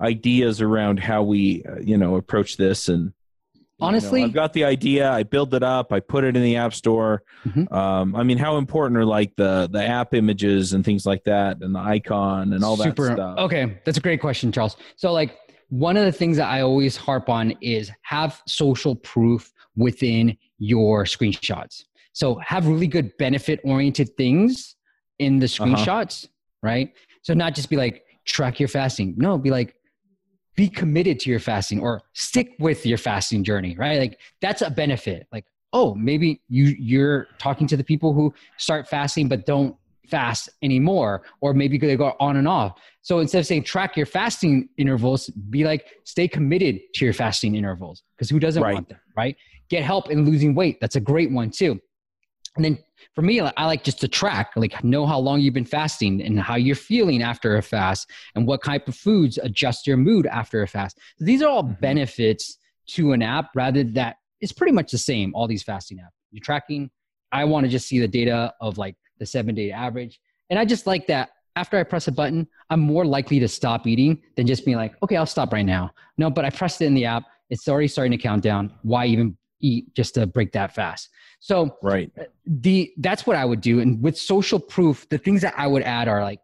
ideas 0.00 0.60
around 0.60 1.00
how 1.00 1.22
we 1.22 1.64
uh, 1.64 1.76
you 1.80 1.96
know 1.96 2.16
approach 2.16 2.56
this 2.56 2.88
and 2.88 3.12
you 3.54 3.60
know, 3.82 3.88
Honestly- 3.88 4.24
I've 4.24 4.32
got 4.32 4.54
the 4.54 4.64
idea. 4.64 5.10
I 5.10 5.22
build 5.22 5.52
it 5.52 5.62
up. 5.62 5.92
I 5.92 6.00
put 6.00 6.24
it 6.24 6.34
in 6.34 6.42
the 6.42 6.56
app 6.56 6.72
store. 6.72 7.22
Mhm. 7.44 7.70
Um, 7.70 8.16
I 8.16 8.22
mean, 8.22 8.38
how 8.38 8.56
important 8.56 8.96
are 8.98 9.04
like 9.04 9.36
the 9.36 9.68
the 9.70 9.84
app 9.84 10.14
images 10.14 10.72
and 10.72 10.82
things 10.84 11.04
like 11.04 11.24
that, 11.24 11.58
and 11.60 11.74
the 11.74 11.78
icon 11.80 12.52
and 12.54 12.64
all 12.64 12.76
that 12.76 12.94
stuff? 12.94 13.38
Okay, 13.38 13.78
that's 13.84 13.98
a 13.98 14.00
great 14.00 14.20
question, 14.20 14.50
Charles. 14.50 14.76
So, 14.96 15.12
like, 15.12 15.36
one 15.68 15.98
of 15.98 16.06
the 16.06 16.12
things 16.12 16.38
that 16.38 16.48
I 16.48 16.62
always 16.62 16.96
harp 16.96 17.28
on 17.28 17.52
is 17.60 17.90
have 18.02 18.40
social 18.46 18.94
proof 18.96 19.52
within 19.76 20.38
your 20.58 21.04
screenshots. 21.04 21.84
So, 22.16 22.36
have 22.36 22.66
really 22.66 22.86
good 22.86 23.14
benefit 23.18 23.60
oriented 23.62 24.16
things 24.16 24.74
in 25.18 25.38
the 25.38 25.44
Uh-huh. 25.44 25.66
screenshots, 25.66 26.26
right? 26.62 26.88
So, 27.20 27.34
not 27.34 27.54
just 27.54 27.68
be 27.68 27.76
like, 27.76 28.04
track 28.24 28.58
your 28.58 28.70
fasting. 28.70 29.12
No, 29.18 29.36
be 29.36 29.50
like, 29.50 29.74
be 30.56 30.66
committed 30.70 31.20
to 31.20 31.30
your 31.30 31.40
fasting 31.40 31.78
or 31.80 32.00
stick 32.14 32.54
with 32.58 32.86
your 32.86 32.96
fasting 32.96 33.44
journey, 33.44 33.76
right? 33.76 33.98
Like, 33.98 34.18
that's 34.40 34.62
a 34.62 34.70
benefit. 34.70 35.26
Like, 35.30 35.44
oh, 35.74 35.94
maybe 35.94 36.40
you 36.48 36.74
you're 36.78 37.26
talking 37.38 37.66
to 37.66 37.76
the 37.76 37.84
people 37.84 38.14
who 38.14 38.32
start 38.56 38.88
fasting 38.88 39.28
but 39.28 39.44
don't 39.44 39.76
fast 40.08 40.48
anymore, 40.62 41.22
or 41.42 41.52
maybe 41.52 41.76
they 41.76 41.96
go 41.96 42.14
on 42.18 42.36
and 42.38 42.48
off. 42.48 42.78
So 43.02 43.18
instead 43.18 43.40
of 43.40 43.46
saying 43.46 43.64
track 43.64 43.94
your 43.94 44.06
fasting 44.06 44.70
intervals, 44.78 45.28
be 45.50 45.64
like 45.64 45.84
stay 46.04 46.28
committed 46.28 46.80
to 46.94 47.04
your 47.04 47.12
fasting 47.12 47.56
intervals 47.56 48.02
because 48.16 48.30
who 48.30 48.38
doesn't 48.40 48.62
Right. 48.62 48.72
want 48.72 48.88
them, 48.88 49.00
right? 49.16 49.36
Get 49.68 49.82
help 49.82 50.08
in 50.10 50.24
losing 50.24 50.54
weight. 50.54 50.78
That's 50.80 50.96
a 50.96 51.00
great 51.00 51.30
one 51.30 51.50
too. 51.50 51.78
And 52.56 52.64
then 52.64 52.78
for 53.14 53.22
me, 53.22 53.40
I 53.40 53.66
like 53.66 53.84
just 53.84 54.00
to 54.00 54.08
track, 54.08 54.52
like 54.56 54.82
know 54.82 55.06
how 55.06 55.18
long 55.18 55.40
you've 55.40 55.54
been 55.54 55.64
fasting 55.64 56.22
and 56.22 56.40
how 56.40 56.56
you're 56.56 56.74
feeling 56.74 57.22
after 57.22 57.56
a 57.56 57.62
fast 57.62 58.10
and 58.34 58.46
what 58.46 58.64
type 58.64 58.88
of 58.88 58.96
foods 58.96 59.38
adjust 59.38 59.86
your 59.86 59.96
mood 59.96 60.26
after 60.26 60.62
a 60.62 60.68
fast. 60.68 60.98
These 61.18 61.42
are 61.42 61.48
all 61.48 61.64
Mhm. 61.64 61.80
benefits 61.80 62.58
to 62.88 63.12
an 63.12 63.22
app 63.22 63.50
rather 63.54 63.84
that 63.84 64.16
it's 64.40 64.52
pretty 64.52 64.72
much 64.72 64.90
the 64.90 64.98
same, 64.98 65.34
all 65.34 65.46
these 65.46 65.62
fasting 65.62 65.98
apps. 65.98 66.12
You're 66.30 66.42
tracking. 66.42 66.90
I 67.32 67.44
want 67.44 67.64
to 67.64 67.70
just 67.70 67.88
see 67.88 67.98
the 67.98 68.08
data 68.08 68.54
of 68.60 68.78
like 68.78 68.96
the 69.18 69.26
seven 69.26 69.54
day 69.54 69.70
average. 69.70 70.20
And 70.50 70.58
I 70.58 70.64
just 70.64 70.86
like 70.86 71.06
that 71.08 71.30
after 71.56 71.78
I 71.78 71.82
press 71.84 72.06
a 72.06 72.12
button, 72.12 72.46
I'm 72.70 72.80
more 72.80 73.04
likely 73.04 73.38
to 73.40 73.48
stop 73.48 73.86
eating 73.86 74.22
than 74.36 74.46
just 74.46 74.64
being 74.64 74.76
like, 74.76 74.94
okay, 75.02 75.16
I'll 75.16 75.26
stop 75.26 75.52
right 75.52 75.64
now. 75.64 75.90
No, 76.18 76.30
but 76.30 76.44
I 76.44 76.50
pressed 76.50 76.82
it 76.82 76.86
in 76.86 76.94
the 76.94 77.06
app. 77.06 77.24
It's 77.48 77.66
already 77.66 77.88
starting 77.88 78.12
to 78.12 78.18
count 78.18 78.42
down. 78.42 78.72
Why 78.82 79.06
even 79.06 79.36
eat 79.60 79.92
just 79.94 80.14
to 80.14 80.26
break 80.26 80.52
that 80.52 80.74
fast? 80.74 81.10
So 81.40 81.76
Right. 81.82 82.10
Uh, 82.18 82.24
the 82.46 82.92
that's 82.98 83.26
what 83.26 83.36
I 83.36 83.44
would 83.44 83.60
do. 83.60 83.80
And 83.80 84.02
with 84.02 84.16
social 84.16 84.58
proof, 84.58 85.08
the 85.08 85.18
things 85.18 85.42
that 85.42 85.54
I 85.56 85.66
would 85.66 85.82
add 85.82 86.08
are 86.08 86.22
like, 86.22 86.40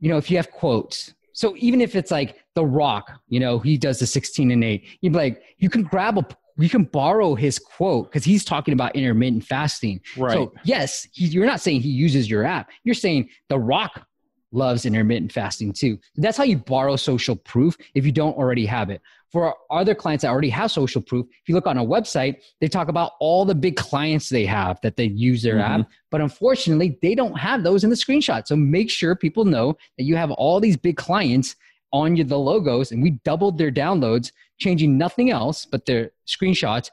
you 0.00 0.08
know, 0.08 0.18
if 0.18 0.30
you 0.30 0.36
have 0.36 0.50
quotes. 0.50 1.14
So 1.32 1.54
even 1.56 1.80
if 1.80 1.96
it's 1.96 2.10
like 2.10 2.38
The 2.54 2.64
Rock, 2.64 3.20
you 3.28 3.40
know, 3.40 3.58
he 3.58 3.78
does 3.78 3.98
the 3.98 4.06
16 4.06 4.50
and 4.50 4.62
8, 4.62 4.84
you'd 5.00 5.12
be 5.12 5.18
like, 5.18 5.42
you 5.58 5.70
can 5.70 5.82
grab 5.82 6.18
a 6.18 6.26
you 6.58 6.68
can 6.68 6.84
borrow 6.84 7.34
his 7.34 7.58
quote 7.58 8.10
because 8.10 8.24
he's 8.24 8.44
talking 8.44 8.74
about 8.74 8.94
intermittent 8.94 9.44
fasting. 9.44 10.00
Right. 10.16 10.34
So 10.34 10.52
yes, 10.64 11.06
he, 11.12 11.26
you're 11.26 11.46
not 11.46 11.60
saying 11.60 11.80
he 11.80 11.90
uses 11.90 12.28
your 12.28 12.44
app. 12.44 12.70
You're 12.84 12.94
saying 12.94 13.30
The 13.48 13.58
Rock 13.58 14.06
loves 14.52 14.84
intermittent 14.84 15.32
fasting 15.32 15.72
too. 15.72 15.98
That's 16.16 16.36
how 16.36 16.44
you 16.44 16.58
borrow 16.58 16.96
social 16.96 17.36
proof 17.36 17.76
if 17.94 18.04
you 18.04 18.12
don't 18.12 18.36
already 18.36 18.66
have 18.66 18.90
it. 18.90 19.00
For 19.32 19.54
other 19.70 19.94
clients 19.94 20.22
that 20.22 20.28
already 20.28 20.50
have 20.50 20.70
social 20.70 21.00
proof, 21.00 21.26
if 21.30 21.48
you 21.48 21.54
look 21.54 21.66
on 21.66 21.78
a 21.78 21.84
website, 21.84 22.36
they 22.60 22.68
talk 22.68 22.88
about 22.88 23.12
all 23.18 23.46
the 23.46 23.54
big 23.54 23.76
clients 23.76 24.28
they 24.28 24.44
have 24.44 24.78
that 24.82 24.96
they 24.96 25.06
use 25.06 25.42
their 25.42 25.56
Mhm. 25.56 25.80
app, 25.80 25.90
but 26.10 26.20
unfortunately, 26.20 26.98
they 27.00 27.14
don't 27.14 27.38
have 27.38 27.62
those 27.62 27.82
in 27.82 27.88
the 27.88 27.96
screenshot. 27.96 28.46
So 28.46 28.56
make 28.56 28.90
sure 28.90 29.16
people 29.16 29.46
know 29.46 29.76
that 29.96 30.04
you 30.04 30.16
have 30.16 30.30
all 30.32 30.60
these 30.60 30.76
big 30.76 30.96
clients 30.96 31.56
on 31.94 32.14
your, 32.14 32.26
the 32.26 32.38
logos, 32.38 32.92
and 32.92 33.02
we 33.02 33.12
doubled 33.24 33.56
their 33.56 33.70
downloads, 33.72 34.32
changing 34.58 34.98
nothing 34.98 35.30
else 35.30 35.64
but 35.64 35.86
their 35.86 36.10
screenshots 36.26 36.90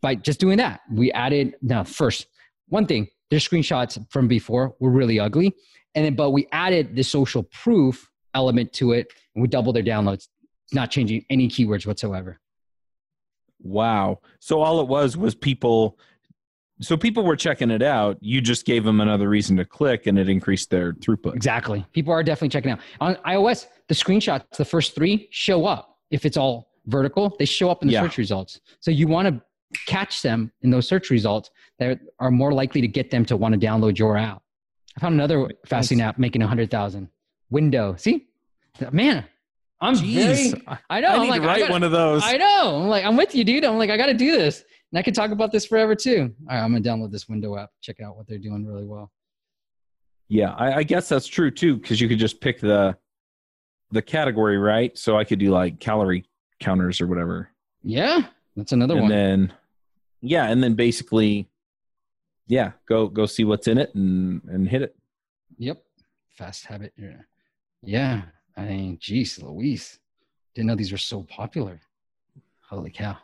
by 0.00 0.14
just 0.14 0.40
doing 0.40 0.56
that. 0.58 0.80
We 0.90 1.12
added 1.12 1.56
now 1.60 1.84
first 1.84 2.26
one 2.68 2.86
thing, 2.86 3.08
their 3.30 3.38
screenshots 3.38 4.02
from 4.10 4.28
before 4.28 4.74
were 4.80 4.90
really 4.90 5.20
ugly, 5.20 5.54
and 5.94 6.04
then 6.06 6.14
but 6.14 6.30
we 6.30 6.46
added 6.52 6.96
the 6.96 7.02
social 7.02 7.42
proof 7.42 8.10
element 8.34 8.72
to 8.74 8.92
it, 8.92 9.12
and 9.34 9.42
we 9.42 9.48
doubled 9.48 9.76
their 9.76 9.82
downloads, 9.82 10.28
not 10.74 10.90
changing 10.90 11.24
any 11.30 11.48
keywords 11.48 11.86
whatsoever. 11.86 12.38
Wow. 13.60 14.20
So 14.40 14.60
all 14.60 14.80
it 14.80 14.88
was 14.88 15.16
was 15.16 15.34
people. 15.34 15.98
So 16.80 16.96
people 16.96 17.22
were 17.24 17.36
checking 17.36 17.70
it 17.70 17.82
out. 17.82 18.18
You 18.20 18.40
just 18.40 18.64
gave 18.64 18.82
them 18.82 19.00
another 19.00 19.28
reason 19.28 19.56
to 19.58 19.64
click, 19.64 20.06
and 20.06 20.18
it 20.18 20.28
increased 20.28 20.70
their 20.70 20.94
throughput. 20.94 21.34
Exactly. 21.34 21.86
People 21.92 22.12
are 22.12 22.22
definitely 22.24 22.48
checking 22.48 22.72
out. 22.72 22.80
On 23.00 23.14
iOS, 23.26 23.66
the 23.88 23.94
screenshots, 23.94 24.56
the 24.56 24.64
first 24.64 24.94
three 24.94 25.28
show 25.30 25.64
up. 25.66 25.98
If 26.10 26.26
it's 26.26 26.36
all 26.36 26.72
vertical, 26.86 27.36
they 27.38 27.44
show 27.44 27.70
up 27.70 27.82
in 27.82 27.88
the 27.88 27.94
Yeah. 27.94 28.02
search 28.02 28.18
results. 28.18 28.60
So 28.80 28.90
you 28.90 29.06
want 29.06 29.28
to 29.28 29.40
catch 29.86 30.22
them 30.22 30.50
in 30.62 30.70
those 30.70 30.88
search 30.88 31.08
results 31.10 31.50
that 31.78 32.00
are 32.18 32.30
more 32.32 32.52
likely 32.52 32.80
to 32.80 32.88
get 32.88 33.10
them 33.10 33.24
to 33.26 33.36
want 33.36 33.58
to 33.58 33.64
download 33.66 33.96
your 33.96 34.16
app. 34.16 34.42
I 34.96 35.00
found 35.00 35.14
another 35.14 35.48
fasting 35.66 36.00
app 36.00 36.18
making 36.18 36.42
a 36.42 36.46
hundred 36.48 36.70
thousand. 36.70 37.08
Window. 37.48 37.94
See, 37.96 38.26
man, 38.90 39.24
I'm 39.82 39.94
Jeez, 39.94 40.52
very. 40.52 40.80
I 40.88 41.00
know. 41.00 41.08
I 41.08 41.16
I'm 41.16 41.28
like, 41.28 41.42
to 41.42 41.46
write 41.48 41.58
gotta- 41.60 41.72
one 41.72 41.82
of 41.82 41.90
those. 41.90 42.22
I 42.24 42.36
know. 42.36 42.80
I'm 42.82 42.88
like, 42.88 43.04
I'm 43.04 43.16
with 43.16 43.34
you, 43.34 43.44
dude. 43.44 43.64
I'm 43.64 43.76
like, 43.76 43.90
I 43.90 43.96
got 43.96 44.06
to 44.06 44.14
do 44.14 44.32
this. 44.32 44.64
And 44.92 44.98
I 44.98 45.02
can 45.02 45.12
talk 45.12 45.30
about 45.30 45.50
this 45.52 45.66
forever 45.66 45.94
too. 45.94 46.32
All 46.48 46.56
right, 46.56 46.62
I'm 46.62 46.70
going 46.70 46.82
to 46.82 46.88
download 46.88 47.10
this 47.10 47.28
window 47.28 47.58
app, 47.58 47.70
check 47.80 48.00
out 48.00 48.16
what 48.16 48.28
they're 48.28 48.38
doing 48.38 48.64
really 48.64 48.84
well. 48.86 49.10
Yeah, 50.28 50.52
I, 50.52 50.76
I 50.78 50.82
guess 50.82 51.08
that's 51.08 51.26
true 51.26 51.50
too, 51.50 51.76
because 51.76 52.00
you 52.00 52.08
could 52.08 52.18
just 52.18 52.40
pick 52.40 52.60
the 52.60 52.96
the 53.90 54.00
category, 54.00 54.56
right? 54.56 54.96
So 54.96 55.18
I 55.18 55.24
could 55.24 55.38
do 55.38 55.50
like 55.50 55.78
calorie 55.80 56.24
counters 56.60 57.00
or 57.00 57.06
whatever, 57.06 57.50
Yeah, 57.82 58.22
that's 58.56 58.72
another 58.72 58.94
and 58.94 59.02
one. 59.02 59.12
And 59.12 59.48
then 59.48 59.52
yeah, 60.22 60.44
and 60.46 60.62
then 60.62 60.74
basically, 60.74 61.48
yeah, 62.46 62.72
go 62.88 63.08
go 63.08 63.26
see 63.26 63.44
what's 63.44 63.66
in 63.66 63.76
it 63.76 63.94
and 63.94 64.40
and 64.44 64.68
hit 64.68 64.80
it. 64.82 64.96
Yep. 65.58 65.82
Fast 66.30 66.64
habit. 66.64 66.92
Yeah. 66.96 67.20
Yeah. 67.82 68.22
I 68.56 68.64
mean, 68.64 68.98
geez, 69.00 69.40
Louise. 69.42 69.98
Didn't 70.54 70.68
know 70.68 70.74
these 70.74 70.92
were 70.92 70.98
so 70.98 71.22
popular. 71.22 71.80
Holy 72.68 72.90
cow. 72.90 73.16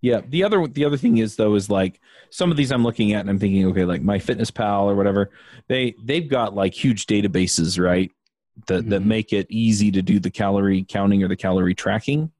Yeah. 0.00 0.20
The 0.28 0.44
other 0.44 0.66
the 0.66 0.84
other 0.84 0.96
thing 0.96 1.18
is 1.18 1.36
though 1.36 1.54
is 1.54 1.68
like 1.70 2.00
some 2.30 2.50
of 2.50 2.56
these 2.56 2.70
I'm 2.70 2.82
looking 2.84 3.12
at 3.12 3.20
and 3.20 3.30
I'm 3.30 3.38
thinking, 3.38 3.66
okay, 3.66 3.84
like 3.84 4.02
MyFitnessPal 4.02 4.82
or 4.84 4.94
whatever, 4.94 5.30
they 5.68 5.94
they've 6.04 6.28
got 6.28 6.54
like 6.54 6.72
huge 6.74 7.06
databases, 7.06 7.82
right? 7.82 8.10
That 8.66 8.88
that 8.90 9.02
Mhm. 9.02 9.06
make 9.06 9.32
it 9.32 9.46
easy 9.50 9.90
to 9.92 10.02
do 10.02 10.18
the 10.20 10.30
calorie 10.30 10.84
counting 10.84 11.22
or 11.22 11.28
the 11.28 11.36
calorie 11.36 11.74
tracking. 11.74 12.30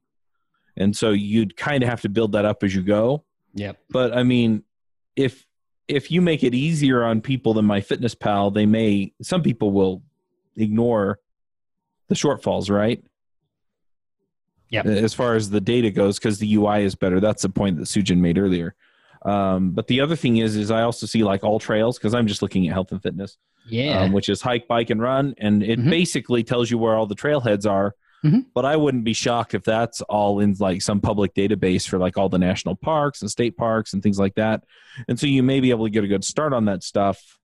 And 0.77 0.95
so 0.95 1.11
you'd 1.11 1.57
kind 1.57 1.83
of 1.83 1.89
have 1.89 2.01
to 2.01 2.09
build 2.09 2.31
that 2.33 2.45
up 2.45 2.63
as 2.63 2.73
you 2.73 2.81
go. 2.81 3.25
Yep. 3.55 3.77
But 3.89 4.15
I 4.17 4.23
mean, 4.23 4.63
if 5.15 5.45
if 5.89 6.11
you 6.11 6.21
make 6.21 6.43
it 6.43 6.53
easier 6.53 7.03
on 7.03 7.19
people 7.19 7.53
than 7.53 7.65
MyFitnessPal, 7.65 8.53
they 8.53 8.65
may 8.65 9.11
some 9.21 9.41
people 9.41 9.71
will 9.71 10.01
ignore 10.55 11.19
the 12.09 12.15
shortfalls, 12.15 12.69
right? 12.69 13.01
Yeah. 14.69 14.81
As 14.83 15.13
far 15.13 15.35
as 15.35 15.49
the 15.49 15.61
data 15.61 15.89
goes, 15.89 16.19
because 16.19 16.37
the 16.37 16.53
UI 16.55 16.83
is 16.83 16.93
better. 16.95 17.19
That's 17.19 17.41
the 17.41 17.49
point 17.49 17.77
that 17.77 17.85
Soojin 17.85 18.17
made 18.19 18.37
earlier. 18.37 18.75
Um, 19.23 19.71
but 19.71 19.87
the 19.87 20.01
other 20.01 20.15
thing 20.15 20.37
is, 20.37 20.55
is 20.55 20.69
I 20.71 20.81
also 20.83 21.05
see 21.07 21.23
like 21.23 21.41
AllTrails 21.41 21.95
because 21.95 22.13
I'm 22.13 22.27
just 22.27 22.41
looking 22.41 22.67
at 22.67 22.73
health 22.73 22.91
and 22.91 23.01
fitness, 23.01 23.37
Yeah. 23.67 24.01
um, 24.01 24.11
which 24.11 24.29
is 24.29 24.41
hike, 24.41 24.67
bike, 24.67 24.91
and 24.91 25.01
run, 25.01 25.33
and 25.39 25.63
it 25.63 25.79
Mhm. 25.79 25.89
basically 25.89 26.43
tells 26.43 26.69
you 26.69 26.77
where 26.77 26.95
all 26.95 27.07
the 27.07 27.15
trailheads 27.15 27.69
are. 27.69 27.95
Mhm. 28.23 28.45
But 28.53 28.63
I 28.65 28.75
wouldn't 28.75 29.03
be 29.05 29.13
shocked 29.13 29.53
if 29.55 29.63
that's 29.63 30.01
all 30.03 30.39
in 30.39 30.55
like 30.59 30.81
some 30.81 31.01
public 31.01 31.33
database 31.33 31.87
for 31.87 31.97
like 31.97 32.17
all 32.17 32.29
the 32.29 32.37
national 32.37 32.75
parks 32.75 33.21
and 33.21 33.31
state 33.31 33.57
parks 33.57 33.93
and 33.93 34.03
things 34.03 34.19
like 34.19 34.35
that. 34.35 34.63
And 35.07 35.19
so 35.19 35.25
you 35.25 35.41
may 35.41 35.59
be 35.61 35.71
able 35.71 35.85
to 35.85 35.89
get 35.91 36.03
a 36.03 36.07
good 36.07 36.23
start 36.23 36.53
on 36.53 36.65
that 36.65 36.83
stuff 36.83 37.39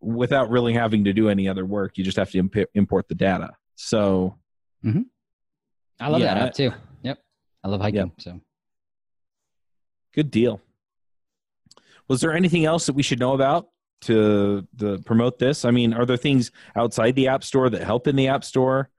without 0.00 0.50
really 0.50 0.72
having 0.72 1.04
to 1.04 1.12
do 1.12 1.28
any 1.28 1.48
other 1.48 1.66
work. 1.66 1.98
You 1.98 2.04
just 2.04 2.16
have 2.16 2.30
to 2.30 2.38
imp- 2.38 2.70
import 2.74 3.08
the 3.08 3.14
data. 3.16 3.50
So 3.80 4.34
I 6.00 6.08
love 6.08 6.20
that 6.20 6.36
app 6.36 6.52
too. 6.52 6.72
Yep. 7.02 7.18
I 7.62 7.68
love 7.68 7.80
hiking. 7.80 8.10
So 8.18 8.40
good 10.12 10.30
deal. 10.32 10.60
Was 12.08 12.20
there 12.20 12.32
anything 12.32 12.64
else 12.64 12.86
that 12.86 12.94
we 12.94 13.04
should 13.04 13.20
know 13.20 13.34
about 13.34 13.68
to, 14.02 14.66
to 14.78 14.98
promote 15.06 15.38
this? 15.38 15.64
I 15.64 15.70
mean, 15.70 15.94
are 15.94 16.04
there 16.04 16.16
things 16.16 16.50
outside 16.74 17.14
the 17.14 17.28
App 17.28 17.44
Store 17.44 17.70
that 17.70 17.82
help 17.82 18.08
in 18.08 18.16
the 18.16 18.26
App 18.26 18.42
Store? 18.42 18.90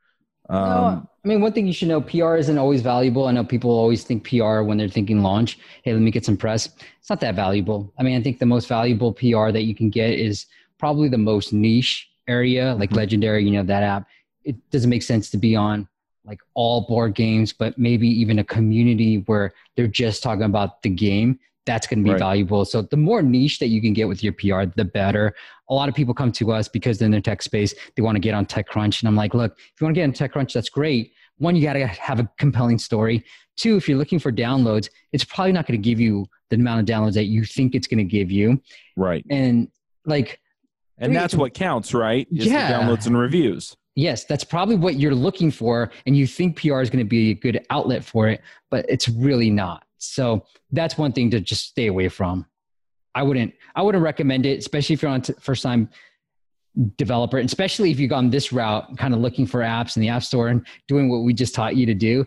Um, 0.49 0.63
no, 0.63 1.07
I 1.25 1.27
mean, 1.27 1.41
one 1.41 1.51
thing 1.51 1.67
you 1.67 1.73
should 1.73 1.89
know: 1.89 1.99
PR 2.01 2.35
isn't 2.35 2.57
always 2.57 2.81
valuable. 2.81 3.25
I 3.27 3.31
know 3.31 3.43
people 3.43 3.71
always 3.71 4.03
think 4.05 4.27
PR 4.29 4.61
when 4.61 4.77
they're 4.77 4.87
thinking 4.87 5.21
launch. 5.21 5.59
Hey, 5.83 5.91
let 5.91 6.01
me 6.01 6.09
get 6.09 6.23
some 6.23 6.37
press. 6.37 6.69
It's 6.99 7.09
not 7.09 7.19
that 7.19 7.35
valuable. 7.35 7.93
I 7.99 8.03
mean, 8.03 8.17
I 8.17 8.23
think 8.23 8.39
the 8.39 8.45
most 8.45 8.67
valuable 8.69 9.11
PR 9.13 9.51
that 9.51 9.63
you 9.63 9.75
can 9.75 9.89
get 9.89 10.11
is 10.11 10.45
probably 10.77 11.09
the 11.09 11.17
most 11.17 11.51
niche 11.51 12.09
area, 12.27 12.75
like 12.75 12.91
Mhm. 12.91 12.95
Legendary. 12.97 13.43
You 13.43 13.51
know 13.51 13.63
that 13.63 13.83
app. 13.83 14.07
It 14.43 14.55
doesn't 14.71 14.89
make 14.89 15.03
sense 15.03 15.29
to 15.31 15.37
be 15.37 15.55
on 15.55 15.87
like 16.25 16.39
all 16.53 16.81
board 16.81 17.15
games, 17.15 17.53
but 17.53 17.77
maybe 17.77 18.07
even 18.07 18.39
a 18.39 18.43
community 18.43 19.17
where 19.25 19.53
they're 19.75 19.87
just 19.87 20.21
talking 20.21 20.43
about 20.43 20.81
the 20.83 20.89
game. 20.89 21.39
That's 21.65 21.87
going 21.87 21.99
to 21.99 22.03
be 22.03 22.11
Right. 22.11 22.19
valuable. 22.19 22.65
So 22.65 22.81
the 22.81 22.97
more 22.97 23.21
niche 23.21 23.59
that 23.59 23.67
you 23.67 23.81
can 23.81 23.93
get 23.93 24.07
with 24.07 24.23
your 24.23 24.33
PR, 24.33 24.63
the 24.75 24.85
better 24.85 25.35
a 25.69 25.73
lot 25.73 25.87
of 25.87 25.93
people 25.93 26.15
come 26.15 26.31
to 26.31 26.51
us 26.51 26.67
because 26.67 26.97
they're 26.97 27.05
in 27.05 27.11
the 27.11 27.21
tech 27.21 27.43
space. 27.43 27.75
They 27.95 28.01
want 28.01 28.15
to 28.15 28.19
get 28.19 28.33
on 28.33 28.45
TechCrunch. 28.47 29.01
And 29.01 29.07
I'm 29.07 29.15
like, 29.15 29.35
look, 29.35 29.53
if 29.59 29.79
you 29.79 29.85
want 29.85 29.95
to 29.95 30.01
get 30.01 30.05
on 30.05 30.13
TechCrunch, 30.13 30.51
that's 30.53 30.69
great. 30.69 31.13
One, 31.37 31.55
you 31.55 31.61
got 31.61 31.73
to 31.73 31.85
have 31.85 32.19
a 32.19 32.27
compelling 32.39 32.79
story. 32.79 33.23
Two, 33.55 33.77
if 33.77 33.87
you're 33.87 33.97
looking 33.99 34.17
for 34.17 34.31
downloads, 34.31 34.89
it's 35.13 35.23
probably 35.23 35.51
not 35.51 35.67
going 35.67 35.79
to 35.79 35.89
give 35.89 35.99
you 35.99 36.25
the 36.49 36.55
amount 36.55 36.79
of 36.79 36.85
downloads 36.87 37.13
that 37.13 37.25
you 37.25 37.43
think 37.43 37.75
it's 37.75 37.85
going 37.85 37.99
to 37.99 38.03
give 38.03 38.31
you. 38.31 38.59
right. 38.97 39.23
And 39.29 39.67
like, 40.05 40.39
And 40.97 41.15
that's 41.15 41.35
what 41.35 41.53
counts, 41.53 41.93
right? 41.93 42.27
Is 42.31 42.45
the 42.45 42.49
Yeah. 42.49 42.71
downloads 42.71 43.05
and 43.05 43.15
reviews. 43.15 43.77
Yes, 43.95 44.25
that's 44.25 44.43
probably 44.43 44.75
what 44.75 44.99
you're 44.99 45.15
looking 45.15 45.51
for. 45.51 45.91
And 46.05 46.15
you 46.15 46.27
think 46.27 46.59
PR 46.59 46.81
is 46.81 46.89
going 46.89 47.03
to 47.03 47.09
be 47.09 47.31
a 47.31 47.35
good 47.35 47.65
outlet 47.69 48.03
for 48.03 48.27
it, 48.27 48.41
but 48.69 48.85
it's 48.89 49.07
really 49.09 49.49
not. 49.49 49.85
So 49.97 50.45
that's 50.71 50.97
one 50.97 51.11
thing 51.11 51.29
to 51.31 51.39
just 51.39 51.65
stay 51.65 51.87
away 51.87 52.09
from. 52.09 52.45
I 53.15 53.23
wouldn't, 53.23 53.53
I 53.75 53.81
wouldn't 53.81 54.03
recommend 54.03 54.45
it, 54.45 54.59
especially 54.59 54.93
if 54.93 55.01
you're 55.01 55.11
on 55.11 55.21
t- 55.21 55.33
first 55.39 55.63
time 55.63 55.89
developer, 56.95 57.37
and 57.37 57.47
especially 57.47 57.91
if 57.91 57.99
you've 57.99 58.09
gone 58.09 58.29
this 58.29 58.53
route, 58.53 58.97
kind 58.97 59.13
of 59.13 59.19
looking 59.19 59.45
for 59.45 59.61
apps 59.61 59.97
in 59.97 60.01
the 60.01 60.09
app 60.09 60.23
store 60.23 60.47
and 60.47 60.65
doing 60.87 61.09
what 61.09 61.19
we 61.19 61.33
just 61.33 61.55
taught 61.55 61.75
you 61.75 61.85
to 61.85 61.93
do. 61.93 62.25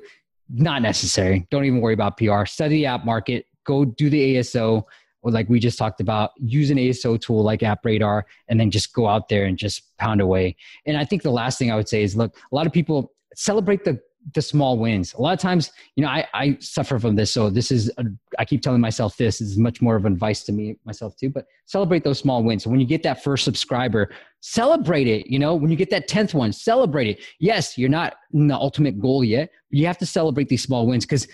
Not 0.50 0.82
necessary. 0.82 1.46
Don't 1.50 1.64
even 1.64 1.80
worry 1.80 1.94
about 1.94 2.18
PR. 2.18 2.44
Study 2.44 2.76
the 2.76 2.86
app 2.86 3.04
market. 3.04 3.46
Go 3.64 3.84
do 3.84 4.10
the 4.10 4.36
ASO. 4.36 4.84
Like 5.22 5.48
we 5.48 5.60
just 5.60 5.78
talked 5.78 6.00
about, 6.00 6.30
use 6.36 6.70
an 6.70 6.78
ASO 6.78 7.20
tool 7.20 7.42
like 7.42 7.62
App 7.62 7.84
Radar, 7.84 8.26
and 8.48 8.58
then 8.58 8.70
just 8.70 8.92
go 8.92 9.06
out 9.06 9.28
there 9.28 9.44
and 9.44 9.56
just 9.56 9.96
pound 9.98 10.20
away. 10.20 10.56
And 10.86 10.96
I 10.96 11.04
think 11.04 11.22
the 11.22 11.30
last 11.30 11.58
thing 11.58 11.70
I 11.70 11.76
would 11.76 11.88
say 11.88 12.02
is, 12.02 12.16
look, 12.16 12.36
a 12.50 12.54
lot 12.54 12.66
of 12.66 12.72
people 12.72 13.12
celebrate 13.34 13.84
the 13.84 14.00
the 14.34 14.42
small 14.42 14.78
wins. 14.78 15.14
A 15.14 15.20
lot 15.20 15.32
of 15.32 15.40
times, 15.40 15.72
you 15.96 16.04
know, 16.04 16.08
I, 16.08 16.26
I 16.32 16.56
suffer 16.60 16.98
from 16.98 17.16
this. 17.16 17.32
So 17.32 17.50
this 17.50 17.70
is, 17.70 17.90
a, 17.98 18.04
I 18.38 18.44
keep 18.44 18.62
telling 18.62 18.80
myself 18.80 19.16
this, 19.16 19.38
this 19.38 19.48
is 19.48 19.58
much 19.58 19.82
more 19.82 19.96
of 19.96 20.04
advice 20.04 20.44
to 20.44 20.52
me, 20.52 20.76
myself 20.84 21.16
too, 21.16 21.28
but 21.28 21.46
celebrate 21.66 22.04
those 22.04 22.18
small 22.18 22.42
wins. 22.42 22.64
So 22.64 22.70
when 22.70 22.80
you 22.80 22.86
get 22.86 23.02
that 23.02 23.22
first 23.22 23.44
subscriber, 23.44 24.10
celebrate 24.40 25.08
it. 25.08 25.26
You 25.26 25.38
know, 25.38 25.54
when 25.54 25.70
you 25.70 25.76
get 25.76 25.90
that 25.90 26.08
10th 26.08 26.34
one, 26.34 26.52
celebrate 26.52 27.08
it. 27.08 27.20
Yes, 27.40 27.76
you're 27.76 27.88
not 27.88 28.14
in 28.32 28.46
the 28.46 28.54
ultimate 28.54 29.00
goal 29.00 29.24
yet, 29.24 29.50
but 29.70 29.78
you 29.78 29.86
have 29.86 29.98
to 29.98 30.06
celebrate 30.06 30.48
these 30.48 30.62
small 30.62 30.86
wins 30.86 31.04
because 31.04 31.26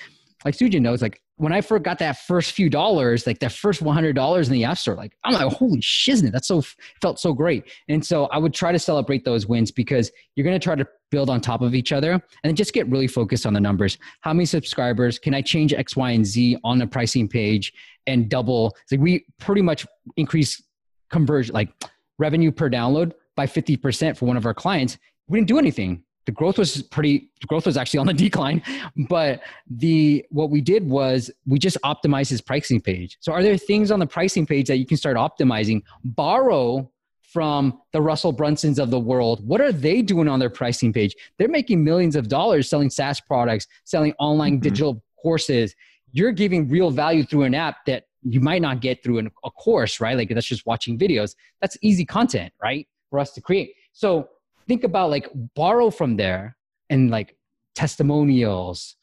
like 0.45 0.55
Soojin 0.55 0.83
knows, 0.83 1.03
like 1.03 1.21
when 1.37 1.53
I 1.53 1.61
first 1.61 1.83
got 1.83 1.99
that 2.01 2.19
first 2.19 2.53
few 2.53 2.69
dollars, 2.69 3.27
like 3.27 3.39
that 3.41 3.53
first 3.53 3.83
one 3.83 3.95
hundred 3.95 4.15
dollars 4.15 4.49
in 4.49 4.55
the 4.55 4.65
app 4.65 4.79
store, 4.79 4.95
like 4.95 5.17
I'm 5.25 5.35
like, 5.35 5.53
holy 5.53 5.81
shiznit, 5.81 6.33
that 6.33 6.45
so 6.45 6.63
felt 7.01 7.19
so 7.19 7.33
great. 7.33 7.65
And 7.89 8.05
so 8.05 8.27
I 8.27 8.39
would 8.39 8.55
try 8.55 8.73
to 8.73 8.79
celebrate 8.79 9.25
those 9.25 9.47
wins 9.47 9.71
because 9.71 10.11
you're 10.35 10.45
gonna 10.45 10.59
try 10.59 10.75
to 10.75 10.87
build 11.11 11.31
on 11.31 11.41
top 11.41 11.63
of 11.63 11.75
each 11.75 11.93
other 11.93 12.23
and 12.45 12.57
just 12.57 12.73
get 12.73 12.89
really 12.89 13.07
focused 13.07 13.47
on 13.47 13.53
the 13.53 13.61
numbers. 13.61 13.99
How 14.21 14.33
many 14.33 14.47
subscribers 14.47 15.19
can 15.19 15.35
I 15.35 15.43
change 15.43 15.73
X, 15.73 15.97
Y, 15.97 16.11
and 16.11 16.27
Z 16.27 16.59
on 16.65 16.79
the 16.79 16.87
pricing 16.87 17.29
page 17.29 17.73
and 18.07 18.29
double? 18.29 18.77
Like 18.91 19.01
we 19.01 19.25
pretty 19.39 19.63
much 19.63 19.87
increase 20.17 20.63
conversion, 21.11 21.55
like 21.55 21.71
revenue 22.19 22.53
per 22.53 22.69
download 22.69 23.13
by 23.37 23.47
50% 23.47 24.17
for 24.17 24.27
one 24.27 24.37
of 24.37 24.45
our 24.45 24.55
clients. 24.55 24.99
We 25.29 25.39
didn't 25.39 25.49
do 25.49 25.59
anything 25.59 26.05
the 26.29 26.33
growth 26.33 26.59
was 26.59 26.83
pretty 26.83 27.31
the 27.41 27.47
growth 27.47 27.65
was 27.65 27.79
actually 27.79 27.99
on 27.99 28.07
the 28.07 28.13
decline 28.29 28.61
but 29.09 29.41
the 29.71 30.23
what 30.29 30.51
we 30.51 30.61
did 30.61 30.87
was 30.87 31.31
we 31.47 31.59
just 31.59 31.79
optimized 31.87 32.29
his 32.29 32.43
pricing 32.43 32.83
page. 32.83 33.17
So 33.21 33.33
are 33.33 33.43
there 33.43 33.57
things 33.57 33.91
on 33.91 33.99
the 33.99 34.07
pricing 34.07 34.45
page 34.45 34.69
that 34.69 34.77
you 34.77 34.85
can 34.85 34.99
start 34.99 35.17
optimizing? 35.17 35.81
Borrow 36.05 36.91
from 37.23 37.81
the 37.95 38.03
russell 38.03 38.35
brunsons 38.35 38.79
of 38.79 38.91
the 38.91 39.01
world. 39.01 39.47
What 39.47 39.63
are 39.63 39.73
they 39.73 40.03
doing 40.03 40.29
on 40.29 40.39
their 40.39 40.51
pricing 40.51 40.93
page? 40.93 41.17
They're 41.39 41.49
making 41.49 41.83
millions 41.83 42.15
of 42.15 42.29
dollars 42.29 42.69
selling 42.69 42.91
saas 42.91 43.21
products 43.21 43.67
selling 43.85 44.13
online 44.19 44.55
mm-hmm. 44.55 44.69
digital 44.69 45.03
courses. 45.23 45.75
You're 46.13 46.33
giving 46.33 46.69
real 46.69 46.91
value 46.91 47.25
through 47.25 47.45
an 47.45 47.55
app 47.55 47.87
that 47.87 48.05
you 48.23 48.41
might 48.41 48.61
not 48.61 48.81
get 48.83 49.03
through 49.03 49.19
an, 49.19 49.31
a 49.45 49.51
course 49.51 49.99
right? 49.99 50.15
Like 50.15 50.29
that's 50.29 50.47
just 50.47 50.67
watching 50.67 50.99
videos. 50.99 51.35
That's 51.63 51.79
easy 51.81 52.05
content 52.05 52.53
right 52.63 52.87
for 53.09 53.19
us 53.19 53.33
to 53.33 53.41
create. 53.41 53.73
So 53.93 54.29
think 54.69 54.85
about 54.85 55.11
like 55.11 55.29
borrow 55.57 55.91
from 55.91 56.17
there 56.17 56.57
and 56.91 57.11
like 57.11 57.37
testimonials, 57.75 58.95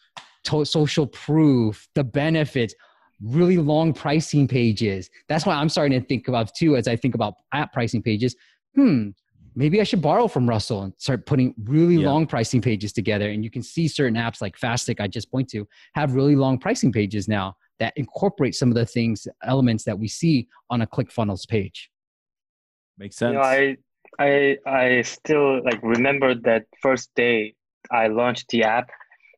to- 0.46 0.64
social 0.66 1.08
proof, 1.08 1.88
the 1.96 2.04
benefits, 2.04 2.74
really 3.22 3.58
long 3.58 3.94
pricing 3.94 4.48
pages. 4.48 5.10
That's 5.28 5.46
what 5.46 5.56
I'm 5.56 5.70
starting 5.70 6.00
to 6.00 6.06
think 6.06 6.28
about 6.28 6.54
too 6.56 6.78
as 6.78 6.88
I 6.88 6.96
think 6.96 7.16
about 7.16 7.34
app 7.54 7.74
pricing 7.74 8.02
pages. 8.02 8.36
Hmm, 8.76 9.10
maybe 9.56 9.82
I 9.82 9.84
should 9.84 10.02
borrow 10.02 10.28
from 10.28 10.48
Russell 10.48 10.84
and 10.84 10.94
start 10.98 11.26
putting 11.26 11.56
really 11.64 11.96
yeah. 11.96 12.10
long 12.10 12.28
pricing 12.28 12.62
pages 12.62 12.94
together. 12.94 13.30
And 13.30 13.44
you 13.44 13.50
can 13.50 13.64
see 13.64 13.88
certain 13.88 14.16
apps 14.16 14.42
like 14.42 14.58
Fastic, 14.58 15.00
I 15.00 15.08
just 15.08 15.32
point 15.32 15.50
to, 15.50 15.68
have 15.96 16.14
really 16.14 16.36
long 16.36 16.58
pricing 16.60 16.92
pages 16.92 17.28
now 17.28 17.56
that 17.80 17.94
incorporate 17.96 18.56
some 18.56 18.70
of 18.70 18.76
the 18.76 18.86
things, 18.86 19.28
elements 19.44 19.84
that 19.86 19.98
we 19.98 20.08
see 20.08 20.48
on 20.70 20.82
a 20.82 20.88
ClickFunnels 20.88 21.48
page. 21.48 21.90
Makes 22.98 23.18
sense. 23.18 23.34
You 23.34 23.40
know, 23.40 23.44
I 23.44 23.78
I 24.20 24.58
I 24.66 25.02
still 25.02 25.64
like 25.64 25.82
remember 25.84 26.36
that 26.36 26.66
first 26.82 27.10
day 27.16 27.56
I 27.92 28.08
launched 28.08 28.50
the 28.50 28.64
app. 28.64 28.90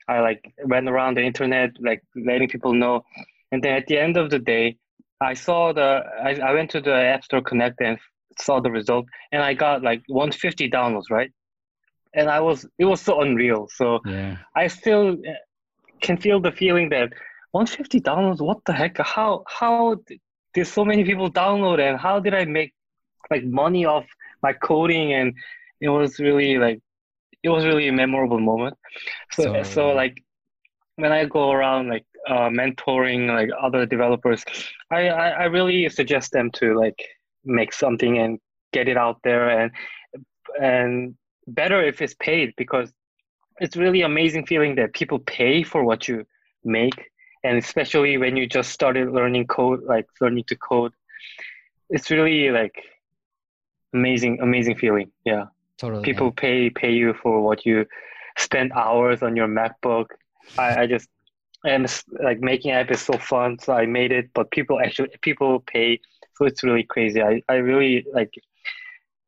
I 0.08 0.20
like 0.20 0.54
went 0.66 0.88
around 0.88 1.18
the 1.18 1.24
internet 1.24 1.72
like 1.80 2.02
letting 2.16 2.50
people 2.50 2.74
know, 2.74 3.04
and 3.52 3.64
then 3.64 3.74
at 3.76 3.88
the 3.88 3.98
end 3.98 4.18
of 4.18 4.30
the 4.30 4.40
day, 4.40 4.78
I 5.20 5.34
saw 5.34 5.74
the 5.74 6.04
I, 6.24 6.36
I 6.36 6.54
went 6.54 6.72
to 6.72 6.82
the 6.82 6.94
App 6.94 7.24
Store 7.24 7.42
Connect 7.42 7.82
and 7.82 7.98
saw 8.40 8.60
the 8.60 8.72
result, 8.72 9.06
and 9.32 9.42
I 9.42 9.54
got 9.54 9.84
like 9.84 10.04
150 10.08 10.70
downloads, 10.70 11.10
right? 11.10 11.32
And 12.14 12.30
I 12.30 12.40
was 12.40 12.66
it 12.78 12.86
was 12.86 13.02
so 13.02 13.22
unreal. 13.22 13.68
So 13.74 14.00
yeah. 14.06 14.38
I 14.56 14.68
still 14.68 15.14
uh, 15.14 15.34
can 16.02 16.18
feel 16.18 16.40
the 16.40 16.52
feeling 16.52 16.90
that 16.90 17.14
150 17.52 18.02
downloads. 18.02 18.42
What 18.42 18.60
the 18.66 18.74
heck? 18.74 18.98
How 19.00 19.44
how 19.48 19.98
did 20.54 20.68
so 20.68 20.86
many 20.86 21.04
people 21.04 21.30
download 21.32 21.80
and 21.80 22.00
how 22.00 22.20
did 22.20 22.34
I 22.34 22.46
make 22.46 22.74
like 23.30 23.44
money 23.44 23.86
off 23.86 24.06
my 24.42 24.54
coding 24.54 25.14
and 25.14 25.34
it 25.82 25.90
was 25.90 26.20
really 26.20 26.58
like 26.58 26.80
it 27.44 27.50
was 27.50 27.66
really 27.66 27.88
a 27.88 27.94
memorable 27.94 28.40
moment. 28.40 28.78
So 29.32 29.44
so, 29.44 29.64
so 29.64 29.88
like 29.90 30.24
when 30.96 31.12
i 31.12 31.26
go 31.26 31.52
around 31.52 31.90
like 31.90 32.06
uh, 32.28 32.50
mentoring 32.50 33.28
like 33.28 33.50
other 33.62 33.86
developers 33.86 34.44
I, 34.92 35.10
I 35.10 35.28
i 35.30 35.44
really 35.44 35.88
suggest 35.90 36.32
them 36.32 36.50
to 36.54 36.78
like 36.78 37.00
make 37.46 37.72
something 37.72 38.18
and 38.18 38.40
get 38.74 38.88
it 38.88 38.98
out 38.98 39.20
there 39.24 39.48
and 39.48 39.72
and 40.60 41.16
better 41.48 41.82
if 41.84 42.02
it's 42.02 42.16
paid 42.16 42.54
because 42.58 42.92
it's 43.62 43.78
really 43.78 44.02
amazing 44.02 44.48
feeling 44.48 44.76
that 44.76 44.94
people 44.94 45.20
pay 45.20 45.62
for 45.64 45.84
what 45.84 46.08
you 46.08 46.26
make 46.64 47.00
and 47.44 47.58
especially 47.58 48.18
when 48.18 48.36
you 48.36 48.48
just 48.48 48.72
started 48.72 49.12
learning 49.12 49.48
code 49.48 49.84
like 49.84 50.08
learning 50.20 50.44
to 50.48 50.56
code. 50.56 50.92
It's 51.90 52.12
really 52.12 52.50
like 52.50 52.84
amazing 53.94 54.40
amazing 54.42 54.76
feeling. 54.76 55.12
Yeah. 55.26 55.46
Totally 55.78 56.04
people 56.04 56.28
yeah. 56.28 56.42
pay 56.42 56.70
pay 56.70 56.92
you 56.92 57.14
for 57.22 57.42
what 57.42 57.66
you 57.66 57.86
spend 58.38 58.72
hours 58.74 59.22
on 59.22 59.36
your 59.36 59.48
macbook. 59.48 60.08
I, 60.58 60.82
I 60.82 60.88
just 60.88 61.10
and 61.66 62.04
like 62.24 62.40
making 62.40 62.72
app 62.72 62.92
is 62.92 63.02
so 63.02 63.14
fun 63.14 63.58
so 63.60 63.74
i 63.74 63.86
made 63.86 64.12
it 64.12 64.30
but 64.34 64.50
people 64.52 64.80
actually 64.80 65.10
people 65.22 65.60
pay 65.62 66.00
so 66.36 66.46
it's 66.46 66.64
really 66.64 66.84
crazy. 66.84 67.22
I, 67.22 67.42
I 67.50 67.56
really 67.56 68.06
like 68.14 68.32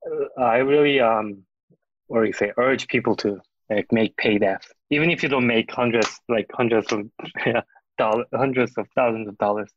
uh, 0.05 0.41
i 0.41 0.57
really 0.57 0.99
um 0.99 1.43
what 2.07 2.21
do 2.21 2.27
you 2.27 2.33
say 2.33 2.51
urge 2.57 2.87
people 2.87 3.15
to 3.17 3.39
like 3.69 3.91
make 3.91 4.17
paid 4.17 4.41
apps. 4.41 4.65
Even 4.89 5.11
if 5.11 5.21
you 5.21 5.29
don't 5.29 5.45
make 5.45 5.71
hundreds 5.71 6.19
like 6.27 6.47
hundreds 6.53 6.91
of 6.91 7.07
yeah, 7.45 7.61
dollar, 7.97 8.25
hundreds 8.33 8.77
of 8.77 8.87
thousands 8.95 9.27
of 9.27 9.37
dollars 9.37 9.71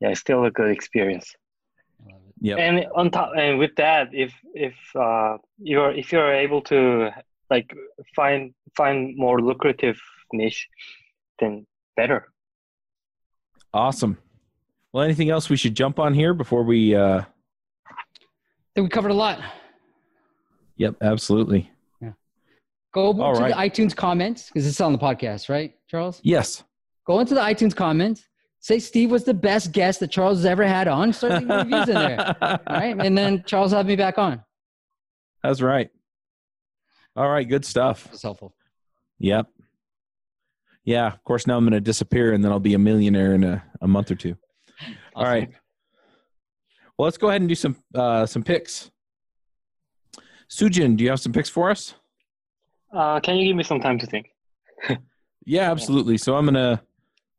yeah 0.00 0.08
it's 0.10 0.20
still 0.20 0.44
a 0.44 0.50
good 0.50 0.70
experience 0.70 1.34
yeah. 2.42 2.56
And 2.56 2.86
on 2.96 3.10
top, 3.12 3.30
and 3.36 3.58
with 3.58 3.76
that, 3.76 4.08
if 4.12 4.34
if 4.52 4.74
uh, 4.96 5.38
you're 5.58 5.92
if 5.92 6.10
you're 6.10 6.34
able 6.34 6.60
to 6.62 7.10
like 7.50 7.72
find 8.16 8.52
find 8.76 9.16
more 9.16 9.40
lucrative 9.40 9.96
niche, 10.32 10.68
then 11.38 11.64
better. 11.96 12.26
Awesome. 13.72 14.18
Well, 14.92 15.04
anything 15.04 15.30
else 15.30 15.48
we 15.48 15.56
should 15.56 15.76
jump 15.76 16.00
on 16.00 16.14
here 16.14 16.34
before 16.34 16.64
we? 16.64 16.96
Uh... 16.96 17.20
I 17.20 17.24
think 18.74 18.86
we 18.86 18.88
covered 18.88 19.12
a 19.12 19.14
lot. 19.14 19.38
Yep, 20.76 20.96
absolutely. 21.00 21.70
Yeah. 22.00 22.12
Go 22.92 23.20
All 23.22 23.34
to 23.36 23.40
right. 23.40 23.72
the 23.72 23.82
iTunes 23.82 23.94
comments 23.94 24.48
because 24.48 24.66
it's 24.66 24.80
on 24.80 24.92
the 24.92 24.98
podcast, 24.98 25.48
right, 25.48 25.74
Charles? 25.88 26.20
Yes. 26.24 26.64
Go 27.06 27.20
into 27.20 27.34
the 27.34 27.40
iTunes 27.40 27.74
comments 27.74 28.26
say 28.62 28.78
Steve 28.78 29.10
was 29.10 29.24
the 29.24 29.34
best 29.34 29.72
guest 29.72 30.00
that 30.00 30.10
Charles 30.10 30.38
has 30.38 30.46
ever 30.46 30.64
had 30.64 30.88
on. 30.88 31.12
Start 31.12 31.34
leaving 31.34 31.48
reviews 31.48 31.88
in 31.88 31.94
there. 31.94 32.36
All 32.40 32.58
right. 32.70 32.96
And 32.98 33.18
then 33.18 33.42
Charles 33.44 33.72
have 33.72 33.86
me 33.86 33.96
back 33.96 34.18
on. 34.18 34.42
That's 35.42 35.60
right. 35.60 35.90
All 37.16 37.28
right. 37.28 37.46
Good 37.46 37.64
stuff. 37.64 38.08
It's 38.12 38.22
helpful. 38.22 38.54
Yep. 39.18 39.48
Yeah. 40.84 41.08
Of 41.08 41.22
course, 41.24 41.46
now 41.46 41.56
I'm 41.56 41.64
going 41.64 41.72
to 41.72 41.80
disappear 41.80 42.32
and 42.32 42.42
then 42.42 42.52
I'll 42.52 42.60
be 42.60 42.74
a 42.74 42.78
millionaire 42.78 43.34
in 43.34 43.44
a, 43.44 43.62
a 43.80 43.88
month 43.88 44.10
or 44.10 44.14
two. 44.14 44.36
Awesome. 44.80 44.96
All 45.16 45.24
right. 45.24 45.50
Well, 46.96 47.04
let's 47.06 47.18
go 47.18 47.28
ahead 47.30 47.42
and 47.42 47.48
do 47.48 47.56
some 47.56 47.76
uh, 47.94 48.26
some 48.26 48.44
picks. 48.44 48.90
Soojin, 50.48 50.96
do 50.96 51.02
you 51.02 51.10
have 51.10 51.18
some 51.18 51.32
picks 51.32 51.48
for 51.48 51.70
us? 51.70 51.94
Uh, 52.94 53.18
can 53.20 53.36
you 53.36 53.46
give 53.46 53.56
me 53.56 53.64
some 53.64 53.80
time 53.80 53.98
to 53.98 54.06
think? 54.06 54.28
yeah, 55.46 55.70
absolutely. 55.70 56.18
So 56.18 56.36
I'm 56.36 56.44
going 56.44 56.54
to 56.54 56.80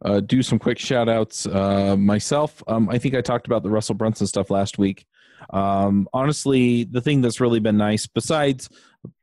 uh, 0.04 0.20
do 0.20 0.43
some 0.43 0.60
quick 0.60 0.78
shout 0.78 1.08
outs 1.08 1.45
uh, 1.45 1.95
myself. 1.97 2.62
Um, 2.68 2.89
I 2.89 2.97
think 2.97 3.16
I 3.16 3.22
talked 3.22 3.47
about 3.47 3.64
the 3.64 3.70
Russell 3.70 3.95
Brunson 3.95 4.28
stuff 4.28 4.49
last 4.49 4.78
week. 4.78 5.06
Um, 5.49 6.08
honestly, 6.14 6.84
the 6.84 7.01
thing 7.01 7.22
that's 7.22 7.39
really 7.39 7.60
been 7.60 7.78
nice, 7.78 8.08
besides, 8.08 8.70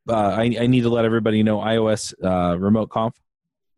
uh, 0.09 0.15
I, 0.15 0.57
I, 0.61 0.67
need 0.67 0.83
to 0.83 0.91
let 0.91 1.05
everybody 1.05 1.43
know 1.43 1.59
iOS 1.59 2.13
uh, 2.23 2.59
Remote 2.59 2.91
Conf, 2.91 3.15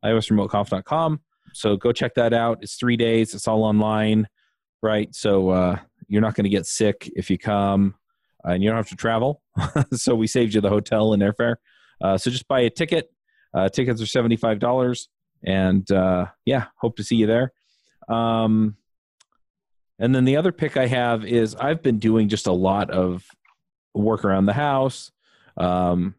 iOSRemoteConf.com. 0.05 1.21
So 1.55 1.77
go 1.77 1.93
check 1.93 2.15
that 2.15 2.33
out. 2.33 2.59
It's 2.63 2.75
three 2.75 2.97
days, 2.97 3.35
it's 3.35 3.47
all 3.47 3.63
online, 3.63 4.27
right? 4.83 5.15
So 5.15 5.51
uh, 5.51 5.79
you're 6.09 6.23
not 6.23 6.35
going 6.35 6.45
to 6.45 6.51
get 6.51 6.67
sick 6.67 7.11
if 7.15 7.31
you 7.31 7.39
come, 7.39 7.95
and 8.43 8.63
you 8.63 8.69
don't 8.69 8.77
have 8.77 8.89
to 8.89 8.97
travel. 8.97 9.43
so 9.93 10.15
we 10.15 10.27
saved 10.27 10.55
you 10.55 10.61
the 10.61 10.69
hotel 10.69 11.13
and 11.13 11.23
airfare. 11.23 11.57
Uh, 12.01 12.19
so 12.19 12.31
just 12.31 12.49
buy 12.49 12.61
a 12.61 12.71
ticket. 12.71 13.09
Tickets 13.73 14.01
are 14.01 14.07
$75 14.07 14.59
and 15.45 15.91
uh, 15.91 16.27
yeah, 16.45 16.67
hope 16.77 16.97
to 16.97 17.05
see 17.05 17.17
you 17.17 17.27
there. 17.27 17.53
Um, 18.09 18.77
and 19.99 20.15
then 20.15 20.25
the 20.25 20.37
other 20.37 20.53
pick 20.53 20.77
I 20.77 20.87
have 20.87 21.25
is 21.25 21.55
I've 21.55 21.83
been 21.83 21.99
doing 21.99 22.29
just 22.29 22.47
a 22.47 22.53
lot 22.53 22.91
of 22.91 23.25
work 23.95 24.25
around 24.25 24.47
the 24.47 24.53
house. 24.53 25.13
Um, 25.57 26.15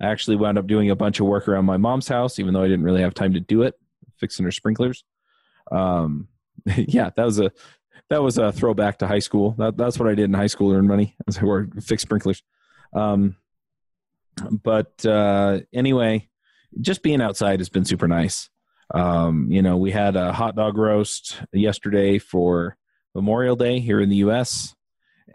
I 0.00 0.06
actually 0.06 0.36
wound 0.36 0.58
up 0.58 0.66
doing 0.66 0.90
a 0.90 0.96
bunch 0.96 1.20
of 1.20 1.26
work 1.26 1.48
around 1.48 1.64
my 1.64 1.76
mom's 1.76 2.08
house, 2.08 2.38
even 2.38 2.54
though 2.54 2.62
I 2.62 2.68
didn't 2.68 2.84
really 2.84 3.02
have 3.02 3.14
time 3.14 3.34
to 3.34 3.40
do 3.40 3.62
it, 3.62 3.74
fixing 4.18 4.44
her 4.44 4.52
sprinklers. 4.52 5.04
Um, 5.70 6.28
yeah, 6.76 7.10
that 7.16 7.24
was 7.24 7.40
a 7.40 7.52
that 8.10 8.22
was 8.22 8.38
a 8.38 8.52
throwback 8.52 8.98
to 8.98 9.06
high 9.06 9.18
school. 9.18 9.54
That, 9.58 9.76
that's 9.76 9.98
what 9.98 10.08
I 10.08 10.14
did 10.14 10.24
in 10.24 10.34
high 10.34 10.46
school, 10.46 10.72
earn 10.72 10.86
money. 10.86 11.14
I 11.40 11.44
wore 11.44 11.68
fixed 11.80 12.06
sprinklers. 12.06 12.42
Um, 12.94 13.36
but 14.50 15.04
uh, 15.04 15.60
anyway, 15.74 16.28
just 16.80 17.02
being 17.02 17.20
outside 17.20 17.60
has 17.60 17.68
been 17.68 17.84
super 17.84 18.08
nice. 18.08 18.48
Um, 18.94 19.50
you 19.50 19.62
know, 19.62 19.76
we 19.76 19.90
had 19.90 20.16
a 20.16 20.32
hot 20.32 20.56
dog 20.56 20.78
roast 20.78 21.40
yesterday 21.52 22.18
for 22.18 22.76
Memorial 23.14 23.56
Day 23.56 23.80
here 23.80 24.00
in 24.00 24.08
the 24.08 24.16
U.S. 24.16 24.74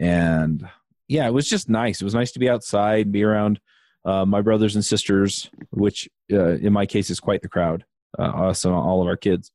And 0.00 0.68
yeah, 1.08 1.26
it 1.26 1.32
was 1.32 1.48
just 1.48 1.68
nice. 1.68 2.00
It 2.00 2.04
was 2.04 2.14
nice 2.14 2.32
to 2.32 2.38
be 2.38 2.48
outside, 2.48 3.12
be 3.12 3.22
around 3.22 3.60
uh, 4.04 4.24
my 4.24 4.40
brothers 4.40 4.74
and 4.74 4.84
sisters, 4.84 5.50
which 5.70 6.08
uh, 6.32 6.56
in 6.56 6.72
my 6.72 6.86
case 6.86 7.10
is 7.10 7.20
quite 7.20 7.42
the 7.42 7.48
crowd, 7.48 7.84
uh, 8.18 8.22
us 8.22 8.64
and 8.64 8.74
all 8.74 9.00
of 9.00 9.08
our 9.08 9.16
kids. 9.16 9.50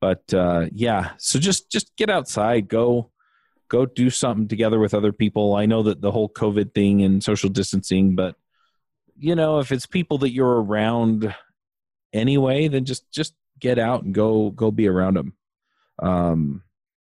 But 0.00 0.32
uh, 0.32 0.66
yeah, 0.72 1.10
so 1.18 1.38
just 1.38 1.70
just 1.70 1.94
get 1.96 2.10
outside, 2.10 2.68
go 2.68 3.10
go 3.68 3.84
do 3.86 4.10
something 4.10 4.48
together 4.48 4.78
with 4.78 4.94
other 4.94 5.12
people. 5.12 5.54
I 5.54 5.66
know 5.66 5.82
that 5.84 6.00
the 6.00 6.10
whole 6.10 6.28
COVID 6.28 6.74
thing 6.74 7.02
and 7.02 7.22
social 7.22 7.50
distancing, 7.50 8.14
but 8.14 8.36
you 9.18 9.34
know, 9.34 9.58
if 9.58 9.72
it's 9.72 9.86
people 9.86 10.18
that 10.18 10.32
you're 10.32 10.62
around 10.62 11.34
anyway, 12.12 12.68
then 12.68 12.84
just 12.84 13.10
just 13.10 13.34
get 13.58 13.78
out 13.78 14.02
and 14.02 14.14
go 14.14 14.50
go 14.50 14.70
be 14.70 14.88
around 14.88 15.14
them. 15.14 15.34
Um, 16.00 16.62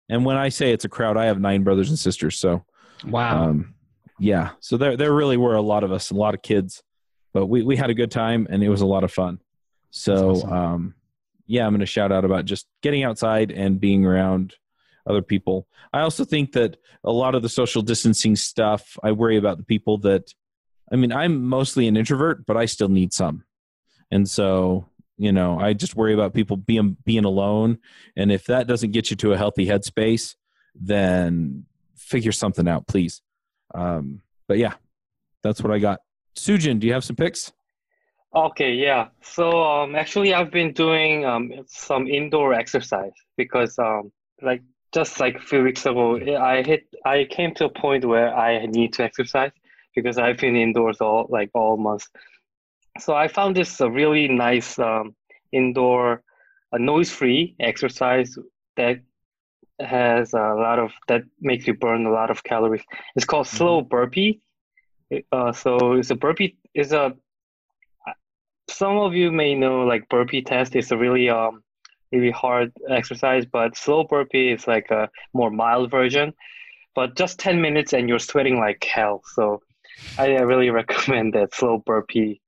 and 0.10 0.26
when 0.26 0.38
I 0.38 0.50
say 0.50 0.72
it's 0.72 0.86
a 0.86 0.90
crowd, 0.90 1.18
I 1.18 1.26
have 1.26 1.40
nine 1.40 1.64
brothers 1.64 1.90
and 1.90 1.98
sisters, 1.98 2.38
so 2.38 2.66
wow, 3.06 3.46
um, 3.46 3.74
yeah. 4.20 4.52
So 4.60 4.78
there 4.78 4.98
there 4.98 5.14
really 5.14 5.38
were 5.38 5.56
a 5.56 5.62
lot 5.62 5.84
of 5.84 5.92
us, 5.92 6.12
a 6.12 6.16
lot 6.16 6.34
of 6.34 6.42
kids, 6.42 6.84
but 7.34 7.48
we 7.48 7.64
we 7.64 7.76
had 7.76 7.90
a 7.90 7.96
good 7.96 8.12
time 8.12 8.48
and 8.50 8.64
it 8.64 8.70
was 8.70 8.82
a 8.82 8.86
lot 8.86 9.04
of 9.04 9.12
fun. 9.12 9.40
So 9.92 10.32
awesome. 10.32 10.54
um, 10.54 10.96
yeah, 11.48 11.66
I'm 11.66 11.72
going 11.72 11.80
to 11.80 11.86
shout 11.86 12.12
out 12.12 12.26
about 12.26 12.46
just 12.46 12.68
getting 12.82 13.04
outside 13.04 13.52
and 13.52 13.80
being 13.80 14.06
around 14.06 14.56
other 15.08 15.22
people. 15.22 15.68
I 15.94 16.02
also 16.02 16.26
think 16.26 16.54
that 16.54 16.78
a 17.04 17.12
lot 17.12 17.36
of 17.36 17.42
the 17.42 17.50
social 17.50 17.82
distancing 17.82 18.36
stuff, 18.36 18.98
I 19.04 19.12
worry 19.12 19.38
about 19.38 19.58
the 19.58 19.64
people 19.64 20.00
that, 20.00 20.34
I 20.92 20.96
mean, 20.96 21.12
I'm 21.12 21.46
mostly 21.46 21.88
an 21.88 21.98
introvert, 21.98 22.46
but 22.46 22.58
I 22.58 22.66
still 22.66 22.90
need 22.90 23.14
some. 23.14 23.44
And 24.12 24.30
so, 24.30 24.88
you 25.18 25.32
know, 25.32 25.60
I 25.60 25.74
just 25.74 25.96
worry 25.96 26.14
about 26.14 26.34
people 26.34 26.58
being 26.58 26.98
being 27.06 27.26
alone. 27.26 27.80
And 28.16 28.32
if 28.32 28.46
that 28.46 28.68
doesn't 28.68 28.92
get 28.92 29.10
you 29.10 29.16
to 29.18 29.34
a 29.34 29.38
healthy 29.38 29.68
headspace, 29.68 30.36
then 30.74 31.66
figure 31.96 32.32
something 32.32 32.68
out, 32.68 32.88
please. 32.88 33.22
Um, 33.74 34.22
but 34.48 34.58
yeah, 34.58 34.74
that's 35.42 35.62
what 35.62 35.72
I 35.72 35.80
got. 35.80 36.00
Soojin, 36.36 36.80
do 36.80 36.88
you 36.88 36.94
have 36.94 37.04
some 37.04 37.16
picks? 37.16 37.52
Okay, 38.36 38.74
yeah. 38.74 39.08
So 39.22 39.64
um, 39.64 39.96
actually, 39.96 40.34
I've 40.34 40.52
been 40.52 40.74
doing 40.74 41.26
um, 41.26 41.52
some 41.68 42.08
indoor 42.08 42.54
exercise 42.54 43.14
because 43.38 43.80
um, 43.80 44.12
like 44.42 44.62
just 44.94 45.20
like 45.22 45.36
a 45.36 45.40
few 45.40 45.64
weeks 45.64 45.86
ago, 45.86 46.20
I 46.38 46.62
hit 46.62 46.88
I 47.06 47.26
came 47.30 47.54
to 47.56 47.66
a 47.66 47.70
point 47.70 48.04
where 48.04 48.36
I 48.36 48.66
need 48.66 48.92
to 48.94 49.04
exercise 49.04 49.52
because 49.96 50.18
I've 50.18 50.38
been 50.38 50.58
indoors 50.58 51.00
all 51.00 51.28
like 51.30 51.50
all 51.54 51.78
month. 51.78 52.08
So 53.00 53.14
I 53.16 53.28
found 53.28 53.56
this 53.56 53.80
a 53.82 53.90
really 53.90 54.28
nice 54.28 54.78
um, 54.80 55.16
indoor, 55.52 56.22
a 56.72 56.80
noise-free 56.80 57.56
exercise 57.60 58.38
that 58.78 58.98
has 59.80 60.34
a 60.34 60.56
lot 60.56 60.80
of 60.80 60.92
that 61.08 61.24
makes 61.42 61.68
you 61.68 61.74
burn 61.74 62.06
a 62.06 62.12
lot 62.12 62.30
of 62.32 62.44
calories. 62.44 62.84
It's 63.16 63.26
called 63.26 63.48
Mm-hmm. 63.54 63.58
slow 63.58 63.82
burpee. 63.82 64.40
Uh, 65.32 65.52
so 65.52 65.94
it's 65.94 66.12
a 66.12 66.16
burpee 66.16 66.58
is 66.74 66.94
a 66.94 67.16
some 68.70 68.98
of 68.98 69.14
you 69.14 69.32
may 69.32 69.56
know 69.56 69.82
like 69.84 70.08
burpee 70.10 70.42
test 70.42 70.76
is 70.76 70.92
a 70.92 70.98
really 70.98 71.30
um 71.30 71.64
really 72.12 72.32
hard 72.32 72.72
exercise, 72.90 73.46
but 73.46 73.76
slow 73.78 74.04
burpee 74.04 74.52
is 74.52 74.68
like 74.68 74.90
a 74.92 75.10
more 75.34 75.50
mild 75.52 75.92
version. 75.92 76.34
But 76.96 77.16
just 77.16 77.40
10 77.40 77.62
minutes 77.62 77.94
and 77.94 78.08
you're 78.10 78.20
sweating 78.20 78.60
like 78.60 78.84
hell. 78.84 79.22
So 79.36 79.62
I 80.18 80.28
really 80.28 80.70
recommend 80.82 81.34
that 81.34 81.54
slow 81.56 81.80
burpee 81.86 82.42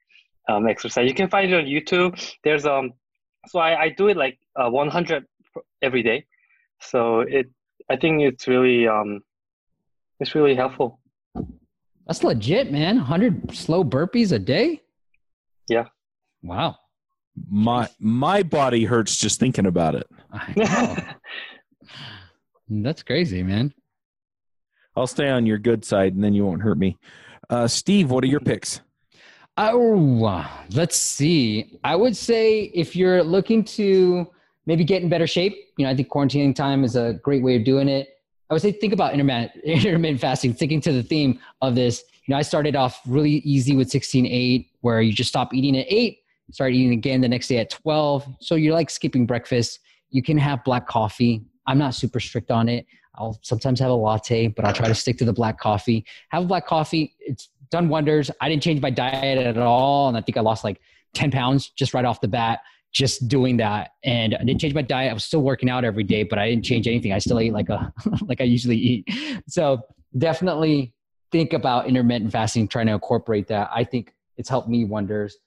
um, 0.48 0.68
exercise. 0.68 1.08
You 1.08 1.14
can 1.14 1.30
find 1.30 1.52
it 1.52 1.58
on 1.58 1.66
YouTube. 1.66 2.20
There's 2.44 2.66
um 2.66 2.94
so 3.48 3.60
I, 3.60 3.84
I 3.84 3.90
do 3.90 4.08
it 4.08 4.18
like 4.18 4.40
uh, 4.56 4.70
100 4.70 5.26
every 5.82 6.04
day. 6.04 6.26
So 6.82 7.22
it 7.22 7.50
I 7.90 7.96
think 7.96 8.22
it's 8.22 8.48
really 8.48 8.88
um 8.88 9.22
it's 10.20 10.36
really 10.36 10.56
helpful. 10.56 11.00
that's 12.06 12.24
legit, 12.24 12.72
man. 12.72 12.98
100 12.98 13.56
slow 13.56 13.84
burpees 13.84 14.32
a 14.32 14.40
day. 14.40 14.82
Yeah. 15.70 15.86
Wow. 16.42 16.78
My 17.50 17.88
my 18.00 18.44
body 18.44 18.86
hurts 18.86 19.18
just 19.18 19.40
thinking 19.40 19.68
about 19.68 19.96
it. 19.96 20.08
That's 22.70 23.04
crazy, 23.04 23.44
man. 23.44 23.74
I'll 24.96 25.08
stay 25.08 25.30
on 25.30 25.46
your 25.46 25.60
good 25.60 25.86
side, 25.86 26.16
and 26.16 26.24
then 26.24 26.34
you 26.34 26.46
won't 26.46 26.64
hurt 26.64 26.78
me. 26.78 26.98
Uh, 27.50 27.68
Steve, 27.68 28.10
what 28.10 28.24
are 28.24 28.28
your 28.28 28.40
picks? 28.40 28.82
Oh, 29.58 30.48
let's 30.74 30.96
see. 30.96 31.80
I 31.84 31.96
would 31.96 32.16
say 32.16 32.72
if 32.76 32.96
you're 32.96 33.24
looking 33.24 33.64
to 33.64 34.28
maybe 34.68 34.84
get 34.84 35.02
in 35.02 35.10
better 35.10 35.26
shape, 35.26 35.58
you 35.78 35.86
know, 35.86 35.92
I 35.92 35.96
think 35.96 36.10
quarantining 36.10 36.54
time 36.54 36.84
is 36.84 36.96
a 36.96 37.14
great 37.24 37.42
way 37.42 37.56
of 37.56 37.64
doing 37.64 37.90
it. 37.90 38.10
I 38.50 38.54
would 38.54 38.62
say 38.62 38.72
think 38.72 38.94
about 38.94 39.14
intermittent, 39.14 39.52
intermittent 39.64 40.22
fasting, 40.22 40.54
thinking 40.54 40.80
to 40.82 40.92
the 40.92 41.02
theme 41.02 41.40
of 41.62 41.74
this. 41.74 42.04
You 42.28 42.34
know, 42.34 42.38
I 42.38 42.44
started 42.44 42.76
off 42.76 43.02
really 43.08 43.38
easy 43.38 43.76
with 43.76 43.90
16-8, 43.90 44.68
where 44.82 45.02
you 45.02 45.12
just 45.12 45.30
stop 45.30 45.54
eating 45.54 45.76
at 45.78 45.88
8, 45.90 46.20
start 46.52 46.74
eating 46.74 46.94
again 46.94 47.22
the 47.22 47.28
next 47.28 47.48
day 47.48 47.58
at 47.58 47.72
12. 47.72 48.28
So 48.40 48.56
you're 48.56 48.74
like 48.74 48.92
skipping 48.92 49.26
breakfast. 49.26 49.80
You 50.12 50.22
can 50.22 50.38
have 50.38 50.64
black 50.66 50.88
coffee. 50.88 51.44
I'm 51.66 51.80
not 51.80 51.96
super 51.96 52.20
strict 52.20 52.52
on 52.52 52.70
it. 52.70 52.86
I'll 53.16 53.40
sometimes 53.42 53.80
have 53.80 53.90
a 53.90 53.96
latte, 53.96 54.48
but 54.48 54.64
I'll 54.66 54.74
try 54.74 54.88
to 54.88 54.96
stick 54.96 55.18
to 55.18 55.26
the 55.26 55.34
black 55.34 55.60
coffee. 55.60 56.06
Have 56.30 56.44
a 56.44 56.46
black 56.46 56.68
coffee. 56.68 57.16
It's 57.20 57.50
done 57.70 57.90
wonders. 57.90 58.32
I 58.42 58.50
didn't 58.50 58.64
change 58.64 58.82
my 58.82 58.90
diet 58.90 59.38
at 59.38 59.58
all. 59.58 60.08
And 60.08 60.18
I 60.18 60.22
think 60.22 60.38
I 60.38 60.42
lost 60.42 60.64
like 60.64 60.80
10 61.14 61.32
pounds 61.32 61.70
just 61.70 61.94
right 61.94 62.06
off 62.06 62.22
the 62.22 62.28
bat, 62.28 62.60
just 62.92 63.28
doing 63.28 63.58
that. 63.58 63.92
And 64.04 64.36
I 64.36 64.44
didn't 64.44 64.62
change 64.62 64.74
my 64.74 64.82
diet. 64.82 65.12
I 65.12 65.14
was 65.14 65.24
still 65.24 65.42
working 65.42 65.70
out 65.70 65.84
every 65.84 66.04
day, 66.04 66.24
but 66.24 66.40
I 66.40 66.50
didn't 66.50 66.66
change 66.66 66.88
anything. 66.88 67.14
I 67.14 67.20
still 67.20 67.40
ate 67.40 67.54
like 67.54 67.70
a, 67.70 67.94
like 68.26 68.42
I 68.42 68.46
usually 68.46 68.78
eat. 68.78 69.10
So 69.48 69.82
definitely 70.18 70.94
think 71.32 71.54
about 71.54 71.88
intermittent 71.88 72.32
fasting, 72.32 72.68
trying 72.68 72.88
to 72.88 72.94
incorporate 72.94 73.48
that. 73.48 73.70
I 73.74 73.84
think 73.84 74.14
it's 74.38 74.50
helped 74.50 74.70
me 74.70 74.86
wonders. 74.86 75.38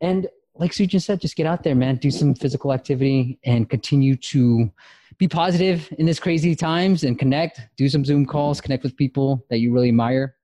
And 0.00 0.28
like 0.54 0.72
Soojin 0.72 1.00
said, 1.00 1.20
just 1.20 1.36
get 1.36 1.46
out 1.46 1.62
there, 1.62 1.74
man. 1.74 1.96
Do 1.96 2.10
some 2.10 2.34
physical 2.34 2.72
activity 2.72 3.38
and 3.44 3.68
continue 3.70 4.16
to 4.16 4.70
be 5.18 5.28
positive 5.28 5.92
in 5.98 6.06
this 6.06 6.18
crazy 6.18 6.54
times 6.54 7.04
and 7.04 7.18
connect. 7.18 7.60
Do 7.76 7.88
some 7.88 8.04
Zoom 8.04 8.26
calls, 8.26 8.60
connect 8.60 8.82
with 8.82 8.96
people 8.96 9.46
that 9.50 9.58
you 9.58 9.72
really 9.72 9.88
admire. 9.88 10.36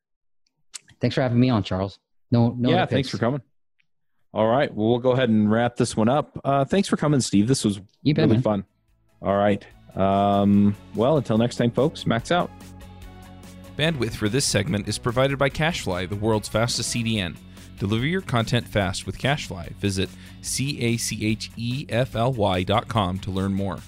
Thanks 1.01 1.14
for 1.14 1.22
having 1.22 1.38
me 1.40 1.51
on, 1.51 1.62
Charles. 1.62 1.99
No, 2.30 2.55
no. 2.59 2.70
yeah, 2.70 2.86
thanks 2.86 3.09
for 3.09 3.18
coming. 3.18 3.40
All 4.34 4.46
right, 4.46 4.72
well, 4.72 4.88
we'll 4.90 4.99
go 4.99 5.12
ahead 5.12 5.30
and 5.30 5.51
wrap 5.51 5.76
this 5.76 5.96
one 5.96 6.09
up. 6.09 6.38
Uh, 6.44 6.64
thanks 6.64 6.86
for 6.88 6.96
coming, 6.96 7.20
Steve. 7.20 7.49
This 7.49 7.64
was 7.64 7.80
You 8.03 8.14
bet, 8.14 8.24
really 8.24 8.34
man. 8.36 8.42
fun. 8.42 8.64
All 9.22 9.36
right. 9.36 9.64
Um, 9.96 10.76
well, 10.94 11.16
until 11.16 11.38
next 11.38 11.57
time, 11.57 11.70
folks. 11.70 12.07
Max 12.07 12.30
out. 12.30 12.51
Bandwidth 13.76 14.14
for 14.14 14.28
this 14.28 14.44
segment 14.44 14.86
is 14.88 14.99
provided 14.99 15.38
by 15.38 15.49
CacheFly, 15.49 16.09
the 16.09 16.16
world's 16.16 16.49
fastest 16.49 16.94
CDN. 16.94 17.36
Deliver 17.78 18.07
your 18.07 18.20
content 18.20 18.66
fast 18.66 19.07
with 19.07 19.16
CacheFly. 19.18 19.70
Visit 19.76 20.11
C 20.42 20.80
A 20.80 20.96
C 20.96 21.24
H 21.24 21.51
E 21.57 21.86
F 21.88 22.14
L 22.16 22.32
Y 22.32 22.64
dot 22.64 22.88
com 22.88 23.18
to 23.20 23.30
learn 23.30 23.55
more. 23.55 23.78